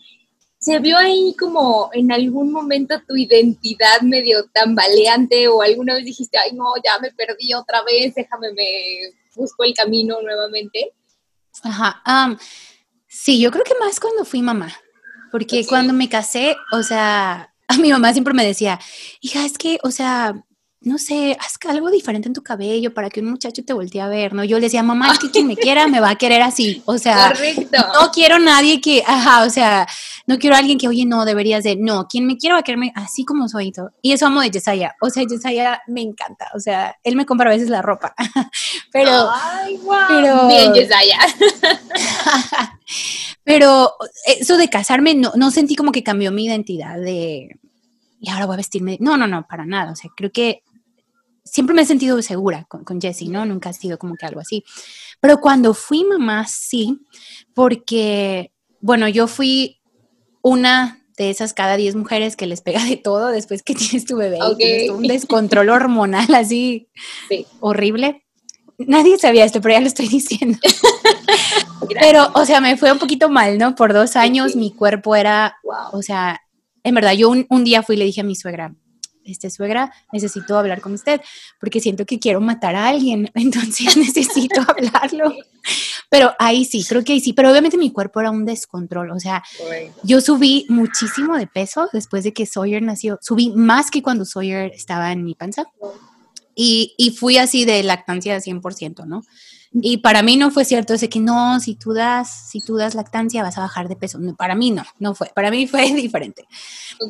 ¿Se 0.59 0.79
vio 0.79 0.97
ahí 0.97 1.35
como 1.37 1.89
en 1.91 2.11
algún 2.13 2.51
momento 2.51 3.01
tu 3.05 3.17
identidad 3.17 4.01
medio 4.01 4.45
tambaleante 4.53 5.49
o 5.49 5.61
alguna 5.61 5.95
vez 5.95 6.05
dijiste, 6.05 6.37
ay 6.37 6.53
no, 6.53 6.75
ya 6.81 6.97
me 7.01 7.11
perdí 7.11 7.53
otra 7.53 7.83
vez, 7.83 8.15
déjame, 8.15 8.53
me 8.53 9.13
busco 9.35 9.65
el 9.65 9.73
camino 9.73 10.21
nuevamente? 10.21 10.93
Ajá, 11.63 12.01
sí, 13.07 13.41
yo 13.41 13.51
creo 13.51 13.65
que 13.65 13.77
más 13.79 13.99
cuando 13.99 14.23
fui 14.23 14.41
mamá, 14.41 14.73
porque 15.31 15.65
cuando 15.65 15.91
me 15.91 16.07
casé, 16.07 16.55
o 16.71 16.81
sea, 16.81 17.53
a 17.67 17.77
mi 17.81 17.91
mamá 17.91 18.13
siempre 18.13 18.33
me 18.33 18.45
decía, 18.45 18.79
hija, 19.21 19.45
es 19.45 19.57
que, 19.57 19.79
o 19.83 19.91
sea, 19.91 20.33
no 20.85 20.97
sé, 20.97 21.37
haz 21.39 21.57
algo 21.67 21.89
diferente 21.89 22.27
en 22.27 22.33
tu 22.33 22.43
cabello 22.43 22.93
para 22.93 23.09
que 23.09 23.21
un 23.21 23.29
muchacho 23.29 23.63
te 23.63 23.73
voltee 23.73 24.01
a 24.01 24.07
ver, 24.07 24.33
¿no? 24.33 24.43
Yo 24.43 24.57
le 24.57 24.65
decía, 24.65 24.83
mamá, 24.83 25.11
es 25.11 25.19
que 25.19 25.31
quien 25.31 25.47
me 25.47 25.55
quiera 25.55 25.87
me 25.87 25.99
va 25.99 26.11
a 26.11 26.15
querer 26.15 26.41
así, 26.41 26.81
o 26.85 26.97
sea, 26.97 27.33
no 27.71 28.11
quiero 28.11 28.39
nadie 28.39 28.81
que, 28.81 29.03
ajá, 29.05 29.43
o 29.43 29.49
sea, 29.49 29.87
no 30.27 30.37
quiero 30.39 30.55
a 30.55 30.59
alguien 30.59 30.77
que, 30.77 30.87
oye, 30.87 31.05
no, 31.05 31.25
deberías 31.25 31.63
de, 31.63 31.75
no, 31.75 32.07
quien 32.07 32.25
me 32.25 32.37
quiera 32.37 32.55
va 32.55 32.59
a 32.59 32.63
quererme 32.63 32.91
así 32.95 33.23
como 33.23 33.47
soy 33.47 33.67
y 33.67 33.71
todo. 33.71 33.91
Y 34.01 34.11
eso 34.11 34.25
amo 34.25 34.41
de 34.41 34.51
Yesaya, 34.51 34.95
o 35.01 35.09
sea, 35.09 35.23
Yesaya 35.23 35.81
me 35.87 36.01
encanta, 36.01 36.49
o 36.53 36.59
sea, 36.59 36.97
él 37.03 37.15
me 37.15 37.25
compra 37.25 37.49
a 37.49 37.53
veces 37.53 37.69
la 37.69 37.81
ropa, 37.81 38.13
pero... 38.91 39.29
Ay, 39.31 39.77
wow. 39.77 40.47
Bien, 40.47 40.73
Yesaya. 40.73 41.19
pero 43.43 43.93
eso 44.25 44.57
de 44.57 44.69
casarme, 44.69 45.15
no, 45.15 45.31
no 45.35 45.51
sentí 45.51 45.75
como 45.75 45.91
que 45.91 46.03
cambió 46.03 46.31
mi 46.31 46.45
identidad 46.45 46.97
de 46.99 47.59
y 48.23 48.29
ahora 48.29 48.45
voy 48.45 48.53
a 48.53 48.57
vestirme. 48.57 48.97
No, 49.01 49.17
no, 49.17 49.27
no, 49.27 49.45
para 49.45 49.65
nada. 49.65 49.91
O 49.91 49.95
sea, 49.97 50.09
creo 50.15 50.31
que 50.31 50.63
siempre 51.43 51.75
me 51.75 51.81
he 51.81 51.85
sentido 51.85 52.21
segura 52.21 52.65
con, 52.67 52.83
con 52.83 53.01
Jessie, 53.01 53.29
¿no? 53.29 53.45
Nunca 53.45 53.69
ha 53.69 53.73
sido 53.73 53.97
como 53.97 54.15
que 54.15 54.25
algo 54.25 54.39
así. 54.39 54.63
Pero 55.19 55.39
cuando 55.39 55.73
fui 55.73 56.03
mamá, 56.03 56.45
sí, 56.47 56.99
porque, 57.53 58.51
bueno, 58.79 59.07
yo 59.07 59.27
fui 59.27 59.81
una 60.41 61.03
de 61.17 61.29
esas 61.29 61.53
cada 61.53 61.77
10 61.77 61.95
mujeres 61.95 62.35
que 62.35 62.47
les 62.47 62.61
pega 62.61 62.83
de 62.83 62.97
todo 62.97 63.27
después 63.27 63.63
que 63.63 63.75
tienes 63.75 64.05
tu 64.05 64.17
bebé. 64.17 64.39
un 64.91 65.03
descontrol 65.03 65.69
hormonal 65.69 66.33
así 66.35 66.89
horrible. 67.59 68.23
Nadie 68.79 69.19
sabía 69.19 69.45
esto, 69.45 69.61
pero 69.61 69.75
ya 69.75 69.81
lo 69.81 69.87
estoy 69.87 70.07
diciendo. 70.07 70.57
pero, 72.01 72.31
o 72.33 72.43
sea, 72.43 72.59
me 72.59 72.75
fue 72.75 72.91
un 72.91 72.97
poquito 72.97 73.29
mal, 73.29 73.57
¿no? 73.57 73.75
Por 73.75 73.93
dos 73.93 74.15
años 74.15 74.55
mi 74.55 74.71
cuerpo 74.71 75.15
era, 75.15 75.57
o 75.91 76.01
sea, 76.01 76.41
en 76.83 76.95
verdad, 76.95 77.13
yo 77.13 77.29
un, 77.29 77.45
un 77.49 77.63
día 77.63 77.83
fui 77.83 77.95
y 77.95 77.99
le 77.99 78.05
dije 78.05 78.21
a 78.21 78.25
mi 78.25 78.35
suegra, 78.35 78.73
este, 79.25 79.49
suegra, 79.49 79.93
necesito 80.11 80.57
hablar 80.57 80.81
con 80.81 80.93
usted 80.93 81.21
porque 81.59 81.79
siento 81.79 82.05
que 82.05 82.19
quiero 82.19 82.41
matar 82.41 82.75
a 82.75 82.87
alguien, 82.87 83.29
entonces 83.35 83.97
necesito 83.97 84.61
hablarlo. 84.67 85.33
Pero 86.09 86.33
ahí 86.39 86.65
sí, 86.65 86.85
creo 86.87 87.03
que 87.03 87.13
ahí 87.13 87.19
sí, 87.19 87.33
pero 87.33 87.49
obviamente 87.49 87.77
mi 87.77 87.91
cuerpo 87.91 88.19
era 88.19 88.31
un 88.31 88.45
descontrol, 88.45 89.11
o 89.11 89.19
sea, 89.19 89.43
yo 90.03 90.21
subí 90.21 90.65
muchísimo 90.69 91.37
de 91.37 91.47
peso 91.47 91.89
después 91.93 92.23
de 92.23 92.33
que 92.33 92.45
Sawyer 92.45 92.81
nació, 92.81 93.17
subí 93.21 93.51
más 93.55 93.89
que 93.89 94.03
cuando 94.03 94.25
Sawyer 94.25 94.71
estaba 94.73 95.11
en 95.11 95.23
mi 95.23 95.35
panza 95.35 95.65
y, 96.53 96.93
y 96.97 97.11
fui 97.11 97.37
así 97.37 97.65
de 97.65 97.81
lactancia 97.81 98.33
de 98.33 98.41
100%, 98.41 99.05
¿no? 99.05 99.23
Y 99.75 99.97
para 99.97 100.21
mí 100.21 100.37
no 100.37 100.51
fue 100.51 100.65
cierto 100.65 100.93
ese 100.93 101.09
que 101.09 101.19
no, 101.19 101.59
si 101.59 101.73
tú 101.73 101.93
das, 101.93 102.49
si 102.49 102.61
tú 102.61 102.75
das 102.75 102.93
lactancia 102.93 103.41
vas 103.41 103.57
a 103.57 103.61
bajar 103.61 103.87
de 103.87 103.95
peso. 103.95 104.19
para 104.37 104.53
mí 104.53 104.69
no, 104.69 104.83
no 104.99 105.15
fue. 105.15 105.31
Para 105.33 105.49
mí 105.49 105.65
fue 105.65 105.91
diferente. 105.95 106.45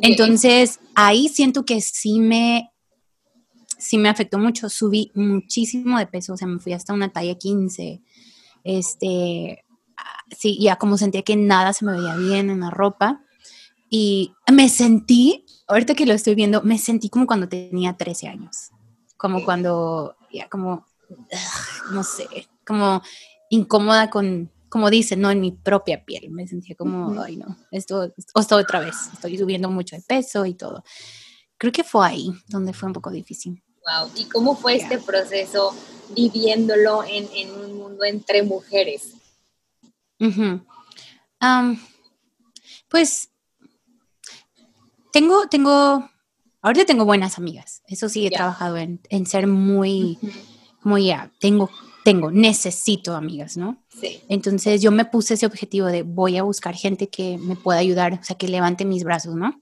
Entonces, 0.01 0.79
ahí 0.95 1.27
siento 1.27 1.65
que 1.65 1.81
sí 1.81 2.19
me, 2.21 2.71
sí 3.77 3.97
me 3.97 4.07
afectó 4.07 4.39
mucho. 4.39 4.69
Subí 4.69 5.11
muchísimo 5.13 5.99
de 5.99 6.07
peso, 6.07 6.33
o 6.33 6.37
sea, 6.37 6.47
me 6.47 6.59
fui 6.59 6.71
hasta 6.71 6.93
una 6.93 7.09
talla 7.09 7.35
15. 7.35 8.01
Este, 8.63 9.65
sí, 10.37 10.57
ya 10.61 10.77
como 10.77 10.97
sentía 10.97 11.23
que 11.23 11.35
nada 11.35 11.73
se 11.73 11.83
me 11.83 11.91
veía 11.91 12.15
bien 12.15 12.49
en 12.49 12.61
la 12.61 12.69
ropa. 12.69 13.21
Y 13.89 14.33
me 14.51 14.69
sentí, 14.69 15.45
ahorita 15.67 15.95
que 15.95 16.05
lo 16.05 16.13
estoy 16.13 16.33
viendo, 16.33 16.63
me 16.63 16.77
sentí 16.77 17.09
como 17.09 17.27
cuando 17.27 17.49
tenía 17.49 17.93
13 17.93 18.29
años. 18.29 18.71
Como 19.17 19.43
cuando, 19.43 20.15
ya 20.31 20.49
como, 20.49 20.87
no 21.91 22.03
sé, 22.03 22.27
como 22.65 23.01
incómoda 23.49 24.09
con, 24.09 24.51
como 24.69 24.89
dicen, 24.89 25.21
no 25.21 25.29
en 25.29 25.39
mi 25.39 25.51
propia 25.51 26.03
piel. 26.03 26.31
Me 26.31 26.47
sentía 26.47 26.75
como, 26.75 27.21
ay 27.21 27.37
no, 27.37 27.57
esto, 27.69 28.11
esto 28.35 28.55
otra 28.55 28.79
vez, 28.79 28.95
estoy 29.13 29.37
subiendo 29.37 29.69
mucho 29.69 29.95
de 29.95 30.01
peso 30.01 30.47
y 30.47 30.55
todo. 30.55 30.83
Creo 31.57 31.71
que 31.71 31.83
fue 31.83 32.07
ahí 32.07 32.33
donde 32.47 32.73
fue 32.73 32.87
un 32.87 32.93
poco 32.93 33.11
difícil. 33.11 33.63
Wow, 33.85 34.09
¿y 34.15 34.25
cómo 34.25 34.55
fue 34.55 34.77
este 34.77 34.97
proceso 34.97 35.75
viviéndolo 36.15 37.03
en, 37.03 37.27
en, 37.35 37.51
un 37.51 37.77
mundo 37.77 38.03
entre 38.03 38.41
mujeres? 38.41 39.13
pues 42.89 43.29
tengo, 45.11 45.47
tengo, 45.47 46.09
ahorita 46.61 46.85
tengo 46.85 47.05
buenas 47.05 47.37
amigas. 47.37 47.83
Eso 47.87 48.09
sí, 48.09 48.25
he 48.25 48.31
trabajado 48.31 48.77
en, 48.77 49.01
en, 49.09 49.27
ser 49.27 49.47
muy, 49.47 50.17
muy, 50.81 51.07
ya, 51.07 51.31
tengo 51.39 51.69
tengo, 52.03 52.31
necesito 52.31 53.15
amigas, 53.15 53.57
¿no? 53.57 53.83
Sí. 53.99 54.21
Entonces 54.29 54.81
yo 54.81 54.91
me 54.91 55.05
puse 55.05 55.35
ese 55.35 55.45
objetivo 55.45 55.87
de 55.87 56.03
voy 56.03 56.37
a 56.37 56.43
buscar 56.43 56.75
gente 56.75 57.09
que 57.09 57.37
me 57.37 57.55
pueda 57.55 57.79
ayudar, 57.79 58.19
o 58.21 58.23
sea, 58.23 58.37
que 58.37 58.47
levante 58.47 58.85
mis 58.85 59.03
brazos, 59.03 59.35
¿no? 59.35 59.61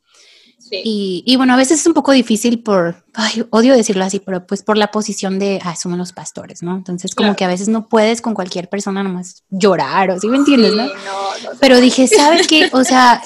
Sí. 0.57 0.81
Y, 0.83 1.23
y, 1.25 1.35
bueno, 1.37 1.53
a 1.53 1.57
veces 1.57 1.79
es 1.81 1.87
un 1.87 1.93
poco 1.93 2.11
difícil 2.11 2.61
por, 2.61 3.03
ay, 3.13 3.43
odio 3.49 3.75
decirlo 3.75 4.05
así, 4.05 4.19
pero 4.19 4.45
pues 4.45 4.63
por 4.63 4.77
la 4.77 4.91
posición 4.91 5.39
de, 5.39 5.59
ah, 5.63 5.75
somos 5.75 5.97
los 5.97 6.13
pastores, 6.13 6.61
¿no? 6.61 6.77
Entonces 6.77 7.15
como 7.15 7.35
que 7.35 7.43
a 7.43 7.47
veces 7.47 7.67
no 7.67 7.89
puedes 7.89 8.21
con 8.21 8.35
cualquier 8.35 8.69
persona 8.69 9.03
nomás 9.03 9.43
llorar, 9.49 10.11
o 10.11 10.19
¿sí 10.19 10.27
me 10.27 10.37
entiendes, 10.37 10.73
no? 10.73 10.85
no, 10.85 10.91
no 10.93 11.49
pero 11.59 11.81
dije, 11.81 12.07
¿sabes 12.07 12.47
qué? 12.47 12.69
O 12.73 12.83
sea, 12.83 13.21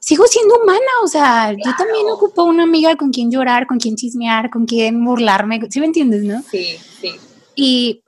sigo 0.00 0.26
siendo 0.26 0.56
humana, 0.56 0.80
o 1.04 1.06
sea, 1.06 1.52
yo 1.52 1.72
también 1.76 2.06
ocupo 2.10 2.44
una 2.44 2.64
amiga 2.64 2.96
con 2.96 3.10
quien 3.10 3.30
llorar, 3.30 3.66
con 3.66 3.78
quien 3.78 3.96
chismear, 3.96 4.50
con 4.50 4.64
quien 4.64 5.04
burlarme, 5.04 5.60
¿sí 5.70 5.80
me 5.80 5.86
entiendes, 5.86 6.24
no? 6.24 6.42
Sí, 6.50 6.76
sí. 7.00 7.12
Y 7.54 8.02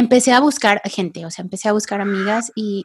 empecé 0.00 0.32
a 0.32 0.40
buscar 0.40 0.80
gente, 0.84 1.26
o 1.26 1.30
sea, 1.30 1.42
empecé 1.42 1.68
a 1.68 1.72
buscar 1.72 2.00
amigas 2.00 2.50
y, 2.54 2.84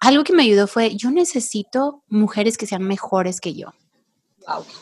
algo 0.00 0.24
que 0.24 0.32
me 0.32 0.44
ayudó 0.44 0.66
fue, 0.66 0.96
yo 0.96 1.10
necesito 1.10 2.02
mujeres 2.08 2.56
que 2.56 2.66
sean 2.66 2.84
mejores 2.84 3.40
que 3.40 3.54
yo. 3.54 3.72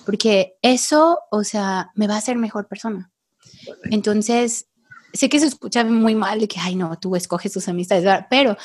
Porque 0.07 0.57
eso, 0.62 1.18
o 1.31 1.45
sea, 1.45 1.91
me 1.95 2.07
va 2.07 2.14
a 2.14 2.18
hacer 2.18 2.37
mejor 2.37 2.66
persona. 2.66 3.11
Entonces, 3.85 4.68
sé 5.12 5.28
que 5.28 5.41
se 5.41 5.47
escucha 5.47 5.85
muy 5.85 6.14
mal 6.14 6.41
de 6.41 6.49
que, 6.49 6.61
ay, 6.61 6.76
no, 6.76 6.99
tú 6.99 7.16
escoges 7.16 7.53
tus 7.53 7.68
amistades, 7.68 8.24
pero 8.31 8.57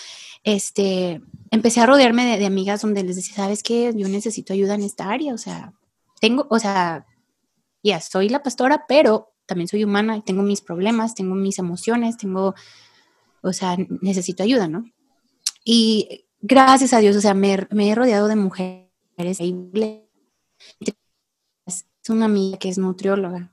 este, 0.43 1.22
empecé 1.51 1.82
a 1.82 1.86
rodearme 1.86 2.38
de, 2.38 2.45
amigas 2.45 2.82
donde 2.82 3.03
les 3.03 3.16
decía, 3.16 3.36
¿sabes 3.36 3.63
qué? 3.63 3.93
Yo 3.95 4.07
necesito 4.07 4.53
ayuda 4.53 4.76
en 4.76 4.84
esta 4.84 5.09
área, 5.09 5.34
o 5.34 5.38
sea, 5.38 5.74
tengo, 6.22 6.47
o 6.49 6.59
sea, 6.59 7.05
ya, 7.84 7.99
soy 7.99 8.30
la 8.30 8.43
pastora, 8.43 8.86
pero 8.88 9.34
también 9.45 9.68
soy 9.68 9.84
humana 9.84 10.18
y 10.18 10.22
tengo 10.22 10.43
mis 10.43 10.61
problemas, 10.61 11.16
tengo 11.16 11.36
mis 11.36 11.59
emociones, 11.59 12.18
tengo 12.18 12.55
o 13.45 13.53
sea, 13.53 13.77
necesito 14.01 14.43
ayuda, 14.43 14.67
¿no? 14.67 14.85
Y 15.63 16.25
gracias 16.41 16.93
a 16.93 16.99
Dios, 16.99 17.15
o 17.15 17.21
sea, 17.21 17.33
me, 17.33 17.53
he 17.53 17.95
rodeado 17.95 18.27
de 18.27 18.35
mujeres 18.35 18.89
Es 21.67 21.85
una 22.09 22.25
amiga 22.25 22.57
que 22.57 22.69
es 22.69 22.77
nutrióloga 22.77 23.51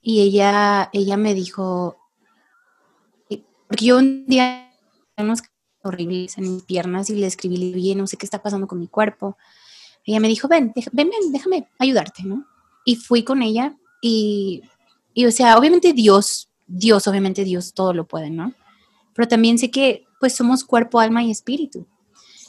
y 0.00 0.20
ella, 0.20 0.88
ella 0.92 1.16
me 1.16 1.34
dijo, 1.34 1.96
porque 3.68 3.84
yo 3.84 3.98
un 3.98 4.26
día 4.26 4.72
unos 5.18 5.42
horribles 5.82 6.38
en 6.38 6.54
mis 6.54 6.62
piernas 6.62 7.10
y 7.10 7.16
le 7.16 7.26
escribí, 7.26 7.72
bien, 7.72 7.98
no 7.98 8.06
sé 8.06 8.16
qué 8.16 8.26
está 8.26 8.42
pasando 8.42 8.68
con 8.68 8.78
mi 8.78 8.86
cuerpo. 8.86 9.36
Ella 10.04 10.20
me 10.20 10.28
dijo, 10.28 10.46
ven, 10.46 10.72
ven, 10.92 11.10
ven, 11.10 11.32
déjame 11.32 11.68
ayudarte, 11.78 12.22
¿no? 12.22 12.46
Y 12.84 12.94
fui 12.96 13.24
con 13.24 13.42
ella 13.42 13.76
y, 14.00 14.62
y, 15.12 15.26
o 15.26 15.32
sea, 15.32 15.58
obviamente 15.58 15.92
Dios, 15.92 16.50
Dios, 16.66 17.08
obviamente 17.08 17.42
Dios 17.42 17.74
todo 17.74 17.92
lo 17.92 18.06
puede, 18.06 18.30
¿no? 18.30 18.54
Pero 19.16 19.26
también 19.28 19.58
sé 19.58 19.70
que 19.70 20.04
pues 20.20 20.34
somos 20.34 20.64
cuerpo, 20.64 21.00
alma 21.00 21.22
y 21.24 21.30
espíritu. 21.30 21.86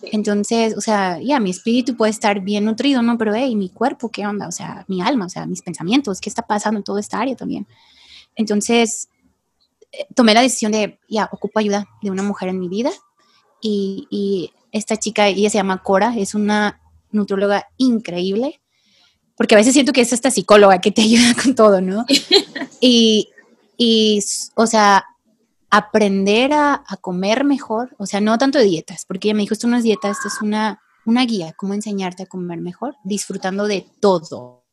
Entonces, 0.04 0.78
o 0.78 0.82
sea, 0.82 1.20
ya, 1.22 1.40
mi 1.40 1.50
espíritu 1.50 1.96
puede 1.96 2.12
estar 2.12 2.42
bien 2.42 2.66
nutrido, 2.66 3.02
¿no? 3.02 3.18
Pero, 3.18 3.34
hey, 3.34 3.56
mi 3.56 3.70
cuerpo, 3.70 4.10
¿qué 4.10 4.28
onda? 4.28 4.48
O 4.48 4.52
sea, 4.52 4.86
mi 4.88 5.02
alma, 5.02 5.26
o 5.26 5.30
sea, 5.30 5.46
mis 5.48 5.62
pensamientos, 5.62 6.22
¿qué 6.22 6.30
está 6.30 6.44
pasando 6.44 6.78
en 6.78 6.84
toda 6.84 7.00
esta 7.00 7.20
área 7.20 7.36
también? 7.36 7.68
Entonces, 8.36 9.10
eh, 9.92 10.06
tomé 10.14 10.34
la 10.34 10.42
decisión 10.42 10.72
de, 10.72 11.00
ya, 11.10 11.30
ocupo 11.32 11.60
ayuda 11.60 11.88
de 12.02 12.12
una 12.12 12.24
mujer 12.24 12.50
en 12.50 12.60
mi 12.60 12.70
vida. 12.70 12.92
Y, 13.62 14.08
y 14.12 14.52
esta 14.72 14.98
chica, 14.98 15.28
ella 15.28 15.50
se 15.50 15.58
llama 15.58 15.82
Cora, 15.82 16.16
es 16.16 16.36
una 16.36 16.80
nutróloga 17.12 17.68
increíble, 17.78 18.62
porque 19.36 19.56
a 19.56 19.58
veces 19.58 19.74
siento 19.74 19.94
que 19.94 20.02
es 20.02 20.14
esta 20.14 20.30
psicóloga 20.30 20.80
que 20.80 20.92
te 20.92 21.02
ayuda 21.04 21.34
con 21.42 21.56
todo, 21.56 21.82
¿no? 21.82 22.06
y, 22.82 23.30
y, 23.78 24.20
o 24.56 24.68
sea, 24.68 25.06
aprender 25.70 26.54
a, 26.54 26.84
comer 27.02 27.44
mejor, 27.44 27.96
o 27.98 28.06
sea, 28.06 28.22
no 28.22 28.38
tanto 28.38 28.60
de 28.60 28.66
dietas, 28.66 29.06
porque 29.06 29.28
ella 29.28 29.36
me 29.36 29.42
dijo, 29.42 29.54
esto 29.54 29.68
no 29.68 29.78
es 29.78 29.84
dieta, 29.84 30.10
esto 30.10 30.28
es 30.28 30.42
una, 30.42 30.82
una 31.06 31.26
guía, 31.26 31.54
cómo 31.58 31.74
enseñarte 31.74 32.24
a 32.24 32.28
comer 32.28 32.60
mejor, 32.60 32.96
disfrutando 33.04 33.68
de 33.68 33.86
todo. 34.00 34.66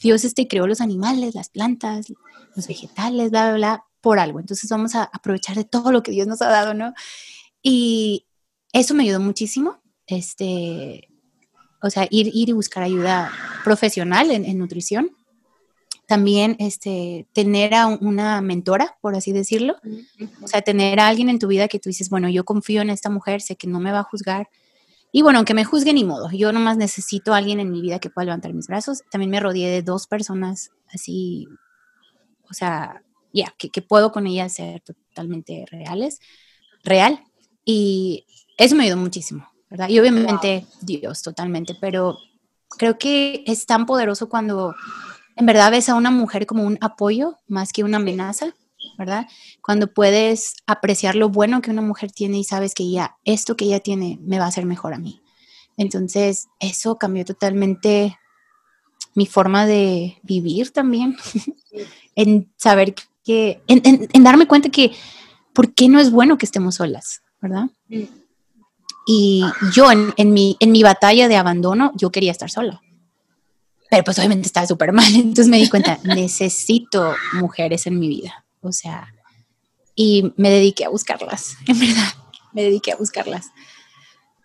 Dios 0.00 0.24
este, 0.24 0.46
creó 0.46 0.66
los 0.66 0.80
animales, 0.80 1.34
las 1.34 1.48
plantas, 1.48 2.06
los 2.54 2.66
vegetales, 2.66 3.30
bla, 3.30 3.48
bla, 3.48 3.56
bla, 3.56 3.84
por 4.00 4.18
algo. 4.18 4.40
Entonces 4.40 4.68
vamos 4.68 4.94
a 4.94 5.04
aprovechar 5.04 5.56
de 5.56 5.64
todo 5.64 5.90
lo 5.90 6.02
que 6.02 6.12
Dios 6.12 6.26
nos 6.26 6.42
ha 6.42 6.48
dado, 6.48 6.74
¿no? 6.74 6.92
Y 7.62 8.26
eso 8.72 8.94
me 8.94 9.04
ayudó 9.04 9.20
muchísimo. 9.20 9.80
Este, 10.06 11.08
o 11.80 11.88
sea, 11.88 12.06
ir, 12.10 12.30
ir 12.34 12.50
y 12.50 12.52
buscar 12.52 12.82
ayuda 12.82 13.32
profesional 13.64 14.30
en 14.30 14.58
nutrición 14.58 15.16
también 16.06 16.56
este, 16.60 17.26
tener 17.32 17.74
a 17.74 17.86
una 17.88 18.40
mentora, 18.40 18.96
por 19.00 19.14
así 19.16 19.32
decirlo. 19.32 19.76
O 20.42 20.48
sea, 20.48 20.62
tener 20.62 21.00
a 21.00 21.08
alguien 21.08 21.28
en 21.28 21.38
tu 21.38 21.48
vida 21.48 21.68
que 21.68 21.80
tú 21.80 21.88
dices, 21.88 22.08
bueno, 22.10 22.28
yo 22.28 22.44
confío 22.44 22.80
en 22.82 22.90
esta 22.90 23.10
mujer, 23.10 23.42
sé 23.42 23.56
que 23.56 23.66
no 23.66 23.80
me 23.80 23.92
va 23.92 24.00
a 24.00 24.04
juzgar. 24.04 24.48
Y 25.10 25.22
bueno, 25.22 25.38
aunque 25.38 25.54
me 25.54 25.64
juzgue 25.64 25.92
ni 25.92 26.04
modo, 26.04 26.30
yo 26.30 26.52
nomás 26.52 26.76
necesito 26.76 27.34
a 27.34 27.38
alguien 27.38 27.58
en 27.58 27.70
mi 27.70 27.80
vida 27.80 27.98
que 27.98 28.10
pueda 28.10 28.26
levantar 28.26 28.54
mis 28.54 28.68
brazos. 28.68 29.02
También 29.10 29.30
me 29.30 29.40
rodeé 29.40 29.68
de 29.68 29.82
dos 29.82 30.06
personas 30.06 30.70
así, 30.92 31.48
o 32.48 32.54
sea, 32.54 33.02
ya, 33.32 33.52
que, 33.58 33.70
que, 33.70 33.82
puedo 33.82 34.12
con 34.12 34.26
ellas 34.26 34.52
ser 34.52 34.80
totalmente 34.82 35.64
reales, 35.70 36.20
real. 36.84 37.20
Y 37.64 38.26
eso 38.56 38.76
me 38.76 38.84
ayudó 38.84 38.96
muchísimo, 38.96 39.48
¿verdad? 39.68 39.88
Y 39.88 39.98
obviamente 39.98 40.66
Dios, 40.82 41.22
totalmente, 41.22 41.76
pero 41.80 42.16
creo 42.78 42.96
que 42.98 43.42
es 43.46 43.66
tan 43.66 43.86
poderoso 43.86 44.28
cuando 44.28 44.74
en 45.36 45.46
verdad 45.46 45.70
ves 45.70 45.88
a 45.88 45.94
una 45.94 46.10
mujer 46.10 46.46
como 46.46 46.64
un 46.64 46.78
apoyo 46.80 47.38
más 47.46 47.72
que 47.72 47.84
una 47.84 47.98
amenaza 47.98 48.54
¿verdad? 48.96 49.26
Cuando 49.62 49.92
puedes 49.92 50.54
apreciar 50.66 51.14
lo 51.14 51.28
bueno 51.28 51.60
que 51.60 51.70
una 51.70 51.82
mujer 51.82 52.12
tiene 52.12 52.38
y 52.38 52.44
sabes 52.44 52.74
que 52.74 52.90
ya 52.90 53.16
esto 53.24 53.56
que 53.56 53.66
ella 53.66 53.80
tiene 53.80 54.18
me 54.22 54.38
va 54.38 54.46
a 54.46 54.48
hacer 54.48 54.66
mejor 54.66 54.94
a 54.94 54.98
mí. 54.98 55.22
Entonces, 55.76 56.48
eso 56.60 56.96
cambió 56.96 57.24
totalmente 57.24 58.18
mi 59.14 59.26
forma 59.26 59.66
de 59.66 60.18
vivir 60.22 60.70
también, 60.72 61.16
en 62.14 62.50
saber 62.56 62.94
que, 63.24 63.62
en, 63.66 64.08
darme 64.22 64.46
cuenta 64.46 64.68
que, 64.68 64.92
¿por 65.52 65.74
qué 65.74 65.88
no 65.88 66.00
es 66.00 66.10
bueno 66.10 66.38
que 66.38 66.46
estemos 66.46 66.76
solas, 66.76 67.22
verdad? 67.40 67.66
Y 69.06 69.44
yo 69.72 69.90
en, 69.90 70.32
mi, 70.32 70.56
en 70.60 70.72
mi 70.72 70.82
batalla 70.82 71.28
de 71.28 71.36
abandono, 71.36 71.92
yo 71.94 72.10
quería 72.10 72.32
estar 72.32 72.50
sola. 72.50 72.82
Pero 73.96 74.04
pues 74.04 74.18
obviamente 74.18 74.46
estaba 74.46 74.66
súper 74.66 74.92
mal. 74.92 75.06
Entonces 75.14 75.48
me 75.48 75.56
di 75.56 75.70
cuenta, 75.70 75.98
necesito 76.04 77.14
mujeres 77.32 77.86
en 77.86 77.98
mi 77.98 78.08
vida. 78.08 78.44
O 78.60 78.70
sea, 78.70 79.10
y 79.94 80.34
me 80.36 80.50
dediqué 80.50 80.84
a 80.84 80.90
buscarlas, 80.90 81.56
en 81.66 81.78
verdad, 81.78 82.12
me 82.52 82.64
dediqué 82.64 82.92
a 82.92 82.96
buscarlas. 82.96 83.46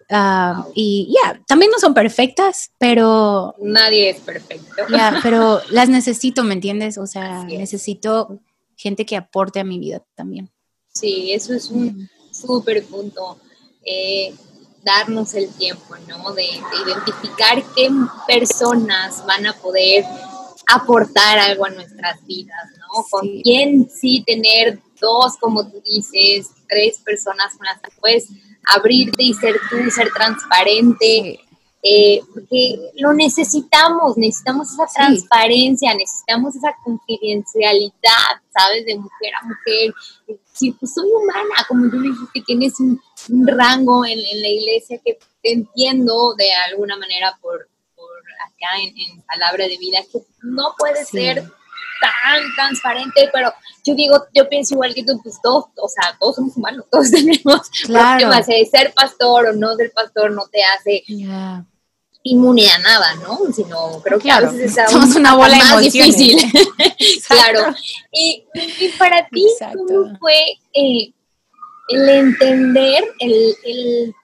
Ah, 0.09 0.65
y 0.73 1.13
ya, 1.13 1.41
también 1.47 1.69
no 1.71 1.79
son 1.79 1.93
perfectas, 1.93 2.71
pero... 2.77 3.55
Nadie 3.61 4.11
es 4.11 4.21
perfecto. 4.21 4.83
Ya, 4.89 5.19
pero 5.23 5.59
las 5.69 5.89
necesito, 5.89 6.45
¿me 6.45 6.53
entiendes? 6.53 6.97
O 6.97 7.05
sea, 7.05 7.43
necesito 7.43 8.39
gente 8.77 9.05
que 9.05 9.17
aporte 9.17 9.59
a 9.59 9.65
mi 9.65 9.79
vida 9.79 10.01
también. 10.15 10.49
Sí, 10.93 11.33
eso 11.33 11.53
es 11.53 11.69
un 11.69 12.09
súper 12.31 12.85
punto. 12.85 13.37
Eh, 13.83 14.33
darnos 14.83 15.33
el 15.33 15.49
tiempo, 15.53 15.95
¿no? 16.07 16.33
De, 16.33 16.43
de, 16.43 16.91
identificar 16.91 17.63
qué 17.75 17.89
personas 18.27 19.25
van 19.25 19.45
a 19.45 19.53
poder 19.53 20.05
aportar 20.67 21.39
algo 21.39 21.65
a 21.65 21.69
nuestras 21.69 22.25
vidas, 22.25 22.71
¿no? 22.77 23.03
Con 23.09 23.27
quién 23.41 23.89
sí 23.89 24.23
tener 24.25 24.79
dos, 24.99 25.37
como 25.37 25.69
tú 25.69 25.81
dices, 25.85 26.49
tres 26.67 26.99
personas 26.99 27.55
con 27.55 27.65
las 27.65 27.81
que 27.81 27.91
puedes 27.99 28.27
abrirte 28.65 29.23
y 29.23 29.33
ser 29.33 29.55
tú, 29.69 29.89
ser 29.89 30.09
transparente. 30.11 31.39
Eh, 31.83 32.21
porque 32.31 32.91
lo 32.95 33.11
necesitamos, 33.13 34.15
necesitamos 34.15 34.71
esa 34.71 34.85
transparencia, 34.85 35.93
necesitamos 35.95 36.55
esa 36.55 36.75
confidencialidad, 36.83 38.41
¿sabes? 38.55 38.85
De 38.85 38.97
mujer 38.97 39.31
a 39.41 39.47
mujer. 39.47 39.93
Si 40.53 40.71
pues 40.73 40.93
soy 40.93 41.09
humana, 41.09 41.65
como 41.67 41.89
tú 41.89 41.99
dices 41.99 42.27
que 42.33 42.41
tienes 42.41 42.79
un, 42.79 43.01
rango 43.47 44.05
en, 44.05 44.19
en, 44.19 44.41
la 44.41 44.47
iglesia 44.47 44.99
que 45.03 45.17
te 45.41 45.53
entiendo 45.53 46.35
de 46.35 46.51
alguna 46.53 46.97
manera 46.97 47.37
por, 47.41 47.67
acá 48.45 48.77
en, 48.81 49.21
Palabra 49.23 49.67
de 49.67 49.77
Vida, 49.77 49.99
que 50.11 50.19
no 50.43 50.75
puede 50.77 51.03
ser 51.05 51.43
tan 52.01 52.55
transparente, 52.55 53.29
pero 53.31 53.53
yo 53.85 53.95
digo, 53.95 54.23
yo 54.33 54.49
pienso 54.49 54.73
igual 54.73 54.93
que 54.93 55.03
tú, 55.03 55.19
pues 55.21 55.39
todos, 55.41 55.65
o 55.77 55.87
sea, 55.87 56.15
todos 56.19 56.35
somos 56.35 56.57
humanos, 56.57 56.85
todos 56.91 57.11
tenemos 57.11 57.69
problemas, 57.87 58.49
eh, 58.49 58.67
ser 58.69 58.93
pastor 58.93 59.47
o 59.47 59.53
no 59.53 59.75
ser 59.75 59.91
pastor 59.93 60.31
no 60.31 60.47
te 60.51 60.61
hace 60.63 61.03
inmune 62.23 62.69
a 62.69 62.77
nada, 62.79 63.15
¿no? 63.15 63.39
Sino 63.53 64.01
creo 64.03 64.19
que 64.19 64.31
a 64.31 64.41
veces 64.41 64.77
es 64.77 64.91
somos 64.91 65.15
una 65.15 65.35
bola 65.35 65.57
más 65.57 65.81
difícil. 65.81 66.37
claro. 67.27 67.75
Y, 68.11 68.45
para 68.97 69.27
ti, 69.29 69.45
¿cómo 69.73 70.17
fue 70.19 70.35
eh, 70.73 71.13
el 71.89 72.09
entender 72.09 73.03
el, 73.19 73.55
el 73.63 74.15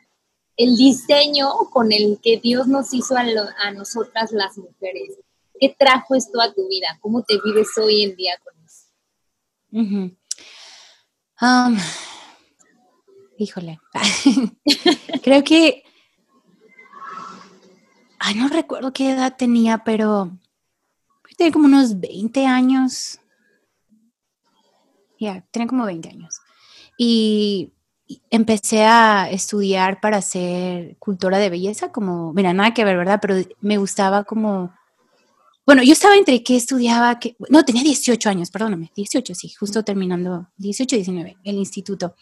el 0.58 0.76
diseño 0.76 1.50
con 1.72 1.91
el 1.91 2.20
que 2.22 2.38
Dios 2.38 2.68
nos 2.68 2.91
hizo 2.93 3.16
a, 3.16 3.72
nosotras 3.72 4.32
las 4.32 4.58
mujeres. 4.58 5.20
¿Qué 5.60 5.76
trajo 5.78 6.16
esto 6.16 6.41
a 6.41 6.52
tu 6.52 6.68
vida? 6.68 6.98
¿Cómo 7.00 7.24
te 7.24 7.39
vives 7.43 7.68
hoy 7.78 8.04
en 8.04 8.16
día 8.16 8.34
con 8.43 8.54
eso? 8.66 10.18
Um, 11.39 11.78
híjole, 13.38 13.80
creo 15.24 15.43
que, 15.43 15.84
ay, 18.20 18.36
no 18.36 18.47
recuerdo 18.47 18.93
qué 18.93 19.11
edad 19.11 19.36
tenía, 19.38 19.80
pero 19.80 20.32
tenía 21.38 21.51
como 21.51 21.65
unos 21.65 21.99
20 21.99 22.45
años. 22.45 23.20
Ya, 25.20 25.45
tenía 25.51 25.68
como 25.68 25.86
20 25.86 26.09
años. 26.09 26.39
Y 26.97 27.74
empecé 28.30 28.84
a 28.86 29.30
estudiar 29.30 29.99
para 29.99 30.22
ser 30.22 30.97
cultora 30.97 31.38
de 31.38 31.49
belleza, 31.49 31.91
como, 31.91 32.34
mira, 32.34 32.53
nada 32.53 32.74
que 32.74 32.86
ver, 32.86 32.97
¿verdad? 32.97 33.20
Pero 33.22 33.36
me 33.61 33.78
gustaba 33.78 34.24
como, 34.24 34.74
bueno, 35.65 35.84
yo 35.84 35.93
estaba 35.93 36.15
entre 36.15 36.43
qué 36.43 36.55
estudiaba, 36.55 37.20
que, 37.20 37.36
no, 37.49 37.65
tenía 37.65 37.84
18 37.84 38.30
años, 38.30 38.51
perdóname, 38.51 38.91
18, 38.95 39.36
sí, 39.36 39.49
justo 39.49 39.84
terminando, 39.84 40.49
18, 40.57 40.95
19, 40.95 41.38
el 41.43 41.55
instituto. 41.55 42.15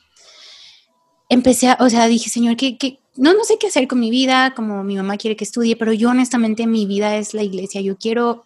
Empecé 1.30 1.70
a, 1.70 1.78
o 1.80 1.90
sea, 1.90 2.08
dije, 2.08 2.30
señor, 2.30 2.56
que, 2.56 2.78
que 2.78 3.00
no, 3.18 3.34
no 3.34 3.44
sé 3.44 3.58
qué 3.58 3.68
hacer 3.68 3.88
con 3.88 4.00
mi 4.00 4.10
vida, 4.10 4.54
como 4.56 4.84
mi 4.84 4.96
mamá 4.96 5.18
quiere 5.18 5.36
que 5.36 5.44
estudie, 5.44 5.76
pero 5.76 5.94
yo 5.94 6.10
honestamente 6.10 6.68
mi 6.68 6.86
vida 6.86 7.16
es 7.18 7.34
la 7.34 7.44
iglesia, 7.44 7.82
yo 7.82 7.98
quiero 7.98 8.44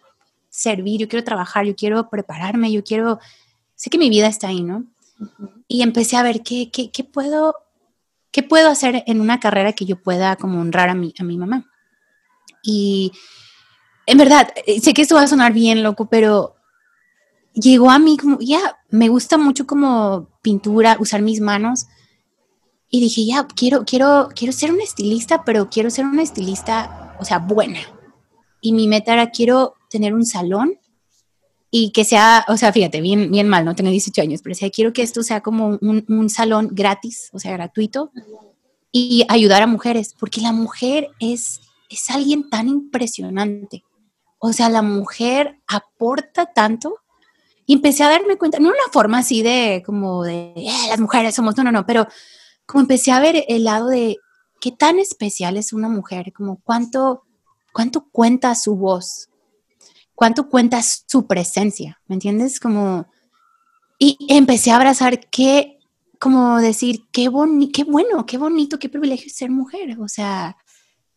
servir, 0.48 1.00
yo 1.00 1.08
quiero 1.08 1.24
trabajar, 1.24 1.64
yo 1.64 1.74
quiero 1.74 2.08
prepararme, 2.10 2.72
yo 2.72 2.82
quiero, 2.84 3.18
sé 3.74 3.90
que 3.90 3.98
mi 3.98 4.10
vida 4.10 4.26
está 4.26 4.48
ahí, 4.48 4.62
¿no? 4.62 4.84
Y 5.68 5.82
empecé 5.82 6.16
a 6.16 6.22
ver 6.22 6.42
qué, 6.42 6.70
qué, 6.72 6.90
qué, 6.90 7.04
puedo, 7.04 7.54
qué 8.30 8.42
puedo 8.42 8.68
hacer 8.68 9.04
en 9.06 9.20
una 9.20 9.40
carrera 9.40 9.72
que 9.72 9.84
yo 9.84 10.00
pueda 10.00 10.36
como 10.36 10.60
honrar 10.60 10.88
a 10.88 10.94
mi, 10.94 11.14
a 11.18 11.24
mi 11.24 11.36
mamá. 11.36 11.70
Y 12.62 13.12
en 14.06 14.18
verdad, 14.18 14.52
eh, 14.66 14.80
sé 14.80 14.94
que 14.94 15.02
esto 15.02 15.14
va 15.14 15.22
a 15.22 15.28
sonar 15.28 15.52
bien 15.52 15.82
loco, 15.82 16.08
pero 16.08 16.56
llegó 17.54 17.90
a 17.90 17.98
mí 17.98 18.16
como, 18.16 18.38
ya, 18.40 18.78
me 18.90 19.08
gusta 19.08 19.38
mucho 19.38 19.66
como 19.66 20.28
pintura, 20.42 20.96
usar 20.98 21.22
mis 21.22 21.40
manos. 21.40 21.86
Y 22.90 23.00
dije, 23.00 23.24
ya, 23.24 23.46
quiero, 23.46 23.84
quiero, 23.84 24.28
quiero 24.34 24.52
ser 24.52 24.72
una 24.72 24.82
estilista, 24.82 25.44
pero 25.44 25.70
quiero 25.70 25.90
ser 25.90 26.04
una 26.04 26.22
estilista, 26.22 27.16
o 27.20 27.24
sea, 27.24 27.38
buena. 27.38 27.80
Y 28.60 28.72
mi 28.72 28.88
meta 28.88 29.12
era, 29.12 29.30
quiero 29.30 29.74
tener 29.88 30.12
un 30.12 30.26
salón 30.26 30.78
y 31.70 31.92
que 31.92 32.04
sea, 32.04 32.44
o 32.48 32.56
sea, 32.56 32.72
fíjate, 32.72 33.00
bien, 33.00 33.30
bien 33.30 33.48
mal, 33.48 33.64
no 33.64 33.76
tengo 33.76 33.90
18 33.90 34.22
años, 34.22 34.40
pero 34.42 34.54
decía, 34.54 34.70
quiero 34.70 34.92
que 34.92 35.02
esto 35.02 35.22
sea 35.22 35.40
como 35.40 35.78
un, 35.80 36.04
un, 36.08 36.28
salón 36.28 36.70
gratis, 36.72 37.30
o 37.32 37.38
sea, 37.38 37.52
gratuito, 37.52 38.10
y 38.90 39.24
ayudar 39.28 39.62
a 39.62 39.68
mujeres, 39.68 40.16
porque 40.18 40.40
la 40.40 40.52
mujer 40.52 41.08
es, 41.20 41.60
es 41.88 42.10
alguien 42.10 42.50
tan 42.50 42.68
impresionante. 42.68 43.84
O 44.40 44.52
sea, 44.52 44.68
la 44.68 44.82
mujer 44.82 45.60
aporta 45.68 46.46
tanto. 46.46 46.96
Y 47.66 47.74
empecé 47.74 48.02
a 48.02 48.08
darme 48.08 48.36
cuenta, 48.36 48.58
no 48.58 48.68
una 48.68 48.92
forma 48.92 49.18
así 49.18 49.42
de 49.42 49.82
como 49.86 50.24
de 50.24 50.52
eh, 50.56 50.88
las 50.88 50.98
mujeres 50.98 51.36
somos, 51.36 51.56
no, 51.56 51.62
no, 51.62 51.70
no, 51.70 51.86
pero 51.86 52.08
como 52.70 52.82
empecé 52.82 53.10
a 53.10 53.18
ver 53.18 53.44
el 53.48 53.64
lado 53.64 53.88
de 53.88 54.18
qué 54.60 54.70
tan 54.70 55.00
especial 55.00 55.56
es 55.56 55.72
una 55.72 55.88
mujer, 55.88 56.32
como 56.32 56.60
cuánto, 56.62 57.24
cuánto 57.72 58.08
cuenta 58.12 58.54
su 58.54 58.76
voz, 58.76 59.28
cuánto 60.14 60.48
cuenta 60.48 60.80
su 60.82 61.26
presencia, 61.26 62.00
¿me 62.06 62.14
entiendes? 62.14 62.60
Como, 62.60 63.08
y 63.98 64.16
empecé 64.28 64.70
a 64.70 64.76
abrazar 64.76 65.18
qué, 65.30 65.78
como 66.20 66.58
decir, 66.58 67.06
qué, 67.10 67.28
boni 67.28 67.72
qué 67.72 67.82
bueno, 67.82 68.24
qué 68.24 68.38
bonito, 68.38 68.78
qué 68.78 68.88
privilegio 68.88 69.32
ser 69.32 69.50
mujer, 69.50 69.98
o 70.00 70.06
sea, 70.06 70.56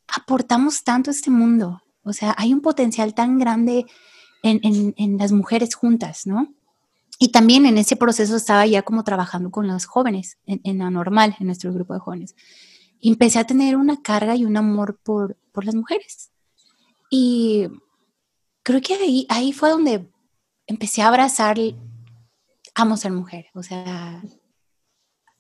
aportamos 0.08 0.84
tanto 0.84 1.12
a 1.12 1.14
este 1.14 1.30
mundo, 1.30 1.84
o 2.04 2.14
sea, 2.14 2.34
hay 2.36 2.52
un 2.52 2.62
potencial 2.62 3.14
tan 3.14 3.38
grande 3.38 3.86
en, 4.42 4.94
en, 4.98 5.18
las 5.18 5.32
mujeres 5.32 5.76
juntas, 5.76 6.26
¿no? 6.26 6.54
Y 7.20 7.30
también 7.30 7.66
en 7.66 7.78
ese 7.78 7.96
proceso 7.96 8.36
estaba 8.36 8.66
ya 8.66 8.82
como 8.82 9.04
trabajando 9.04 9.52
con 9.52 9.68
los 9.68 9.86
jóvenes, 9.86 10.38
en, 10.46 10.62
en 10.64 10.78
normal, 10.78 11.36
en 11.40 11.48
nuestro 11.48 11.74
grupo 11.74 11.94
de 11.94 12.00
jóvenes. 12.00 12.36
Y 13.00 13.10
empecé 13.10 13.40
a 13.40 13.46
tener 13.46 13.76
una 13.76 14.02
carga 14.02 14.36
y 14.36 14.46
un 14.46 14.58
amor 14.58 15.00
por, 15.04 15.38
por 15.52 15.66
las 15.66 15.76
mujeres. 15.76 16.32
Y 17.10 17.68
creo 18.64 18.82
que 18.82 18.96
ahí, 18.96 19.26
ahí 19.30 19.54
fue 19.54 19.70
donde 19.70 20.10
empecé 20.68 21.02
a 21.02 21.10
abrazar, 21.10 21.58
amo 22.74 22.98
ser 22.98 23.12
mujer, 23.12 23.48
o 23.54 23.62
sea, 23.62 24.24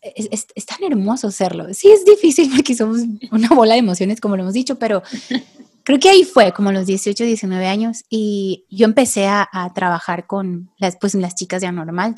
es, 0.03 0.65
tan 0.65 0.83
hermoso 0.83 1.31
serlo. 1.31 1.73
Sí, 1.73 1.89
es 1.91 2.05
difícil 2.05 2.51
porque 2.53 2.75
somos 2.75 2.99
una 3.31 3.49
bola 3.49 3.73
de 3.73 3.79
emociones, 3.79 4.19
como 4.19 4.35
lo 4.35 4.43
hemos 4.43 4.53
dicho, 4.53 4.77
pero 4.77 5.01
creo 5.83 5.99
que 5.99 6.09
ahí 6.09 6.23
fue, 6.23 6.53
como 6.53 6.71
los 6.71 6.85
18, 6.85 7.23
19 7.23 7.67
años, 7.67 8.03
y 8.09 8.65
yo 8.69 8.85
empecé 8.85 9.27
a, 9.27 9.47
trabajar 9.75 10.25
con 10.27 10.71
las, 10.77 10.97
pues, 10.97 11.13
las 11.15 11.35
chicas 11.35 11.61
de 11.61 11.67
Anormal 11.67 12.15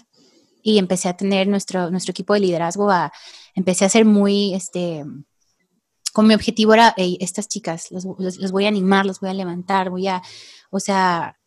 y 0.61 0.77
empecé 0.79 1.09
a 1.09 1.17
tener 1.17 1.47
nuestro, 1.47 1.89
nuestro 1.91 2.11
equipo 2.11 2.33
de 2.33 2.39
liderazgo, 2.41 2.89
a, 2.89 3.11
empecé 3.53 3.85
a 3.85 3.89
ser 3.89 4.05
muy, 4.05 4.53
este, 4.53 5.03
con 6.13 6.27
mi 6.27 6.33
objetivo 6.33 6.73
era, 6.73 6.93
estas 6.97 7.47
chicas, 7.47 7.91
los, 7.91 8.51
voy 8.51 8.65
a 8.65 8.69
animar, 8.69 9.05
los 9.05 9.19
voy 9.19 9.29
a 9.29 9.33
levantar, 9.33 9.89
voy 9.89 10.07
a, 10.07 10.21
o 10.69 10.79
sea, 10.79 11.37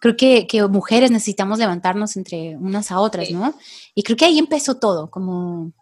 creo 0.00 0.16
que, 0.16 0.46
que 0.46 0.66
mujeres 0.66 1.10
necesitamos 1.10 1.58
levantarnos 1.58 2.16
entre 2.16 2.56
unas 2.56 2.90
a 2.90 3.00
otras, 3.00 3.30
¿no? 3.30 3.54
Y 3.94 4.02
creo 4.02 4.16
que 4.16 4.24
ahí 4.24 4.38
empezó 4.38 4.78
todo, 4.78 5.10
como, 5.10 5.72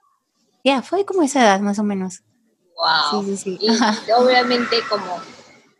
ya, 0.64 0.82
fue 0.82 1.04
como 1.04 1.22
esa 1.22 1.42
edad 1.42 1.60
más 1.60 1.78
o 1.78 1.84
menos. 1.84 2.22
Wow. 2.76 3.24
Sí, 3.24 3.36
sí, 3.36 3.58
sí. 3.58 3.58
Y 3.60 4.12
obviamente 4.12 4.76
como 4.88 5.20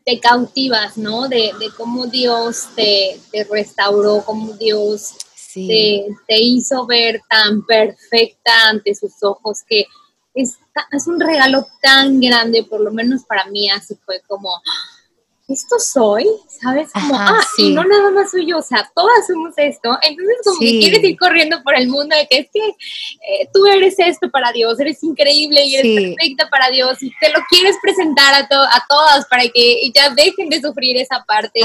te 0.08 0.20
cautivas, 0.20 0.96
¿no? 0.96 1.28
De, 1.28 1.52
de 1.60 1.70
cómo 1.76 2.06
Dios 2.06 2.68
te, 2.74 3.20
te, 3.30 3.44
restauró, 3.44 4.22
cómo 4.24 4.54
Dios 4.54 5.12
te, 5.52 6.06
te, 6.26 6.40
hizo 6.40 6.86
ver 6.86 7.20
tan 7.28 7.60
perfecta 7.66 8.70
ante 8.70 8.94
sus 8.94 9.22
ojos 9.22 9.58
que 9.68 9.84
es, 10.32 10.56
es 10.92 11.06
un 11.06 11.20
regalo 11.20 11.66
tan 11.82 12.20
grande, 12.20 12.64
por 12.64 12.80
lo 12.80 12.90
menos 12.90 13.24
para 13.24 13.50
mí 13.50 13.68
así 13.68 13.98
fue 14.06 14.22
como, 14.26 14.48
esto 15.48 15.78
soy, 15.78 16.26
¿sabes? 16.60 16.92
Como, 16.92 17.14
ah, 17.16 17.40
y 17.56 17.70
no 17.70 17.82
nada 17.82 18.10
más 18.10 18.30
soy 18.30 18.46
yo, 18.46 18.58
o 18.58 18.62
sea, 18.62 18.88
todas 18.94 19.26
somos 19.26 19.54
esto. 19.56 19.98
Entonces, 20.02 20.36
como 20.44 20.60
que 20.60 20.78
quieres 20.78 21.02
ir 21.02 21.16
corriendo 21.18 21.62
por 21.62 21.74
el 21.74 21.88
mundo 21.88 22.14
de 22.14 22.26
que 22.26 22.38
es 22.40 22.48
que 22.52 22.68
eh, 22.68 23.48
tú 23.52 23.66
eres 23.66 23.98
esto 23.98 24.30
para 24.30 24.52
Dios, 24.52 24.78
eres 24.78 25.02
increíble 25.02 25.64
y 25.64 25.76
eres 25.76 26.14
perfecta 26.16 26.50
para 26.50 26.68
Dios 26.68 27.02
y 27.02 27.10
te 27.18 27.30
lo 27.30 27.40
quieres 27.48 27.76
presentar 27.80 28.34
a, 28.34 28.40
a 28.40 28.86
todas 28.88 29.26
para 29.26 29.44
que 29.48 29.90
ya 29.94 30.10
dejen 30.10 30.50
de 30.50 30.60
sufrir 30.60 30.98
esa 30.98 31.24
parte. 31.24 31.60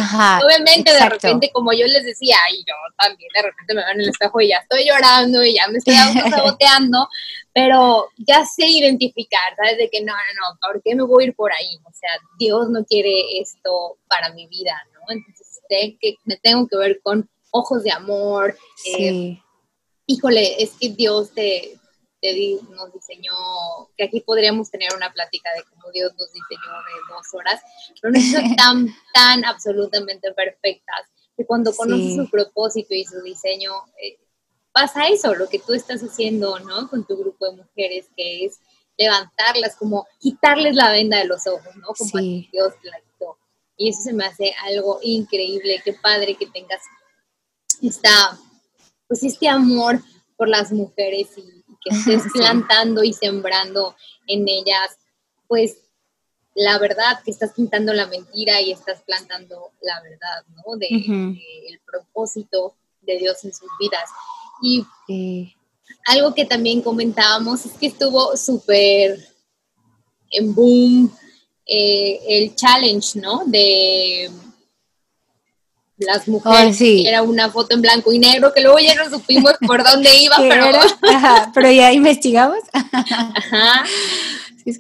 Obviamente, 0.46 0.94
de 0.94 1.10
repente, 1.10 1.52
como 1.52 1.74
yo 1.74 1.86
les 1.86 2.06
decía, 2.06 2.38
y 2.54 2.60
yo 2.60 2.74
también 2.98 3.30
de 3.36 3.42
repente 3.42 3.74
me 3.74 3.82
veo 3.82 3.92
en 3.92 4.02
el 4.02 4.10
espejo 4.10 4.40
y 4.40 4.48
ya 4.48 4.58
estoy 4.60 4.88
llorando 4.88 5.44
y 5.44 5.56
ya 5.56 5.68
me 5.68 5.80
estoy 5.80 5.94
saboteando, 6.32 7.10
pero 7.54 8.08
ya 8.18 8.44
sé 8.46 8.66
identificar, 8.66 9.56
¿sabes? 9.56 9.78
De 9.78 9.90
que 9.90 10.02
no, 10.02 10.14
no, 10.14 10.52
no, 10.52 10.60
¿por 10.60 10.82
qué 10.82 10.96
me 10.96 11.04
voy 11.04 11.24
a 11.24 11.28
ir 11.28 11.36
por 11.36 11.52
ahí? 11.54 11.80
O 11.86 11.94
sea, 11.94 12.10
Dios 12.40 12.70
no 12.70 12.84
quiere 12.84 13.40
esto 13.40 13.98
para 14.08 14.34
mi 14.34 14.48
vida, 14.48 14.76
¿no? 14.94 15.02
Entonces, 15.10 15.62
sé 15.70 15.98
que 16.02 16.16
me 16.26 16.38
tengo 16.38 16.68
que 16.68 16.78
ver 16.78 17.00
con 17.04 17.30
ojos 17.52 17.84
de 17.84 17.92
amor. 17.92 18.58
Eh, 18.86 19.10
sí. 19.10 19.44
híjole, 20.08 20.62
es 20.64 20.72
que 20.80 20.90
Dios 20.90 21.32
te, 21.32 21.78
te, 22.20 22.58
nos 22.72 22.92
diseñó, 22.92 23.34
que 23.96 24.06
aquí 24.06 24.22
podríamos 24.22 24.72
tener 24.72 24.90
una 24.96 25.12
plática 25.14 25.52
de 25.56 25.64
cómo 25.70 25.92
Dios 25.92 26.12
nos 26.18 26.32
diseñó 26.34 26.72
de 26.72 27.14
dos 27.14 27.34
horas, 27.34 27.62
pero 28.02 28.14
no 28.14 28.20
son 28.20 28.56
tan, 28.56 28.88
tan 29.14 29.46
absolutamente 29.46 30.34
perfectas, 30.34 31.02
que 31.38 31.46
cuando 31.46 31.76
conoces 31.76 32.16
su 32.16 32.30
propósito 32.30 32.96
y 32.96 33.06
su 33.06 33.22
diseño, 33.22 33.74
eh, 34.02 34.18
pasa 34.74 35.08
eso, 35.08 35.34
lo 35.36 35.48
que 35.48 35.60
tú 35.60 35.74
estás 35.74 36.02
haciendo, 36.02 36.60
¿no? 36.60 36.90
Con 36.90 37.06
tu 37.06 37.16
grupo 37.16 37.46
de 37.46 37.58
mujeres, 37.58 38.08
que 38.18 38.46
es 38.46 38.60
levantarlas, 38.98 39.76
como 39.76 40.08
quitarles 40.20 40.76
la 40.76 40.92
venda 40.92 41.20
de 41.20 41.26
los 41.26 41.48
ojos, 41.48 41.76
¿no? 41.78 41.88
Como 41.98 42.20
Dios 42.20 42.74
la 42.84 43.00
quitó. 43.00 43.38
Y 43.78 43.90
eso 43.90 44.02
se 44.02 44.14
me 44.14 44.26
hace 44.26 44.54
algo 44.64 45.00
increíble, 45.02 45.82
qué 45.86 45.94
padre 45.94 46.36
que 46.36 46.48
tengas 46.48 46.82
esta, 47.82 48.38
pues 49.08 49.24
este 49.24 49.48
amor 49.48 50.02
por 50.36 50.50
las 50.50 50.72
mujeres 50.72 51.30
y, 51.38 51.64
que 51.82 51.96
estés 51.96 52.24
plantando 52.34 53.04
y 53.04 53.14
sembrando 53.14 53.96
en 54.28 54.48
ellas, 54.48 54.98
pues 55.48 55.78
la 56.56 56.78
verdad, 56.80 57.22
que 57.24 57.32
estás 57.32 57.54
pintando 57.54 57.94
la 57.94 58.08
mentira 58.08 58.62
y 58.62 58.72
estás 58.72 59.02
plantando 59.02 59.72
la 59.82 60.02
verdad, 60.02 60.46
¿no? 60.56 60.78
De, 60.78 60.88
de 60.88 61.68
el 61.68 61.80
propósito 61.86 62.76
de 63.02 63.18
Dios 63.18 63.44
en 63.44 63.54
sus 63.54 63.70
vidas. 63.80 64.10
Y 64.64 64.86
algo 66.06 66.34
que 66.34 66.46
también 66.46 66.82
comentábamos 66.82 67.66
es 67.66 67.74
que 67.74 67.88
estuvo 67.88 68.36
súper 68.38 69.20
en 70.32 70.56
boom 70.56 71.12
eh, 71.66 72.20
el 72.28 72.56
challenge, 72.56 73.20
¿no? 73.20 73.44
De 73.46 74.32
las 75.98 76.28
mujeres. 76.28 76.80
Era 76.82 77.22
una 77.22 77.50
foto 77.50 77.76
en 77.76 77.82
blanco 77.82 78.12
y 78.12 78.20
negro 78.20 78.54
que 78.54 78.62
luego 78.62 78.80
ya 78.80 78.96
no 78.96 79.10
supimos 79.10 79.54
por 79.66 79.84
dónde 79.84 80.10
iba, 80.22 80.38
pero... 80.38 80.80
pero 81.54 81.72
ya 81.72 81.92
investigamos. 81.92 82.60
Ajá. 82.72 83.86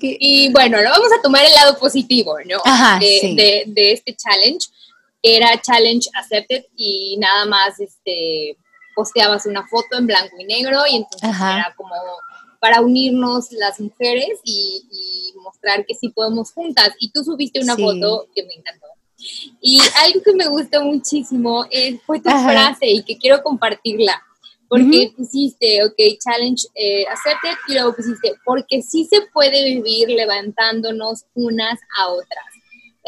Y 0.01 0.49
bueno, 0.51 0.81
lo 0.81 0.89
vamos 0.89 1.09
a 1.17 1.21
tomar 1.21 1.43
el 1.43 1.53
lado 1.53 1.77
positivo, 1.77 2.37
¿no? 2.45 2.61
de, 2.99 3.63
de, 3.67 3.91
este 3.91 4.15
challenge. 4.15 4.67
Era 5.21 5.61
challenge 5.61 6.09
accepted 6.13 6.65
y 6.75 7.17
nada 7.17 7.45
más 7.45 7.79
este 7.79 8.57
posteabas 8.95 9.45
una 9.45 9.65
foto 9.67 9.97
en 9.97 10.07
blanco 10.07 10.35
y 10.39 10.45
negro 10.45 10.79
y 10.89 10.97
entonces 10.97 11.29
era 11.29 11.73
como 11.75 11.93
para 12.63 12.79
unirnos 12.79 13.51
las 13.51 13.77
mujeres 13.81 14.39
y, 14.45 15.33
mostrar 15.43 15.85
que 15.85 15.93
sí 15.93 16.07
podemos 16.07 16.53
juntas. 16.53 16.93
Y 16.99 17.11
tú 17.11 17.21
subiste 17.21 17.59
una 17.59 17.75
foto 17.75 18.29
que 18.33 18.43
me 18.43 18.53
encantó. 18.53 18.87
Y 19.59 19.77
algo 20.05 20.21
que 20.23 20.33
me 20.33 20.47
gustó 20.47 20.81
muchísimo 20.81 21.65
es, 21.69 22.01
fue 22.05 22.21
tu 22.21 22.29
frase 22.29 22.87
y 22.87 23.03
que 23.03 23.17
quiero 23.17 23.43
compartirla. 23.43 24.23
Porque 24.69 25.13
pusiste, 25.17 25.83
ok, 25.83 25.95
challenge 26.23 26.65
eh, 26.75 27.05
accepted, 27.07 27.57
y 27.67 27.73
luego 27.73 27.93
pusiste, 27.93 28.35
porque 28.45 28.81
sí 28.81 29.05
se 29.05 29.19
puede 29.33 29.65
vivir 29.65 30.07
levantándonos 30.09 31.25
unas 31.35 31.77
a 31.97 32.07
otras. 32.07 32.45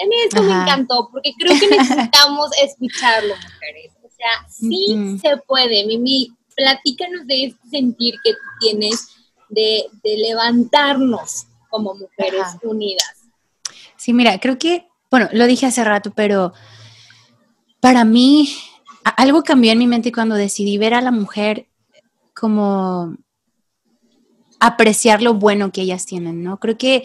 a 0.03 0.05
mí 0.05 0.15
esto 0.25 0.43
me 0.43 0.51
encantó, 0.51 1.07
porque 1.09 1.31
creo 1.39 1.57
que 1.57 1.69
necesitamos 1.69 2.49
escucharlo, 2.61 3.33
mujeres 3.35 3.94
sea, 4.25 4.49
sí 4.49 5.17
se 5.21 5.37
puede. 5.47 5.85
Mimi, 5.85 6.31
platícanos 6.55 7.27
de 7.27 7.45
este 7.45 7.69
sentir 7.69 8.15
que 8.23 8.33
tienes 8.59 9.09
de, 9.49 9.85
levantarnos 10.03 11.47
como 11.69 11.93
mujeres 11.93 12.45
unidas. 12.63 13.25
Sí, 13.97 14.13
mira, 14.13 14.39
creo 14.39 14.57
que, 14.57 14.87
bueno, 15.09 15.29
lo 15.33 15.45
dije 15.47 15.65
hace 15.65 15.83
rato, 15.83 16.11
pero 16.15 16.53
para 17.79 18.05
mí 18.05 18.49
algo 19.17 19.43
cambió 19.43 19.71
en 19.71 19.79
mi 19.79 19.87
mente 19.87 20.11
cuando 20.11 20.35
decidí 20.35 20.77
ver 20.77 20.93
a 20.93 21.01
la 21.01 21.11
mujer 21.11 21.67
como 22.33 23.15
apreciar 24.59 25.21
lo 25.21 25.35
bueno 25.35 25.71
que 25.71 25.81
ellas 25.81 26.05
tienen, 26.05 26.43
¿no? 26.43 26.59
Creo 26.59 26.77
que 26.77 27.03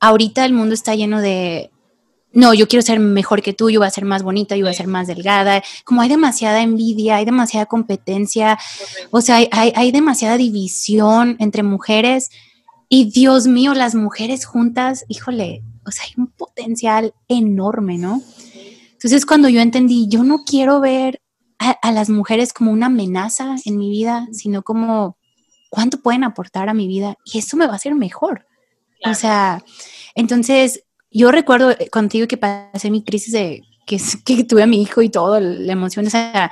ahorita 0.00 0.44
el 0.44 0.52
mundo 0.52 0.74
está 0.74 0.94
lleno 0.94 1.20
de 1.20 1.70
no, 2.32 2.52
yo 2.52 2.68
quiero 2.68 2.82
ser 2.82 3.00
mejor 3.00 3.40
que 3.40 3.54
tú, 3.54 3.70
yo 3.70 3.80
voy 3.80 3.86
a 3.86 3.90
ser 3.90 4.04
más 4.04 4.22
bonita, 4.22 4.56
yo 4.56 4.64
voy 4.64 4.70
a 4.70 4.76
ser 4.76 4.88
más 4.88 5.06
delgada. 5.06 5.62
Como 5.84 6.02
hay 6.02 6.08
demasiada 6.08 6.60
envidia, 6.60 7.16
hay 7.16 7.24
demasiada 7.24 7.66
competencia, 7.66 8.58
o 9.10 9.20
sea, 9.22 9.40
hay, 9.52 9.92
demasiada 9.92 10.36
división 10.36 11.36
entre 11.38 11.62
mujeres. 11.62 12.30
Y 12.88 13.10
Dios 13.10 13.46
mío, 13.46 13.74
las 13.74 13.94
mujeres 13.94 14.44
juntas, 14.44 15.04
híjole, 15.08 15.62
o 15.86 15.90
sea, 15.90 16.04
hay 16.04 16.12
un 16.18 16.26
potencial 16.26 17.14
enorme, 17.26 17.96
¿no? 17.96 18.20
Entonces, 18.92 19.24
cuando 19.24 19.48
yo 19.48 19.60
entendí, 19.60 20.06
yo 20.08 20.22
no 20.22 20.44
quiero 20.44 20.80
ver 20.80 21.22
a, 21.58 21.90
las 21.90 22.10
mujeres 22.10 22.52
como 22.52 22.70
una 22.70 22.86
amenaza 22.86 23.56
en 23.64 23.78
mi 23.78 23.88
vida, 23.88 24.28
sino 24.32 24.62
como 24.62 25.16
cuánto 25.70 26.00
pueden 26.00 26.24
aportar 26.24 26.68
a 26.68 26.74
mi 26.74 26.86
vida 26.86 27.16
y 27.24 27.38
eso 27.38 27.56
me 27.56 27.66
va 27.66 27.72
a 27.72 27.76
hacer 27.76 27.94
mejor. 27.94 28.46
O 29.04 29.14
sea, 29.14 29.64
entonces 30.14 30.85
yo 31.16 31.30
recuerdo 31.30 31.70
eh, 31.70 31.88
contigo 31.90 32.26
que 32.26 32.36
pasé 32.36 32.90
mi 32.90 33.02
crisis 33.02 33.32
de 33.32 33.62
que, 33.86 33.98
que 34.24 34.44
tuve 34.44 34.62
a 34.62 34.66
mi 34.66 34.82
hijo 34.82 35.02
y 35.02 35.08
todo, 35.08 35.40
la 35.40 35.72
emoción 35.72 36.06
esa 36.06 36.50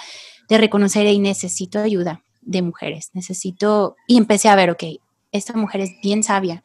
de 0.48 0.58
reconocer 0.58 1.06
y 1.06 1.18
necesito 1.18 1.80
ayuda 1.80 2.22
de 2.42 2.62
mujeres, 2.62 3.10
necesito, 3.14 3.96
y 4.06 4.18
empecé 4.18 4.48
a 4.48 4.56
ver, 4.56 4.70
ok, 4.70 4.84
esta 5.32 5.54
mujer 5.54 5.80
es 5.80 5.90
bien 6.02 6.22
sabia, 6.22 6.62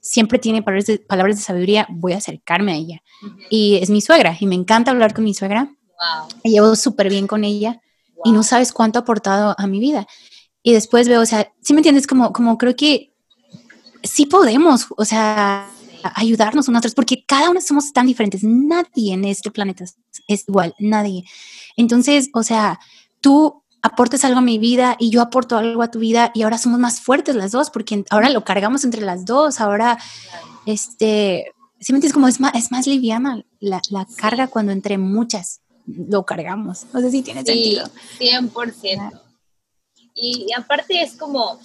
siempre 0.00 0.38
tiene 0.38 0.62
palabras 0.62 0.86
de, 0.86 0.98
palabras 0.98 1.36
de 1.36 1.42
sabiduría, 1.42 1.86
voy 1.90 2.14
a 2.14 2.18
acercarme 2.18 2.72
a 2.72 2.76
ella. 2.76 3.02
Y 3.50 3.76
es 3.76 3.90
mi 3.90 4.00
suegra, 4.00 4.36
y 4.38 4.46
me 4.46 4.54
encanta 4.54 4.90
hablar 4.90 5.12
con 5.12 5.24
mi 5.24 5.34
suegra. 5.34 5.64
Wow. 5.64 6.28
Y 6.44 6.50
llevo 6.52 6.76
súper 6.76 7.10
bien 7.10 7.26
con 7.26 7.44
ella, 7.44 7.80
y 8.24 8.32
no 8.32 8.42
sabes 8.42 8.72
cuánto 8.72 8.98
ha 8.98 9.02
aportado 9.02 9.54
a 9.58 9.66
mi 9.66 9.80
vida. 9.80 10.06
Y 10.62 10.72
después 10.72 11.08
veo, 11.08 11.20
o 11.20 11.26
sea, 11.26 11.52
si 11.62 11.72
me 11.72 11.80
entiendes? 11.80 12.06
Como, 12.06 12.32
como 12.32 12.58
creo 12.58 12.74
que 12.74 13.12
sí 14.02 14.26
podemos, 14.26 14.86
o 14.96 15.04
sea, 15.04 15.68
ayudarnos 16.02 16.68
unos 16.68 16.78
a 16.78 16.80
otros, 16.80 16.94
porque 16.94 17.24
cada 17.26 17.50
uno 17.50 17.60
somos 17.60 17.92
tan 17.92 18.06
diferentes. 18.06 18.42
Nadie 18.44 19.14
en 19.14 19.24
este 19.24 19.50
planeta 19.50 19.84
es 20.26 20.44
igual, 20.48 20.74
nadie. 20.78 21.24
Entonces, 21.76 22.30
o 22.34 22.42
sea, 22.42 22.78
tú 23.20 23.62
aportes 23.82 24.24
algo 24.24 24.38
a 24.38 24.42
mi 24.42 24.58
vida 24.58 24.96
y 24.98 25.10
yo 25.10 25.22
aporto 25.22 25.56
algo 25.56 25.82
a 25.82 25.90
tu 25.90 25.98
vida 25.98 26.30
y 26.34 26.42
ahora 26.42 26.58
somos 26.58 26.78
más 26.78 27.00
fuertes 27.00 27.36
las 27.36 27.52
dos, 27.52 27.70
porque 27.70 28.04
ahora 28.10 28.28
lo 28.30 28.44
cargamos 28.44 28.84
entre 28.84 29.00
las 29.00 29.24
dos, 29.24 29.60
ahora, 29.60 29.98
este, 30.66 31.52
si 31.80 31.92
me 31.92 31.98
entiendes, 31.98 32.12
como 32.12 32.28
es 32.28 32.40
más, 32.40 32.54
es 32.54 32.70
más 32.70 32.86
liviana 32.86 33.42
la, 33.60 33.80
la 33.90 34.06
carga 34.16 34.48
cuando 34.48 34.72
entre 34.72 34.98
muchas 34.98 35.60
lo 35.86 36.24
cargamos. 36.24 36.86
No 36.92 37.00
sé 37.00 37.10
si 37.10 37.22
tiene 37.22 37.42
sí, 37.42 37.76
sentido. 37.78 37.90
100%. 38.18 39.20
Y, 40.14 40.46
y 40.48 40.52
aparte 40.52 41.00
es 41.00 41.16
como, 41.16 41.58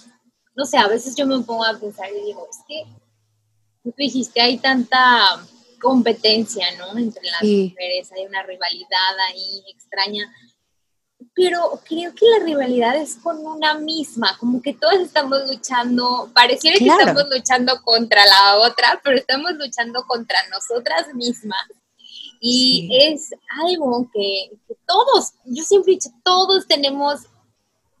no 0.54 0.64
sé, 0.64 0.78
a 0.78 0.86
veces 0.86 1.16
yo 1.16 1.26
me 1.26 1.40
pongo 1.40 1.64
a 1.64 1.78
pensar 1.78 2.08
y 2.10 2.26
digo, 2.26 2.46
es 2.48 2.58
que 2.68 2.84
tú 3.90 3.94
dijiste, 3.96 4.40
hay 4.40 4.58
tanta 4.58 5.46
competencia, 5.80 6.66
¿no? 6.78 6.98
Entre 6.98 7.22
las 7.30 7.42
mujeres, 7.42 8.10
hay 8.12 8.26
una 8.26 8.42
rivalidad 8.42 9.18
ahí 9.28 9.62
extraña. 9.68 10.32
pero 11.34 11.80
creo 11.84 12.14
que 12.14 12.26
la 12.38 12.44
rivalidad 12.44 12.96
es 12.96 13.16
con 13.16 13.44
una 13.44 13.74
misma, 13.74 14.36
como 14.38 14.62
que 14.62 14.72
todos 14.72 15.00
estamos 15.00 15.38
luchando, 15.48 16.30
pareciera 16.32 16.78
que 16.78 16.86
estamos 16.86 17.24
luchando 17.28 17.80
contra 17.82 18.24
la 18.24 18.58
otra, 18.58 19.00
pero 19.02 19.16
estamos 19.16 19.52
luchando 19.52 20.04
contra 20.06 20.38
nosotras 20.48 21.12
mismas. 21.14 21.66
Y 22.40 22.88
es 23.00 23.30
algo 23.64 24.08
que, 24.12 24.50
todos, 24.86 25.32
yo 25.44 25.64
siempre 25.64 25.92
he 25.92 25.96
dicho, 25.96 26.10
todos 26.22 26.66
tenemos 26.66 27.20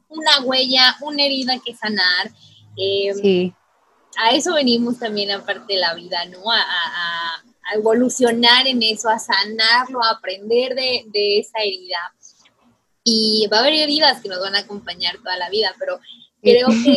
una 0.08 0.40
huella, 0.44 0.96
una 1.00 1.24
herida 1.24 1.58
que 1.64 1.74
sanar. 1.74 2.30
Em, 2.76 3.16
sí. 3.16 3.54
A 4.16 4.30
eso 4.30 4.54
venimos 4.54 4.98
también 4.98 5.30
aparte 5.30 5.74
de 5.74 5.80
la 5.80 5.94
vida, 5.94 6.24
¿no? 6.26 6.50
A, 6.50 6.60
a, 6.60 7.44
evolucionar 7.74 8.66
en 8.66 8.82
eso, 8.82 9.08
a 9.08 9.18
sanarlo, 9.18 10.02
a 10.02 10.10
aprender 10.10 10.74
de, 10.74 11.04
de 11.06 11.38
esa 11.38 11.60
herida 11.60 12.14
y 13.04 13.46
va 13.52 13.58
a 13.58 13.60
haber 13.60 13.74
heridas 13.74 14.20
que 14.20 14.28
nos 14.28 14.40
van 14.40 14.54
a 14.56 14.60
acompañar 14.60 15.18
toda 15.18 15.36
la 15.36 15.50
vida, 15.50 15.74
pero 15.78 16.00
creo 16.42 16.68
que, 16.68 16.96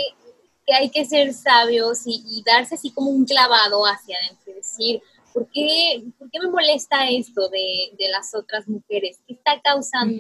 que 0.66 0.74
hay 0.74 0.90
que 0.90 1.06
ser 1.06 1.34
sabios 1.34 2.02
y, 2.06 2.44
darse 2.46 2.76
así 2.76 2.92
como 2.92 3.12
un 3.12 3.26
clavado 3.26 3.86
hacia 3.86 4.18
adentro 4.18 4.52
y 4.52 4.56
decir, 4.56 5.02
¿por 5.34 5.50
qué, 5.52 6.04
¿por 6.18 6.32
qué 6.32 6.40
me 6.40 6.50
molesta 6.50 7.10
esto 7.10 7.50
de, 7.50 7.92
de, 7.98 8.10
las 8.10 8.34
otras 8.34 8.68
mujeres? 8.68 9.20
¿Qué 9.28 9.34
está 9.34 9.62
causando 9.62 10.18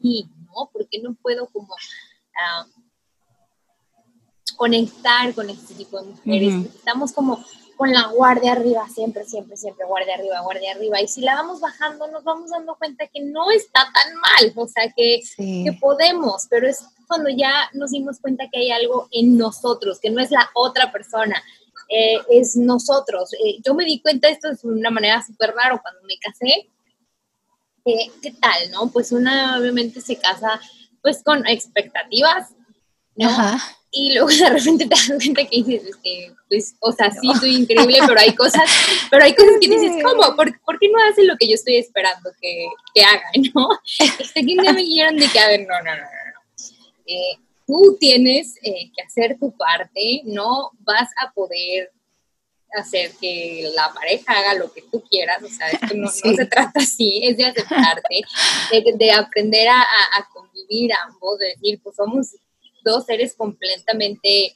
y 0.00 0.26
¿no? 0.46 0.68
¿Por 0.72 0.88
qué 0.88 1.00
no 1.00 1.14
puedo 1.14 1.46
como 1.48 1.74
ah, 2.40 2.66
conectar 4.52 5.34
con 5.34 5.50
este 5.50 5.74
tipo 5.74 6.00
de 6.00 6.08
mujeres? 6.10 6.66
Estamos 6.74 7.12
como 7.12 7.44
con 7.80 7.90
la 7.94 8.08
guardia 8.08 8.52
arriba, 8.52 8.86
siempre, 8.90 9.24
siempre, 9.24 9.56
siempre, 9.56 9.86
guardia 9.86 10.14
arriba, 10.16 10.42
guardia 10.42 10.72
arriba. 10.72 11.00
Y 11.00 11.08
si 11.08 11.22
la 11.22 11.34
vamos 11.34 11.60
bajando, 11.60 12.08
nos 12.08 12.22
vamos 12.24 12.50
dando 12.50 12.76
cuenta 12.76 13.06
que 13.06 13.22
no 13.22 13.50
está 13.50 13.90
tan 13.90 14.16
mal, 14.16 14.52
o 14.54 14.68
sea, 14.68 14.92
que, 14.94 15.22
que 15.38 15.72
podemos, 15.80 16.46
pero 16.50 16.68
es 16.68 16.84
cuando 17.08 17.30
ya 17.30 17.70
nos 17.72 17.92
dimos 17.92 18.20
cuenta 18.20 18.50
que 18.52 18.58
hay 18.58 18.70
algo 18.70 19.08
en 19.12 19.38
nosotros, 19.38 19.98
que 19.98 20.10
no 20.10 20.20
es 20.20 20.30
la 20.30 20.50
otra 20.52 20.92
persona, 20.92 21.42
eh, 21.88 22.18
es 22.28 22.54
nosotros. 22.54 23.32
Eh, 23.32 23.62
yo 23.64 23.72
me 23.72 23.86
di 23.86 24.02
cuenta 24.02 24.28
de 24.28 24.34
esto 24.34 24.50
de 24.50 24.58
una 24.62 24.90
manera 24.90 25.22
súper 25.22 25.54
rara 25.54 25.80
cuando 25.80 26.02
me 26.02 26.18
casé. 26.18 26.68
Eh, 27.86 28.10
¿Qué 28.20 28.32
tal, 28.32 28.70
no? 28.72 28.90
Pues 28.90 29.10
una 29.10 29.58
obviamente 29.58 30.02
se 30.02 30.16
casa 30.16 30.60
pues 31.00 31.22
con 31.22 31.46
expectativas, 31.46 32.50
¿no? 33.16 33.30
Ajá 33.30 33.79
y 33.92 34.14
luego 34.14 34.28
de 34.28 34.48
repente 34.48 34.84
te 34.84 34.90
das 34.90 35.06
cuenta 35.06 35.44
que 35.44 35.56
dices, 35.62 35.84
este, 35.84 36.34
pues, 36.48 36.74
o 36.80 36.92
sea, 36.92 37.10
sí, 37.10 37.28
soy 37.38 37.56
increíble, 37.56 37.98
pero 38.06 38.20
hay 38.20 38.34
cosas, 38.34 38.62
pero 39.10 39.24
hay 39.24 39.34
cosas 39.34 39.54
que 39.60 39.68
dices, 39.68 40.02
¿cómo? 40.02 40.36
¿Por, 40.36 40.78
qué 40.78 40.88
no 40.88 40.98
hacen 41.10 41.26
lo 41.26 41.36
que 41.36 41.48
yo 41.48 41.54
estoy 41.54 41.76
esperando 41.76 42.30
que, 42.40 42.66
que 42.94 43.02
hagan, 43.02 43.32
no? 43.54 43.68
Este, 43.98 44.44
que 44.44 44.54
me 44.54 44.74
dijeron 44.74 45.16
de 45.16 45.28
que, 45.28 45.38
a 45.38 45.48
ver, 45.48 45.60
no, 45.60 45.76
no, 45.82 45.96
no, 45.96 46.02
no, 46.02 46.64
eh, 47.06 47.38
tú 47.66 47.96
tienes 47.98 48.56
eh, 48.62 48.90
que 48.94 49.02
hacer 49.02 49.36
tu 49.38 49.56
parte, 49.56 50.22
no 50.24 50.70
vas 50.80 51.08
a 51.22 51.32
poder 51.32 51.92
hacer 52.72 53.10
que 53.20 53.68
la 53.74 53.92
pareja 53.92 54.32
haga 54.32 54.54
lo 54.54 54.72
que 54.72 54.82
tú 54.82 55.02
quieras, 55.10 55.42
o 55.42 55.48
sea, 55.48 55.68
esto 55.70 55.88
no, 55.94 56.08
se 56.08 56.46
trata 56.46 56.78
así, 56.80 57.20
es 57.24 57.36
de 57.36 57.46
aceptarte, 57.46 58.22
de, 58.70 58.92
de 58.94 59.10
aprender 59.10 59.66
a, 59.66 59.80
a, 59.80 60.28
convivir 60.32 60.92
ambos, 60.92 61.38
de 61.40 61.48
decir, 61.48 61.80
pues 61.82 61.96
somos 61.96 62.28
dos 62.84 63.06
seres 63.06 63.34
completamente 63.34 64.54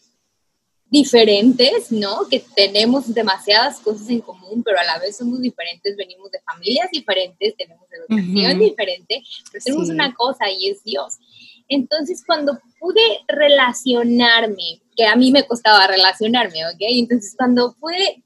diferentes, 0.94 1.90
¿no? 1.90 2.28
Que 2.28 2.44
tenemos 2.54 3.12
demasiadas 3.12 3.80
cosas 3.80 4.08
en 4.10 4.20
común, 4.20 4.62
pero 4.62 4.78
a 4.78 4.84
la 4.84 4.98
vez 4.98 5.16
somos 5.16 5.40
diferentes, 5.40 5.96
venimos 5.96 6.30
de 6.30 6.40
familias 6.42 6.88
diferentes, 6.92 7.56
tenemos 7.56 7.86
educación 7.90 8.58
diferente, 8.60 9.22
pero 9.50 9.64
tenemos 9.64 9.88
una 9.88 10.14
cosa 10.14 10.50
y 10.50 10.68
es 10.68 10.84
Dios. 10.84 11.14
Entonces, 11.68 12.22
cuando 12.24 12.60
pude 12.78 13.00
relacionarme, 13.26 14.82
que 14.96 15.06
a 15.06 15.16
mí 15.16 15.32
me 15.32 15.44
costaba 15.44 15.86
relacionarme, 15.86 16.64
¿ok? 16.66 16.80
Entonces, 16.80 17.34
cuando 17.36 17.74
pude, 17.80 18.22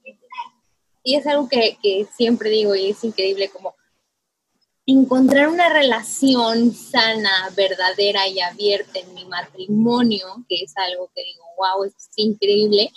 y 1.03 1.15
es 1.15 1.25
algo 1.25 1.49
que, 1.49 1.77
que 1.81 2.05
siempre 2.15 2.51
digo 2.51 2.75
y 2.75 2.91
es 2.91 3.03
increíble, 3.03 3.49
como 3.49 3.73
encontrar 4.91 5.49
una 5.49 5.69
relación 5.69 6.73
sana, 6.73 7.49
verdadera 7.55 8.27
y 8.27 8.39
abierta 8.39 8.99
en 8.99 9.13
mi 9.13 9.25
matrimonio, 9.25 10.25
que 10.47 10.63
es 10.63 10.73
algo 10.77 11.09
que 11.15 11.23
digo, 11.23 11.43
wow, 11.57 11.83
es 11.83 11.93
increíble, 12.15 12.91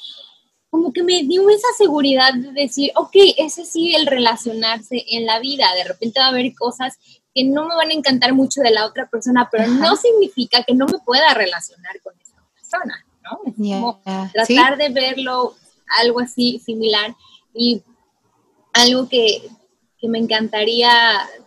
como 0.71 0.93
que 0.93 1.03
me 1.03 1.23
dio 1.25 1.49
esa 1.51 1.69
seguridad 1.77 2.33
de 2.35 2.53
decir, 2.53 2.93
ok, 2.97 3.15
ese 3.37 3.67
sí 3.67 3.95
el 3.95 4.07
relacionarse 4.07 5.05
en 5.09 5.27
la 5.27 5.39
vida, 5.39 5.67
de 5.77 5.85
repente 5.85 6.21
va 6.21 6.27
a 6.27 6.31
haber 6.31 6.55
cosas 6.55 6.99
que 7.35 7.45
no 7.45 7.67
me 7.67 7.77
van 7.77 7.91
a 7.91 7.95
encantar 7.95 8.33
mucho 8.35 8.61
de 8.63 8.71
la 8.71 8.87
otra 8.87 9.09
persona, 9.09 9.49
pero 9.51 9.67
no 9.67 9.97
significa 9.97 10.63
que 10.65 10.75
no 10.75 10.87
me 10.87 10.99
pueda 11.05 11.35
relacionar 11.35 12.01
con 12.03 12.15
esa 12.21 12.37
persona, 12.55 13.07
¿no? 13.23 13.41
Es 13.47 13.55
como 13.57 14.01
tratar 14.33 14.77
de 14.79 14.89
verlo 14.89 15.55
algo 16.01 16.21
así 16.21 16.59
similar 16.65 17.15
y 17.55 17.83
algo 18.73 19.09
que 19.09 19.51
que 20.03 20.09
me 20.09 20.19
encantaría 20.19 20.91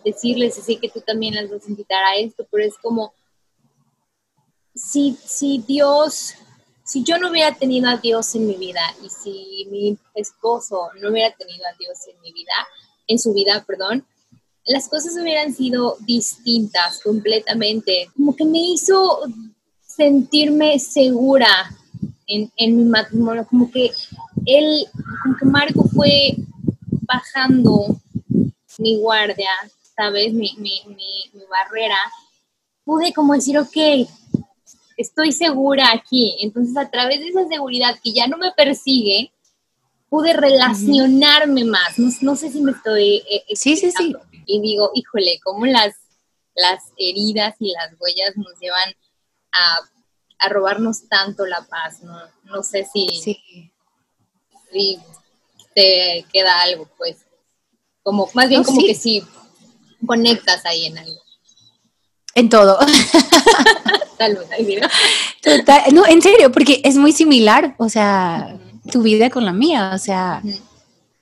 decirles, 0.05 0.55
sé 0.55 0.77
que 0.77 0.87
tú 0.87 1.01
también 1.01 1.35
las 1.35 1.49
vas 1.49 1.65
a 1.65 1.69
invitar 1.69 2.01
a 2.05 2.15
esto, 2.15 2.47
pero 2.49 2.63
es 2.63 2.75
como, 2.81 3.13
si, 4.73 5.17
si 5.25 5.61
Dios, 5.67 6.35
si 6.85 7.03
yo 7.03 7.17
no 7.17 7.31
hubiera 7.31 7.53
tenido 7.53 7.89
a 7.89 7.97
Dios 7.97 8.33
en 8.33 8.47
mi 8.47 8.55
vida 8.55 8.79
y 9.03 9.09
si 9.09 9.67
mi 9.69 9.97
esposo 10.13 10.87
no 11.01 11.09
hubiera 11.09 11.35
tenido 11.35 11.65
a 11.65 11.75
Dios 11.77 11.97
en 12.07 12.21
mi 12.21 12.31
vida, 12.31 12.53
en 13.07 13.19
su 13.19 13.33
vida, 13.33 13.61
perdón, 13.67 14.05
las 14.65 14.87
cosas 14.87 15.17
hubieran 15.21 15.53
sido 15.53 15.97
distintas 15.99 17.01
completamente. 17.03 18.09
Como 18.15 18.37
que 18.37 18.45
me 18.45 18.59
hizo 18.59 19.19
sentirme 19.85 20.79
segura 20.79 21.75
en, 22.25 22.49
en 22.55 22.77
mi 22.77 22.85
matrimonio, 22.85 23.45
como 23.49 23.69
que 23.69 23.91
él, 24.45 24.87
como 25.23 25.35
que 25.37 25.45
Marco 25.45 25.83
fue 25.89 26.37
bajando 27.01 27.99
mi 28.77 28.97
guardia, 28.97 29.49
¿sabes? 29.95 30.33
Mi, 30.33 30.53
mi, 30.57 30.81
mi, 30.87 31.45
barrera, 31.49 31.97
pude 32.83 33.13
como 33.13 33.33
decir, 33.33 33.57
ok, 33.57 34.07
estoy 34.97 35.31
segura 35.31 35.91
aquí. 35.93 36.37
Entonces, 36.41 36.75
a 36.77 36.89
través 36.89 37.19
de 37.19 37.29
esa 37.29 37.47
seguridad 37.47 37.99
que 38.03 38.13
ya 38.13 38.27
no 38.27 38.37
me 38.37 38.51
persigue, 38.51 39.31
pude 40.09 40.33
relacionarme 40.33 41.65
más. 41.65 41.97
No, 42.21 42.35
sé 42.35 42.51
si 42.51 42.61
me 42.61 42.71
estoy... 42.71 43.23
Eh, 43.29 43.55
sí, 43.55 43.75
sí, 43.77 43.91
sí. 43.91 44.13
Y 44.45 44.61
digo, 44.61 44.91
híjole, 44.93 45.39
cómo 45.43 45.65
las, 45.65 45.95
las 46.53 46.83
heridas 46.97 47.55
y 47.59 47.71
las 47.73 47.93
huellas 47.99 48.37
nos 48.37 48.59
llevan 48.59 48.93
a, 49.51 49.79
a 50.39 50.49
robarnos 50.49 51.07
tanto 51.09 51.45
la 51.45 51.65
paz, 51.67 52.01
¿no? 52.03 52.17
No 52.43 52.63
sé 52.63 52.85
si, 52.85 53.07
sí. 53.07 53.71
si 54.71 54.99
te 55.73 56.25
queda 56.31 56.61
algo, 56.61 56.89
pues. 56.97 57.24
Como, 58.05 58.29
más 58.35 58.47
bien 58.49 58.63
como 58.63 58.85
que 58.85 58.93
sí 58.93 59.23
conectas 60.05 60.63
ahí 60.63 60.85
en 60.85 60.99
algo. 60.99 61.19
En 62.35 62.49
todo. 62.49 62.77
Tal 64.19 64.35
vez, 64.35 64.81
Total, 65.41 65.81
no, 65.91 66.05
en 66.05 66.21
serio, 66.21 66.51
porque 66.51 66.81
es 66.83 66.97
muy 66.97 67.11
similar, 67.13 67.73
o 67.79 67.89
sea, 67.89 68.59
tu 68.91 69.01
vida 69.01 69.31
con 69.31 69.43
la 69.43 69.53
mía, 69.53 69.91
o 69.95 69.97
sea, 69.97 70.43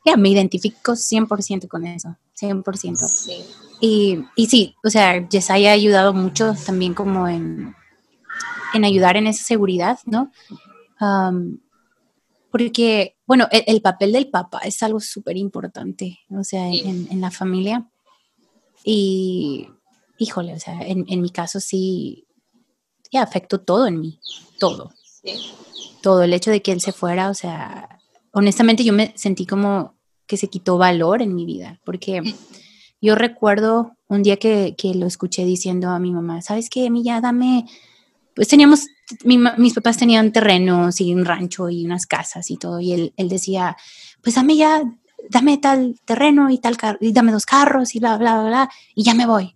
ya 0.05 0.17
me 0.17 0.27
identifico 0.27 0.91
100% 0.91 1.69
con 1.69 1.87
eso, 1.87 2.17
100%. 2.37 2.97
Sí. 2.97 3.45
Y, 3.79 4.25
y 4.35 4.47
sí, 4.47 4.75
o 4.83 4.89
sea, 4.89 5.25
Yesaya 5.29 5.69
ha 5.69 5.73
ayudado 5.73 6.13
mucho 6.13 6.53
también 6.65 6.93
como 6.93 7.29
en, 7.29 7.73
en 8.73 8.83
ayudar 8.83 9.15
en 9.15 9.27
esa 9.27 9.45
seguridad, 9.45 9.99
¿no? 10.05 10.31
Porque, 12.53 13.17
bueno, 13.25 13.47
el, 13.49 13.81
papel 13.81 14.11
del 14.11 14.29
papá 14.29 14.59
es 14.59 14.83
algo 14.83 14.99
súper 14.99 15.37
importante, 15.37 16.19
o 16.29 16.43
sea, 16.43 16.69
en, 16.69 17.19
la 17.19 17.31
familia. 17.31 17.89
Y, 18.85 19.69
híjole, 20.19 20.53
o 20.53 20.59
sea, 20.59 20.79
en, 20.81 21.19
mi 21.19 21.31
caso 21.31 21.59
sí, 21.59 22.27
ya 23.11 23.23
afectó 23.23 23.59
todo 23.59 23.87
en 23.87 23.99
mí, 23.99 24.19
todo. 24.59 24.91
Todo, 26.03 26.21
el 26.21 26.31
hecho 26.31 26.51
de 26.51 26.61
que 26.61 26.71
él 26.71 26.79
se 26.79 26.91
fuera, 26.91 27.31
o 27.31 27.33
sea, 27.33 27.99
honestamente 28.33 28.83
yo 28.83 28.93
me 28.93 29.13
sentí 29.17 29.47
como 29.47 29.95
que 30.27 30.37
se 30.37 30.47
quitó 30.47 30.77
valor 30.77 31.23
en 31.23 31.33
mi 31.33 31.47
vida, 31.47 31.81
porque 31.83 32.21
yo 33.01 33.15
recuerdo 33.15 33.97
un 34.07 34.21
día 34.21 34.37
que, 34.37 34.75
que 34.77 34.93
lo 34.93 35.07
escuché 35.07 35.43
diciendo 35.43 35.89
a 35.89 35.97
mi 35.97 36.11
mamá, 36.11 36.43
¿sabes 36.43 36.69
qué, 36.69 36.87
ya 37.03 37.19
dame 37.19 37.65
pues 38.35 38.47
teníamos, 38.47 38.87
mis 39.23 39.73
papás 39.73 39.97
tenían 39.97 40.31
terrenos 40.31 40.99
y 41.01 41.13
un 41.13 41.25
rancho 41.25 41.69
y 41.69 41.85
unas 41.85 42.05
casas 42.05 42.49
y 42.51 42.57
todo, 42.57 42.79
y 42.79 42.93
él, 42.93 43.13
él 43.17 43.29
decía, 43.29 43.77
pues 44.21 44.35
dame 44.35 44.55
ya, 44.55 44.83
dame 45.29 45.57
tal 45.57 45.99
terreno 46.05 46.49
y 46.49 46.57
tal 46.57 46.77
carro, 46.77 46.97
y 47.01 47.11
dame 47.11 47.31
dos 47.31 47.45
carros 47.45 47.95
y 47.95 47.99
bla, 47.99 48.17
bla, 48.17 48.39
bla, 48.39 48.49
bla, 48.49 48.69
y 48.95 49.03
ya 49.03 49.13
me 49.13 49.25
voy. 49.25 49.55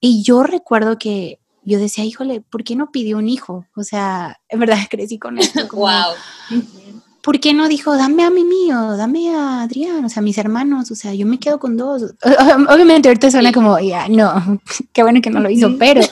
Y 0.00 0.22
yo 0.22 0.42
recuerdo 0.42 0.98
que 0.98 1.40
yo 1.62 1.78
decía, 1.78 2.04
híjole, 2.04 2.40
¿por 2.42 2.62
qué 2.62 2.76
no 2.76 2.90
pidió 2.90 3.16
un 3.16 3.28
hijo? 3.28 3.66
O 3.74 3.84
sea, 3.84 4.38
en 4.48 4.60
verdad 4.60 4.78
crecí 4.90 5.18
con 5.18 5.38
esto. 5.38 5.66
wow. 5.72 6.14
¿por 7.24 7.40
qué 7.40 7.54
no 7.54 7.68
dijo, 7.68 7.96
dame 7.96 8.22
a 8.22 8.28
mi 8.28 8.44
mío, 8.44 8.98
dame 8.98 9.34
a 9.34 9.62
Adrián, 9.62 10.04
o 10.04 10.10
sea, 10.10 10.22
mis 10.22 10.36
hermanos, 10.36 10.90
o 10.90 10.94
sea, 10.94 11.14
yo 11.14 11.24
me 11.24 11.38
quedo 11.38 11.58
con 11.58 11.74
dos? 11.78 12.14
Obviamente 12.68 13.08
ahorita 13.08 13.30
suena 13.30 13.50
como, 13.50 13.78
ya, 13.80 14.08
no, 14.08 14.60
qué 14.92 15.02
bueno 15.02 15.22
que 15.22 15.30
no 15.30 15.40
lo 15.40 15.48
hizo, 15.48 15.74
pero 15.78 16.02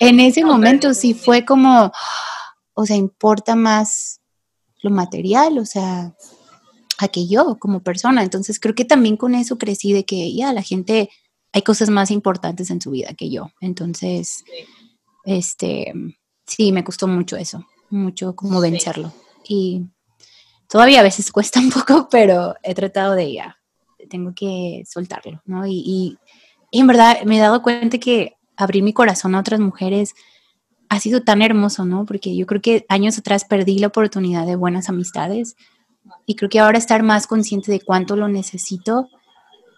en 0.00 0.20
ese 0.20 0.44
momento 0.44 0.94
sí 0.94 1.14
fue 1.14 1.44
como, 1.44 1.92
o 2.74 2.86
sea, 2.86 2.96
importa 2.96 3.54
más 3.54 4.20
lo 4.82 4.90
material, 4.90 5.58
o 5.58 5.64
sea, 5.64 6.14
a 6.98 7.08
que 7.08 7.26
yo 7.26 7.58
como 7.58 7.82
persona. 7.82 8.22
Entonces 8.22 8.60
creo 8.60 8.74
que 8.74 8.84
también 8.84 9.16
con 9.16 9.34
eso 9.34 9.58
crecí 9.58 9.92
de 9.92 10.04
que 10.04 10.34
ya 10.34 10.52
la 10.52 10.62
gente, 10.62 11.10
hay 11.52 11.62
cosas 11.62 11.90
más 11.90 12.10
importantes 12.10 12.70
en 12.70 12.80
su 12.80 12.90
vida 12.90 13.14
que 13.14 13.30
yo. 13.30 13.50
Entonces, 13.60 14.44
este, 15.24 15.92
sí, 16.46 16.72
me 16.72 16.84
costó 16.84 17.08
mucho 17.08 17.36
eso, 17.36 17.64
mucho 17.90 18.36
como 18.36 18.60
vencerlo. 18.60 19.12
Y 19.48 19.86
todavía 20.68 21.00
a 21.00 21.04
veces 21.04 21.30
cuesta 21.32 21.60
un 21.60 21.70
poco, 21.70 22.08
pero 22.10 22.54
he 22.62 22.74
tratado 22.74 23.14
de 23.14 23.32
ya, 23.32 23.56
tengo 24.08 24.32
que 24.34 24.82
soltarlo, 24.86 25.40
¿no? 25.46 25.66
Y, 25.66 25.82
y, 25.86 26.18
en 26.72 26.88
verdad 26.88 27.22
me 27.24 27.36
he 27.36 27.40
dado 27.40 27.62
cuenta 27.62 27.98
que 27.98 28.36
abrir 28.56 28.82
mi 28.82 28.92
corazón 28.92 29.34
a 29.34 29.40
otras 29.40 29.60
mujeres 29.60 30.14
ha 30.88 31.00
sido 31.00 31.22
tan 31.22 31.42
hermoso, 31.42 31.84
¿no? 31.84 32.04
Porque 32.04 32.36
yo 32.36 32.46
creo 32.46 32.60
que 32.60 32.86
años 32.88 33.18
atrás 33.18 33.44
perdí 33.44 33.78
la 33.78 33.88
oportunidad 33.88 34.46
de 34.46 34.56
buenas 34.56 34.88
amistades 34.88 35.56
y 36.26 36.36
creo 36.36 36.48
que 36.48 36.60
ahora 36.60 36.78
estar 36.78 37.02
más 37.02 37.26
consciente 37.26 37.72
de 37.72 37.80
cuánto 37.80 38.16
lo 38.16 38.28
necesito, 38.28 39.08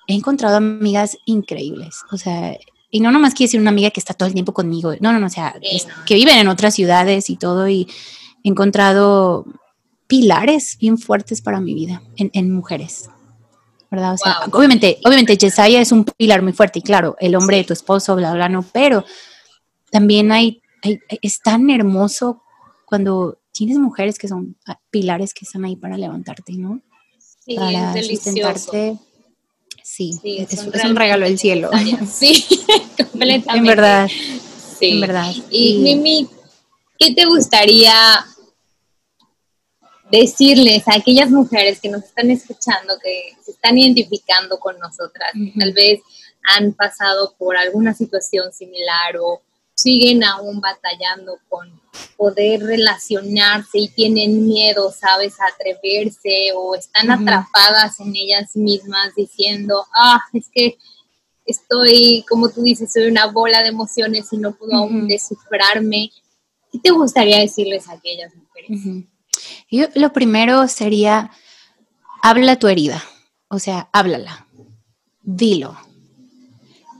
he 0.09 0.15
encontrado 0.15 0.57
amigas 0.57 1.17
increíbles, 1.25 2.03
o 2.13 2.17
sea, 2.17 2.57
y 2.91 3.01
no 3.01 3.11
nomás 3.11 3.35
quiere 3.35 3.49
decir 3.49 3.61
una 3.61 3.71
amiga 3.71 3.91
que 3.91 4.01
está 4.01 4.15
todo 4.15 4.29
el 4.29 4.35
tiempo 4.35 4.53
conmigo, 4.53 4.95
no, 5.01 5.13
no, 5.13 5.19
no, 5.19 5.27
o 5.27 5.31
sea, 5.31 5.55
que 6.07 6.15
viven 6.15 6.39
en 6.39 6.49
otras 6.49 6.75
ciudades 6.75 7.31
y 7.31 7.37
todo, 7.37 7.69
y 7.69 7.89
he 8.45 8.49
encontrado 8.49 9.45
pilares 10.07 10.77
bien 10.79 10.99
fuertes 10.99 11.43
para 11.43 11.61
mi 11.61 11.75
vida 11.75 12.03
en, 12.17 12.53
mujeres. 12.53 13.11
¿Verdad? 13.91 14.15
O 14.15 14.19
sea, 14.19 14.39
obviamente, 14.53 14.99
obviamente 15.05 15.37
Jesiah 15.41 15.81
es 15.81 15.93
un 15.93 16.05
pilar 16.05 16.43
muy 16.43 16.53
fuerte 16.53 16.81
y 16.81 16.83
claro, 16.83 17.17
el 17.21 17.35
hombre 17.37 17.59
de 17.59 17.65
tu 17.65 17.73
esposo, 17.73 18.17
bla, 18.17 18.33
bla, 18.35 18.49
no, 18.49 18.63
pero 18.63 19.05
también 19.91 20.33
hay, 20.33 20.61
es 21.23 21.41
tan 21.41 21.71
hermoso 21.71 22.43
cuando 22.85 23.39
tienes 23.53 23.79
mujeres 23.79 24.19
que 24.19 24.29
son 24.29 24.57
pilares 24.91 25.33
que 25.33 25.45
están 25.45 25.65
ahí 25.65 25.77
para 25.77 25.97
levantarte, 25.97 26.53
¿no? 26.55 26.81
Sí, 27.19 27.57
para 27.57 28.03
sustentarte. 28.03 28.99
Sí, 29.83 30.19
es, 30.25 30.67
un 30.85 30.97
regalo 30.97 31.27
del 31.27 31.39
cielo. 31.39 31.71
Sí, 32.13 32.45
completamente. 32.97 33.57
En 33.57 33.65
verdad. 33.65 34.09
Sí. 34.79 34.91
En 34.91 35.01
verdad. 35.01 35.33
Y, 35.51 35.79
Mimi, 35.79 36.29
¿qué 36.99 37.15
te 37.15 37.25
gustaría 37.25 37.95
decirles 40.11 40.87
a 40.89 40.97
aquellas 40.97 41.31
mujeres 41.31 41.81
que 41.81 41.89
nos 41.89 42.05
están 42.05 42.31
escuchando, 42.31 42.95
que 43.03 43.35
se 43.43 43.53
están 43.53 43.79
identificando 43.79 44.59
con 44.59 44.79
nosotras, 44.79 45.33
tal 45.59 45.73
vez 45.73 46.01
han 46.43 46.73
pasado 46.73 47.35
por 47.39 47.57
alguna 47.57 47.93
situación 47.93 48.53
similar 48.53 49.17
o 49.21 49.43
siguen 49.75 50.25
aún 50.25 50.61
batallando 50.61 51.39
con 51.49 51.81
poder 52.17 52.63
relacionarse 52.63 53.79
y 53.79 53.89
tienen 53.89 54.47
miedo, 54.47 54.91
sabes, 54.91 55.39
a 55.41 55.49
atreverse 55.49 56.53
o 56.55 56.75
están 56.75 57.11
atrapadas 57.11 58.01
en 58.01 58.15
ellas 58.17 58.57
mismas 58.57 59.15
diciendo, 59.15 59.85
ah, 59.95 60.21
es 60.33 60.49
que 60.53 60.79
estoy, 61.45 62.25
como 62.29 62.49
tú 62.49 62.63
dices, 62.63 62.93
soy 62.93 63.07
una 63.07 63.27
bola 63.27 63.63
de 63.63 63.69
emociones 63.69 64.33
y 64.33 64.39
no 64.39 64.55
puedo 64.55 64.75
aún 64.75 65.07
descifrarme. 65.09 66.11
¿Qué 66.73 66.79
te 66.79 66.91
gustaría 66.91 67.41
decirles 67.41 67.89
a 67.89 67.93
aquellas 67.93 68.33
mujeres? 68.35 69.07
Yo, 69.71 69.87
lo 69.95 70.13
primero 70.13 70.69
sería, 70.69 71.31
habla 72.23 72.59
tu 72.59 72.69
herida, 72.69 73.03
o 73.49 73.59
sea, 73.59 73.89
háblala, 73.93 74.47
dilo. 75.23 75.77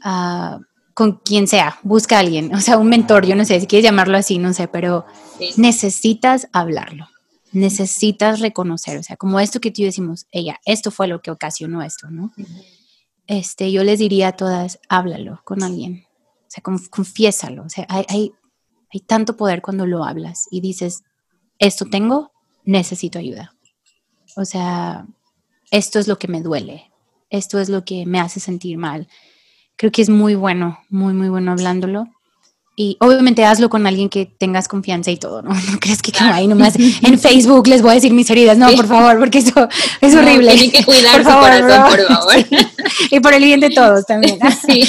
Uh, 0.05 0.61
con 0.97 1.19
quien 1.19 1.47
sea, 1.47 1.79
busca 1.83 2.17
a 2.17 2.21
alguien, 2.21 2.55
o 2.55 2.61
sea, 2.63 2.79
un 2.79 2.89
mentor, 2.89 3.27
yo 3.27 3.37
no 3.37 3.45
sé 3.45 3.61
si 3.61 3.67
quieres 3.67 3.85
llamarlo 3.85 4.17
así, 4.17 4.39
no 4.39 4.55
sé, 4.55 4.67
pero 4.67 5.05
necesitas 5.59 6.49
hablarlo, 6.55 7.07
necesitas 7.53 8.41
reconocer, 8.41 8.97
o 8.97 9.03
sea, 9.03 9.19
como 9.19 9.39
esto 9.39 9.61
que 9.61 9.71
tú 9.71 9.83
decimos, 9.83 10.27
ella, 10.31 10.59
esto 10.65 10.91
fue 10.91 11.07
lo 11.07 11.21
que 11.21 11.31
ocasionó 11.31 11.83
esto, 11.83 12.09
¿no? 12.11 12.33
Este, 13.27 13.71
yo 13.73 13.85
les 13.85 13.99
diría 13.99 14.29
a 14.29 14.37
todas, 14.37 14.79
háblalo 14.89 15.43
con 15.45 15.63
alguien, 15.63 16.07
o 16.41 16.49
sea, 16.49 16.63
confiésalo, 16.63 17.65
o 17.65 17.69
sea, 17.69 17.85
hay, 17.91 18.07
hay, 18.09 18.33
hay 18.91 19.01
tanto 19.01 19.37
poder 19.37 19.61
cuando 19.61 19.85
lo 19.85 20.03
hablas 20.03 20.47
y 20.51 20.63
dices, 20.63 21.03
esto 21.59 21.85
tengo, 21.85 22.33
necesito 22.67 23.19
ayuda. 23.19 23.55
O 24.37 24.45
sea, 24.45 25.07
esto 25.71 25.99
es 25.99 26.09
lo 26.09 26.19
que 26.19 26.29
me 26.29 26.43
duele, 26.43 26.91
esto 27.31 27.59
es 27.59 27.71
lo 27.71 27.85
que 27.85 28.05
me 28.05 28.21
hace 28.21 28.39
sentir 28.39 28.77
mal, 28.77 29.09
creo 29.77 29.93
que 29.93 30.03
es 30.03 30.11
muy 30.11 30.35
bueno, 30.35 30.79
muy, 30.91 31.15
muy 31.15 31.29
bueno 31.29 31.53
hablándolo. 31.53 32.09
Y 32.79 32.99
obviamente 33.01 33.43
hazlo 33.47 33.71
con 33.71 33.87
alguien 33.87 34.11
que 34.11 34.27
tengas 34.27 34.69
confianza 34.69 35.11
y 35.11 35.17
todo, 35.17 35.41
¿no? 35.41 35.55
No 35.73 35.79
crees 35.81 36.03
que 36.03 36.13
claro. 36.13 36.35
ahí 36.35 36.47
nomás 36.47 36.75
en 36.77 37.19
Facebook 37.19 37.67
les 37.69 37.81
voy 37.81 37.93
a 37.93 37.95
decir 37.95 38.13
mis 38.13 38.29
heridas. 38.29 38.59
No, 38.59 38.71
por 38.73 38.87
favor, 38.87 39.19
porque 39.19 39.39
eso 39.39 39.67
es 40.03 40.15
horrible. 40.15 40.53
Tienen 40.53 40.71
que 40.71 40.85
cuidar 40.85 41.23
por 41.23 41.23
su 41.23 41.31
favor, 41.31 41.61
corazón, 41.61 41.91
por 41.91 42.17
favor. 42.17 42.35
y 43.11 43.21
por 43.21 43.33
el 43.33 43.45
bien 43.45 43.61
de 43.61 43.71
todos 43.71 44.05
también. 44.05 44.39
Sí. 44.67 44.87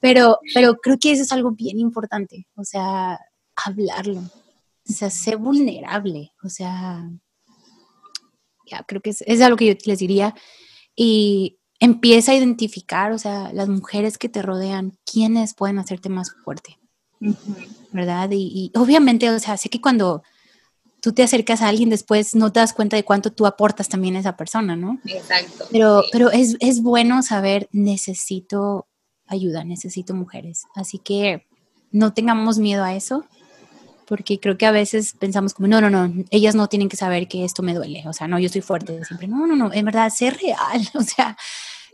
Pero, 0.00 0.38
pero 0.52 0.76
creo 0.76 0.98
que 0.98 1.12
eso 1.12 1.22
es 1.22 1.32
algo 1.32 1.52
bien 1.52 1.78
importante. 1.78 2.46
O 2.56 2.64
sea, 2.64 3.18
hablarlo. 3.56 4.22
O 4.90 4.92
sea, 4.92 5.10
ser 5.10 5.36
vulnerable. 5.36 6.32
O 6.42 6.48
sea, 6.48 7.08
ya, 8.70 8.84
creo 8.86 9.00
que 9.00 9.10
es, 9.10 9.22
es 9.22 9.40
algo 9.40 9.56
que 9.56 9.66
yo 9.66 9.74
les 9.84 9.98
diría. 9.98 10.34
Y 10.94 11.60
empieza 11.80 12.32
a 12.32 12.36
identificar, 12.36 13.10
o 13.12 13.18
sea, 13.18 13.52
las 13.52 13.68
mujeres 13.68 14.18
que 14.18 14.28
te 14.28 14.42
rodean, 14.42 14.98
quiénes 15.10 15.54
pueden 15.54 15.78
hacerte 15.78 16.10
más 16.10 16.32
fuerte, 16.44 16.78
¿verdad? 17.90 18.28
Y, 18.32 18.70
obviamente, 18.76 19.30
o 19.30 19.38
sea, 19.38 19.56
sé 19.56 19.70
que 19.70 19.80
cuando 19.80 20.22
tú 21.00 21.12
te 21.12 21.22
acercas 21.22 21.62
a 21.62 21.68
alguien 21.68 21.88
después 21.88 22.34
no 22.34 22.52
te 22.52 22.60
das 22.60 22.74
cuenta 22.74 22.96
de 22.96 23.04
cuánto 23.04 23.32
tú 23.32 23.46
aportas 23.46 23.88
también 23.88 24.16
a 24.16 24.20
esa 24.20 24.36
persona, 24.36 24.76
¿no? 24.76 25.00
Exacto. 25.06 25.64
Pero, 25.72 26.04
pero 26.12 26.30
es, 26.30 26.56
es 26.60 26.82
bueno 26.82 27.22
saber, 27.22 27.70
necesito 27.72 28.86
ayuda, 29.26 29.64
necesito 29.64 30.14
mujeres. 30.14 30.64
Así 30.74 30.98
que 30.98 31.46
no 31.90 32.12
tengamos 32.12 32.58
miedo 32.58 32.84
a 32.84 32.94
eso, 32.94 33.24
porque 34.10 34.40
creo 34.40 34.58
que 34.58 34.66
a 34.66 34.72
veces 34.72 35.14
pensamos 35.16 35.54
como, 35.54 35.68
no, 35.68 35.80
no, 35.80 35.88
no, 35.88 36.12
ellas 36.30 36.56
no 36.56 36.66
tienen 36.66 36.88
que 36.88 36.96
saber 36.96 37.28
que 37.28 37.44
esto 37.44 37.62
me 37.62 37.74
duele, 37.74 38.02
o 38.08 38.12
sea, 38.12 38.26
no, 38.26 38.40
yo 38.40 38.46
estoy 38.46 38.60
fuerte 38.60 39.04
siempre, 39.04 39.28
no, 39.28 39.46
no, 39.46 39.54
no, 39.54 39.72
en 39.72 39.84
verdad, 39.84 40.10
ser 40.10 40.36
real, 40.36 40.82
o 40.94 41.02
sea, 41.02 41.36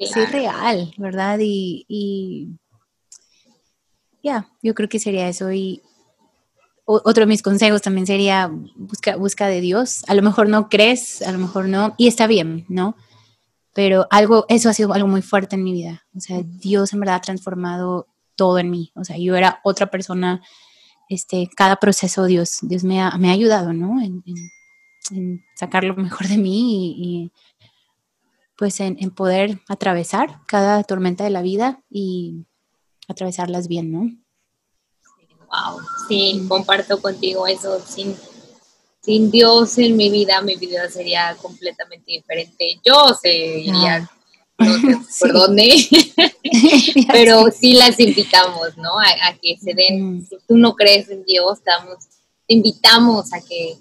ser 0.01 0.31
real, 0.33 0.95
¿verdad? 0.97 1.39
Y, 1.43 2.57
ya, 4.23 4.49
yo 4.63 4.75
creo 4.75 4.89
que 4.89 4.99
sería 4.99 5.29
eso. 5.29 5.53
Y 5.53 5.83
otro 6.87 7.25
de 7.25 7.27
mis 7.27 7.43
consejos 7.43 7.83
también 7.83 8.07
sería 8.07 8.51
busca, 8.77 9.17
busca 9.17 9.47
de 9.47 9.61
Dios. 9.61 10.03
A 10.09 10.15
lo 10.15 10.23
mejor 10.23 10.49
no 10.49 10.71
crees, 10.71 11.21
a 11.21 11.33
lo 11.33 11.39
mejor 11.39 11.69
no, 11.69 11.95
y 11.99 12.09
está 12.09 12.27
bien, 12.27 12.65
¿no? 12.71 12.97
Pero 13.75 14.07
algo, 14.11 14.47
eso 14.49 14.71
ha 14.71 14.73
sido 14.73 14.95
algo 14.95 15.07
muy 15.07 15.21
fuerte 15.21 15.57
en 15.57 15.65
mi 15.65 15.75
vida. 15.75 16.07
O 16.17 16.21
sea, 16.21 16.41
Dios 16.43 16.95
en 16.95 17.01
verdad 17.01 17.17
ha 17.17 17.21
transformado 17.21 18.09
todo 18.37 18.59
en 18.59 18.71
mí. 18.71 18.91
O 18.95 19.05
sea, 19.05 19.19
yo 19.19 19.37
era 19.37 19.61
otra 19.65 19.89
persona, 19.91 20.41
este, 21.09 21.49
cada 21.57 21.77
proceso 21.77 22.25
Dios, 22.25 22.59
Dios 22.63 22.85
me 22.85 23.01
ha, 23.01 23.17
me 23.19 23.31
ha 23.31 23.33
ayudado, 23.33 23.73
¿no? 23.73 24.01
En, 24.01 24.23
sacar 25.55 25.85
lo 25.85 25.95
mejor 25.95 26.27
de 26.27 26.37
mí 26.37 26.97
y 26.99 27.33
pues 28.57 28.81
en, 28.81 28.97
poder 29.13 29.61
atravesar 29.69 30.41
cada 30.47 30.83
tormenta 30.83 31.23
de 31.23 31.31
la 31.31 31.43
vida 31.43 31.81
y 31.89 32.45
atravesarlas 33.07 33.69
bien, 33.69 33.93
¿no? 33.93 34.01
Wow, 35.47 35.81
sí, 36.09 36.45
comparto 36.49 37.01
contigo 37.01 37.47
eso. 37.47 37.79
Sin, 37.87 38.17
sin 39.01 39.31
Dios 39.31 39.79
en 39.79 39.97
mi 39.97 40.11
vida, 40.11 40.41
mi 40.43 40.57
vida 40.57 40.89
sería 40.89 41.37
completamente 41.41 42.11
diferente. 42.11 42.81
Yo 42.85 43.15
seguiría, 43.15 44.11
no 44.59 45.05
por 45.21 45.33
dónde, 45.33 45.87
pero 47.13 47.47
sí 47.51 47.75
las 47.75 47.99
invitamos, 48.01 48.77
¿no? 48.77 48.99
A, 48.99 49.35
que 49.41 49.57
se 49.57 49.75
den, 49.75 50.19
mm. 50.19 50.27
si 50.27 50.37
tú 50.49 50.57
no 50.57 50.75
crees 50.75 51.09
en 51.11 51.25
Dios, 51.25 51.59
te 52.47 52.55
invitamos 52.55 53.33
a 53.33 53.41
que 53.41 53.77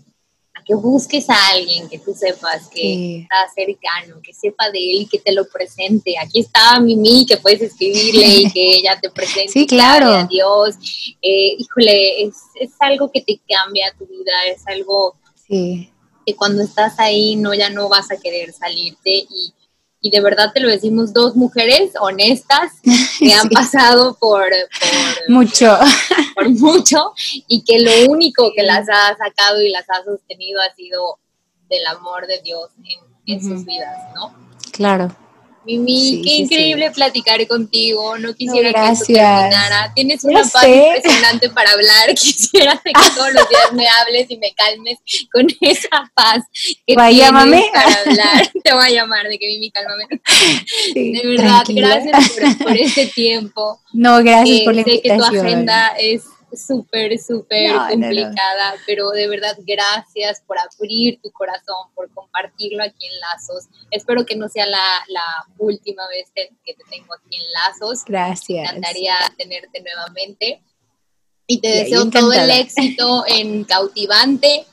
que 0.66 0.74
busques 0.74 1.30
a 1.30 1.48
alguien 1.50 1.88
que 1.88 2.00
tú 2.00 2.14
sepas 2.14 2.68
que 2.70 3.20
está 3.20 3.36
cercano, 3.54 4.20
que 4.24 4.34
sepa 4.34 4.72
de 4.72 4.80
él 4.80 5.02
y 5.02 5.06
que 5.06 5.20
te 5.20 5.32
lo 5.32 5.48
presente. 5.48 6.16
Aquí 6.20 6.40
está 6.40 6.80
Mimi, 6.80 7.26
que 7.28 7.38
puedes 7.38 7.62
escribirle 7.62 8.26
y 8.26 8.52
que 8.52 8.78
ella 8.78 9.00
te 9.00 9.12
presente. 9.12 9.52
Sí, 9.52 9.68
claro. 9.68 10.08
A 10.08 10.24
Dios. 10.24 10.76
Eh, 11.22 11.56
híjole, 11.60 12.24
es, 12.24 12.36
es, 12.60 12.72
algo 12.80 13.12
que 13.12 13.22
te 13.22 13.40
cambia 13.48 13.94
tu 13.98 14.08
vida, 14.08 14.32
es 14.48 14.66
algo 14.68 15.16
que 15.48 16.36
cuando 16.36 16.64
estás 16.64 17.00
ahí 17.00 17.36
no 17.36 17.54
ya 17.54 17.70
no 17.70 17.88
vas 17.88 18.10
a 18.10 18.18
querer 18.18 18.52
salirte 18.52 19.12
y 19.30 19.54
y 20.06 20.12
de 20.12 20.22
verdad 20.22 20.52
te 20.54 20.60
lo 20.60 20.70
decimos 20.70 21.14
dos 21.14 21.36
mujeres 21.36 21.94
honestas 22.00 22.74
que 23.20 23.34
han 23.34 23.50
pasado 23.50 24.16
por, 24.20 24.46
mucho 25.28 25.80
por 26.36 26.48
mucho 26.48 27.12
y 27.48 27.64
que 27.64 27.80
lo 27.80 28.12
único 28.12 28.52
que 28.56 28.62
las 28.62 28.88
ha 28.88 29.18
sacado 29.18 29.60
y 29.64 29.70
las 29.70 29.90
ha 29.90 30.04
sostenido 30.04 30.62
ha 30.62 30.76
sido 30.76 31.18
del 31.70 31.88
amor 31.88 32.28
de 32.28 32.40
Dios 32.44 32.70
en, 33.26 33.42
sus 33.42 33.66
vidas, 33.66 33.98
¿no? 34.14 34.32
Claro. 34.72 35.10
Mimi, 35.66 36.22
qué 36.24 36.36
increíble 36.38 36.92
platicar 36.92 37.46
contigo. 37.48 38.18
No 38.18 38.34
quisiera 38.34 38.72
que 38.72 38.92
esto 38.92 39.06
terminara. 39.06 39.92
Tienes 39.96 40.24
una 40.24 40.44
paz 40.44 40.68
impresionante 40.68 41.50
para 41.50 41.72
hablar. 41.72 42.14
Quisiera 42.16 42.80
que 42.84 42.92
todos 43.16 43.34
los 43.34 43.50
días 43.50 43.74
me 43.74 43.88
hables 43.88 44.30
y 44.30 44.38
me 44.38 44.54
calmes 44.54 45.00
con 45.32 45.48
esa 45.62 46.12
paz 46.14 46.44
que 46.86 46.96
tienes 46.96 47.32
para 47.72 48.02
hablar. 48.06 48.52
Te 48.64 48.74
voy 48.74 48.86
a 48.86 48.90
llamar 48.90 49.28
de 49.28 49.40
que 49.40 49.48
Mimi, 49.48 49.72
cálmame. 49.72 50.06
de 50.94 51.22
verdad, 51.24 51.64
gracias 51.68 52.30
por, 52.32 52.58
por, 52.66 52.78
este 52.78 53.08
tiempo. 53.08 53.82
No, 53.94 54.24
gracias 54.24 54.62
por 54.62 54.76
la 54.76 54.82
invitación. 54.82 55.02
Sé 55.02 55.02
que 55.02 55.18
tu 55.18 55.46
agenda 55.46 55.96
es 55.98 56.24
súper, 56.54 57.18
súper 57.20 57.76
complicada, 57.90 58.76
pero 58.86 59.10
de 59.12 59.28
verdad 59.28 59.58
gracias 59.66 60.42
por 60.46 60.58
abrir 60.60 61.20
tu 61.22 61.32
corazón, 61.32 61.90
por 61.94 62.12
compartirlo 62.14 62.84
aquí 62.84 63.06
en 63.06 63.20
Lazos. 63.20 63.66
Espero 63.92 64.26
que 64.26 64.36
no 64.36 64.50
sea 64.50 64.66
la, 64.66 64.84
última 65.58 66.08
vez 66.10 66.30
que, 66.36 66.50
te 66.66 66.84
tengo 66.90 67.14
aquí 67.14 67.38
en 67.38 67.44
Lazos. 67.52 68.04
Gracias. 68.06 68.72
Me 68.72 68.78
encantaría 68.78 69.16
tenerte 69.38 69.82
nuevamente. 69.82 70.62
Y 71.48 71.60
te 71.60 71.68
deseo 71.68 72.10
todo 72.10 72.34
el 72.34 72.50
éxito 72.50 73.24
en 73.28 73.64
Cautivante. 73.66 74.66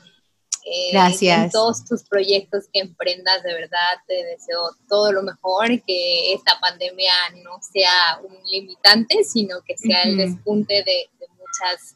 Eh, 0.65 0.91
Gracias. 0.91 1.45
En 1.45 1.51
todos 1.51 1.83
tus 1.85 2.03
proyectos 2.03 2.65
que 2.71 2.79
emprendas, 2.79 3.43
de 3.43 3.53
verdad, 3.53 3.97
te 4.07 4.23
deseo 4.25 4.71
todo 4.87 5.11
lo 5.11 5.21
mejor, 5.21 5.67
que 5.85 6.33
esta 6.33 6.57
pandemia 6.59 7.13
no 7.43 7.59
sea 7.61 8.19
un 8.23 8.37
limitante, 8.49 9.23
sino 9.23 9.61
que 9.61 9.77
sea 9.77 10.03
el 10.03 10.17
despunte 10.17 10.83
de, 10.83 11.09
muchas 11.53 11.95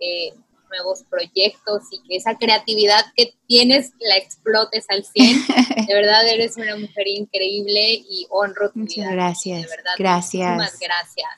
eh, 0.00 0.32
nuevos 0.70 1.04
proyectos 1.08 1.82
y 1.90 2.02
que 2.08 2.16
esa 2.16 2.36
creatividad 2.36 3.04
que 3.16 3.34
tienes 3.46 3.92
la 4.00 4.16
explotes 4.16 4.86
al 4.88 5.04
100. 5.04 5.46
De 5.86 5.94
verdad 5.94 6.26
eres 6.28 6.56
una 6.56 6.76
mujer 6.76 7.06
increíble 7.06 8.04
y 8.08 8.26
honro 8.30 8.70
tu 8.70 8.80
Muchas 8.80 9.10
gracias. 9.10 9.62
De 9.62 9.68
verdad, 9.68 9.92
gracias. 9.98 10.54
Muchísimas 10.54 10.78
gracias. 10.80 11.28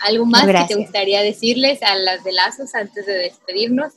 ¿Algo 0.00 0.26
más 0.26 0.46
que 0.46 0.74
te 0.74 0.80
gustaría 0.80 1.22
decirles 1.22 1.82
a 1.82 1.96
las 1.96 2.22
de 2.22 2.32
Lazos 2.32 2.74
antes 2.74 3.04
de 3.06 3.14
despedirnos? 3.14 3.94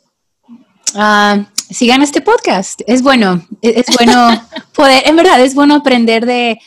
Uh, 0.96 1.46
sigan 1.70 2.02
este 2.02 2.22
podcast. 2.22 2.82
Es 2.88 3.04
bueno, 3.04 3.46
es, 3.62 3.86
bueno 3.96 4.48
poder, 4.74 5.08
en 5.08 5.16
verdad, 5.16 5.40
es 5.42 5.54
bueno 5.54 5.76
aprender 5.76 6.26
de, 6.26 6.58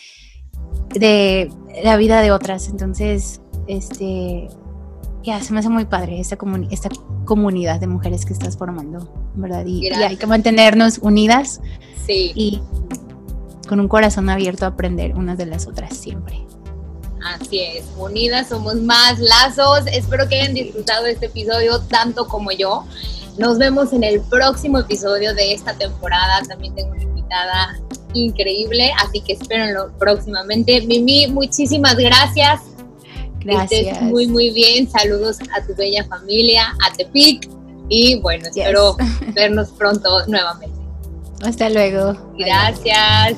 de 0.91 1.51
la 1.83 1.97
vida 1.97 2.23
de 2.23 2.31
otras. 2.31 2.69
Entonces, 2.69 3.41
este, 3.67 4.49
ya, 5.25 5.43
se 5.43 5.53
me 5.53 5.61
hace 5.61 5.71
muy 5.71 5.87
padre 5.87 6.21
esta, 6.21 6.37
esta 6.71 6.91
comunidad 7.25 7.81
de 7.81 7.87
mujeres 7.87 8.27
que 8.27 8.35
estás 8.35 8.57
formando, 8.57 9.11
¿verdad? 9.35 9.65
Y, 9.65 9.89
hay 9.89 10.17
que 10.17 10.27
mantenernos 10.27 10.99
unidas 10.99 11.61
sí. 12.07 12.33
y 12.35 12.61
con 13.67 13.81
un 13.81 13.89
corazón 13.89 14.29
abierto 14.29 14.67
a 14.67 14.69
aprender 14.69 15.15
unas 15.15 15.39
de 15.39 15.47
las 15.47 15.67
otras 15.67 15.97
siempre. 15.97 16.45
Así 17.25 17.59
es, 17.61 17.87
unidas 17.97 18.49
somos 18.49 18.75
más 18.75 19.19
lazos. 19.19 19.87
Espero 19.87 20.29
que 20.29 20.41
hayan 20.41 20.53
disfrutado 20.53 21.07
este 21.07 21.27
episodio 21.27 21.81
tanto 21.81 22.29
como 22.29 22.53
yo. 22.53 22.85
Nos 23.39 23.57
vemos 23.57 23.95
en 23.95 24.05
el 24.05 24.21
próximo 24.21 24.79
episodio 24.79 25.35
de 25.35 25.55
esta 25.55 25.73
temporada. 25.73 26.43
También 26.47 26.75
tengo 26.75 26.91
una 26.91 27.03
invitada 27.03 27.81
increíble, 28.13 28.93
así 29.03 29.23
que 29.23 29.33
espérenlo 29.33 29.91
próximamente. 29.99 30.83
Mimi, 30.83 31.29
muchísimas 31.29 31.97
gracias 31.97 32.61
Gracias. 33.45 34.03
muy, 34.03 34.27
muy 34.27 34.51
bien. 34.51 34.91
Saludos 34.91 35.39
a 35.57 35.65
tu 35.67 35.75
bella 35.75 36.05
familia, 36.05 36.75
a 36.85 36.93
Tepic. 36.93 37.49
Y 37.89 38.17
bueno, 38.21 38.47
espero 38.49 38.97
vernos 39.35 39.71
pronto 39.71 40.27
nuevamente. 40.27 40.79
Hasta 41.43 41.69
luego. 41.69 42.17
Gracias. 42.39 43.37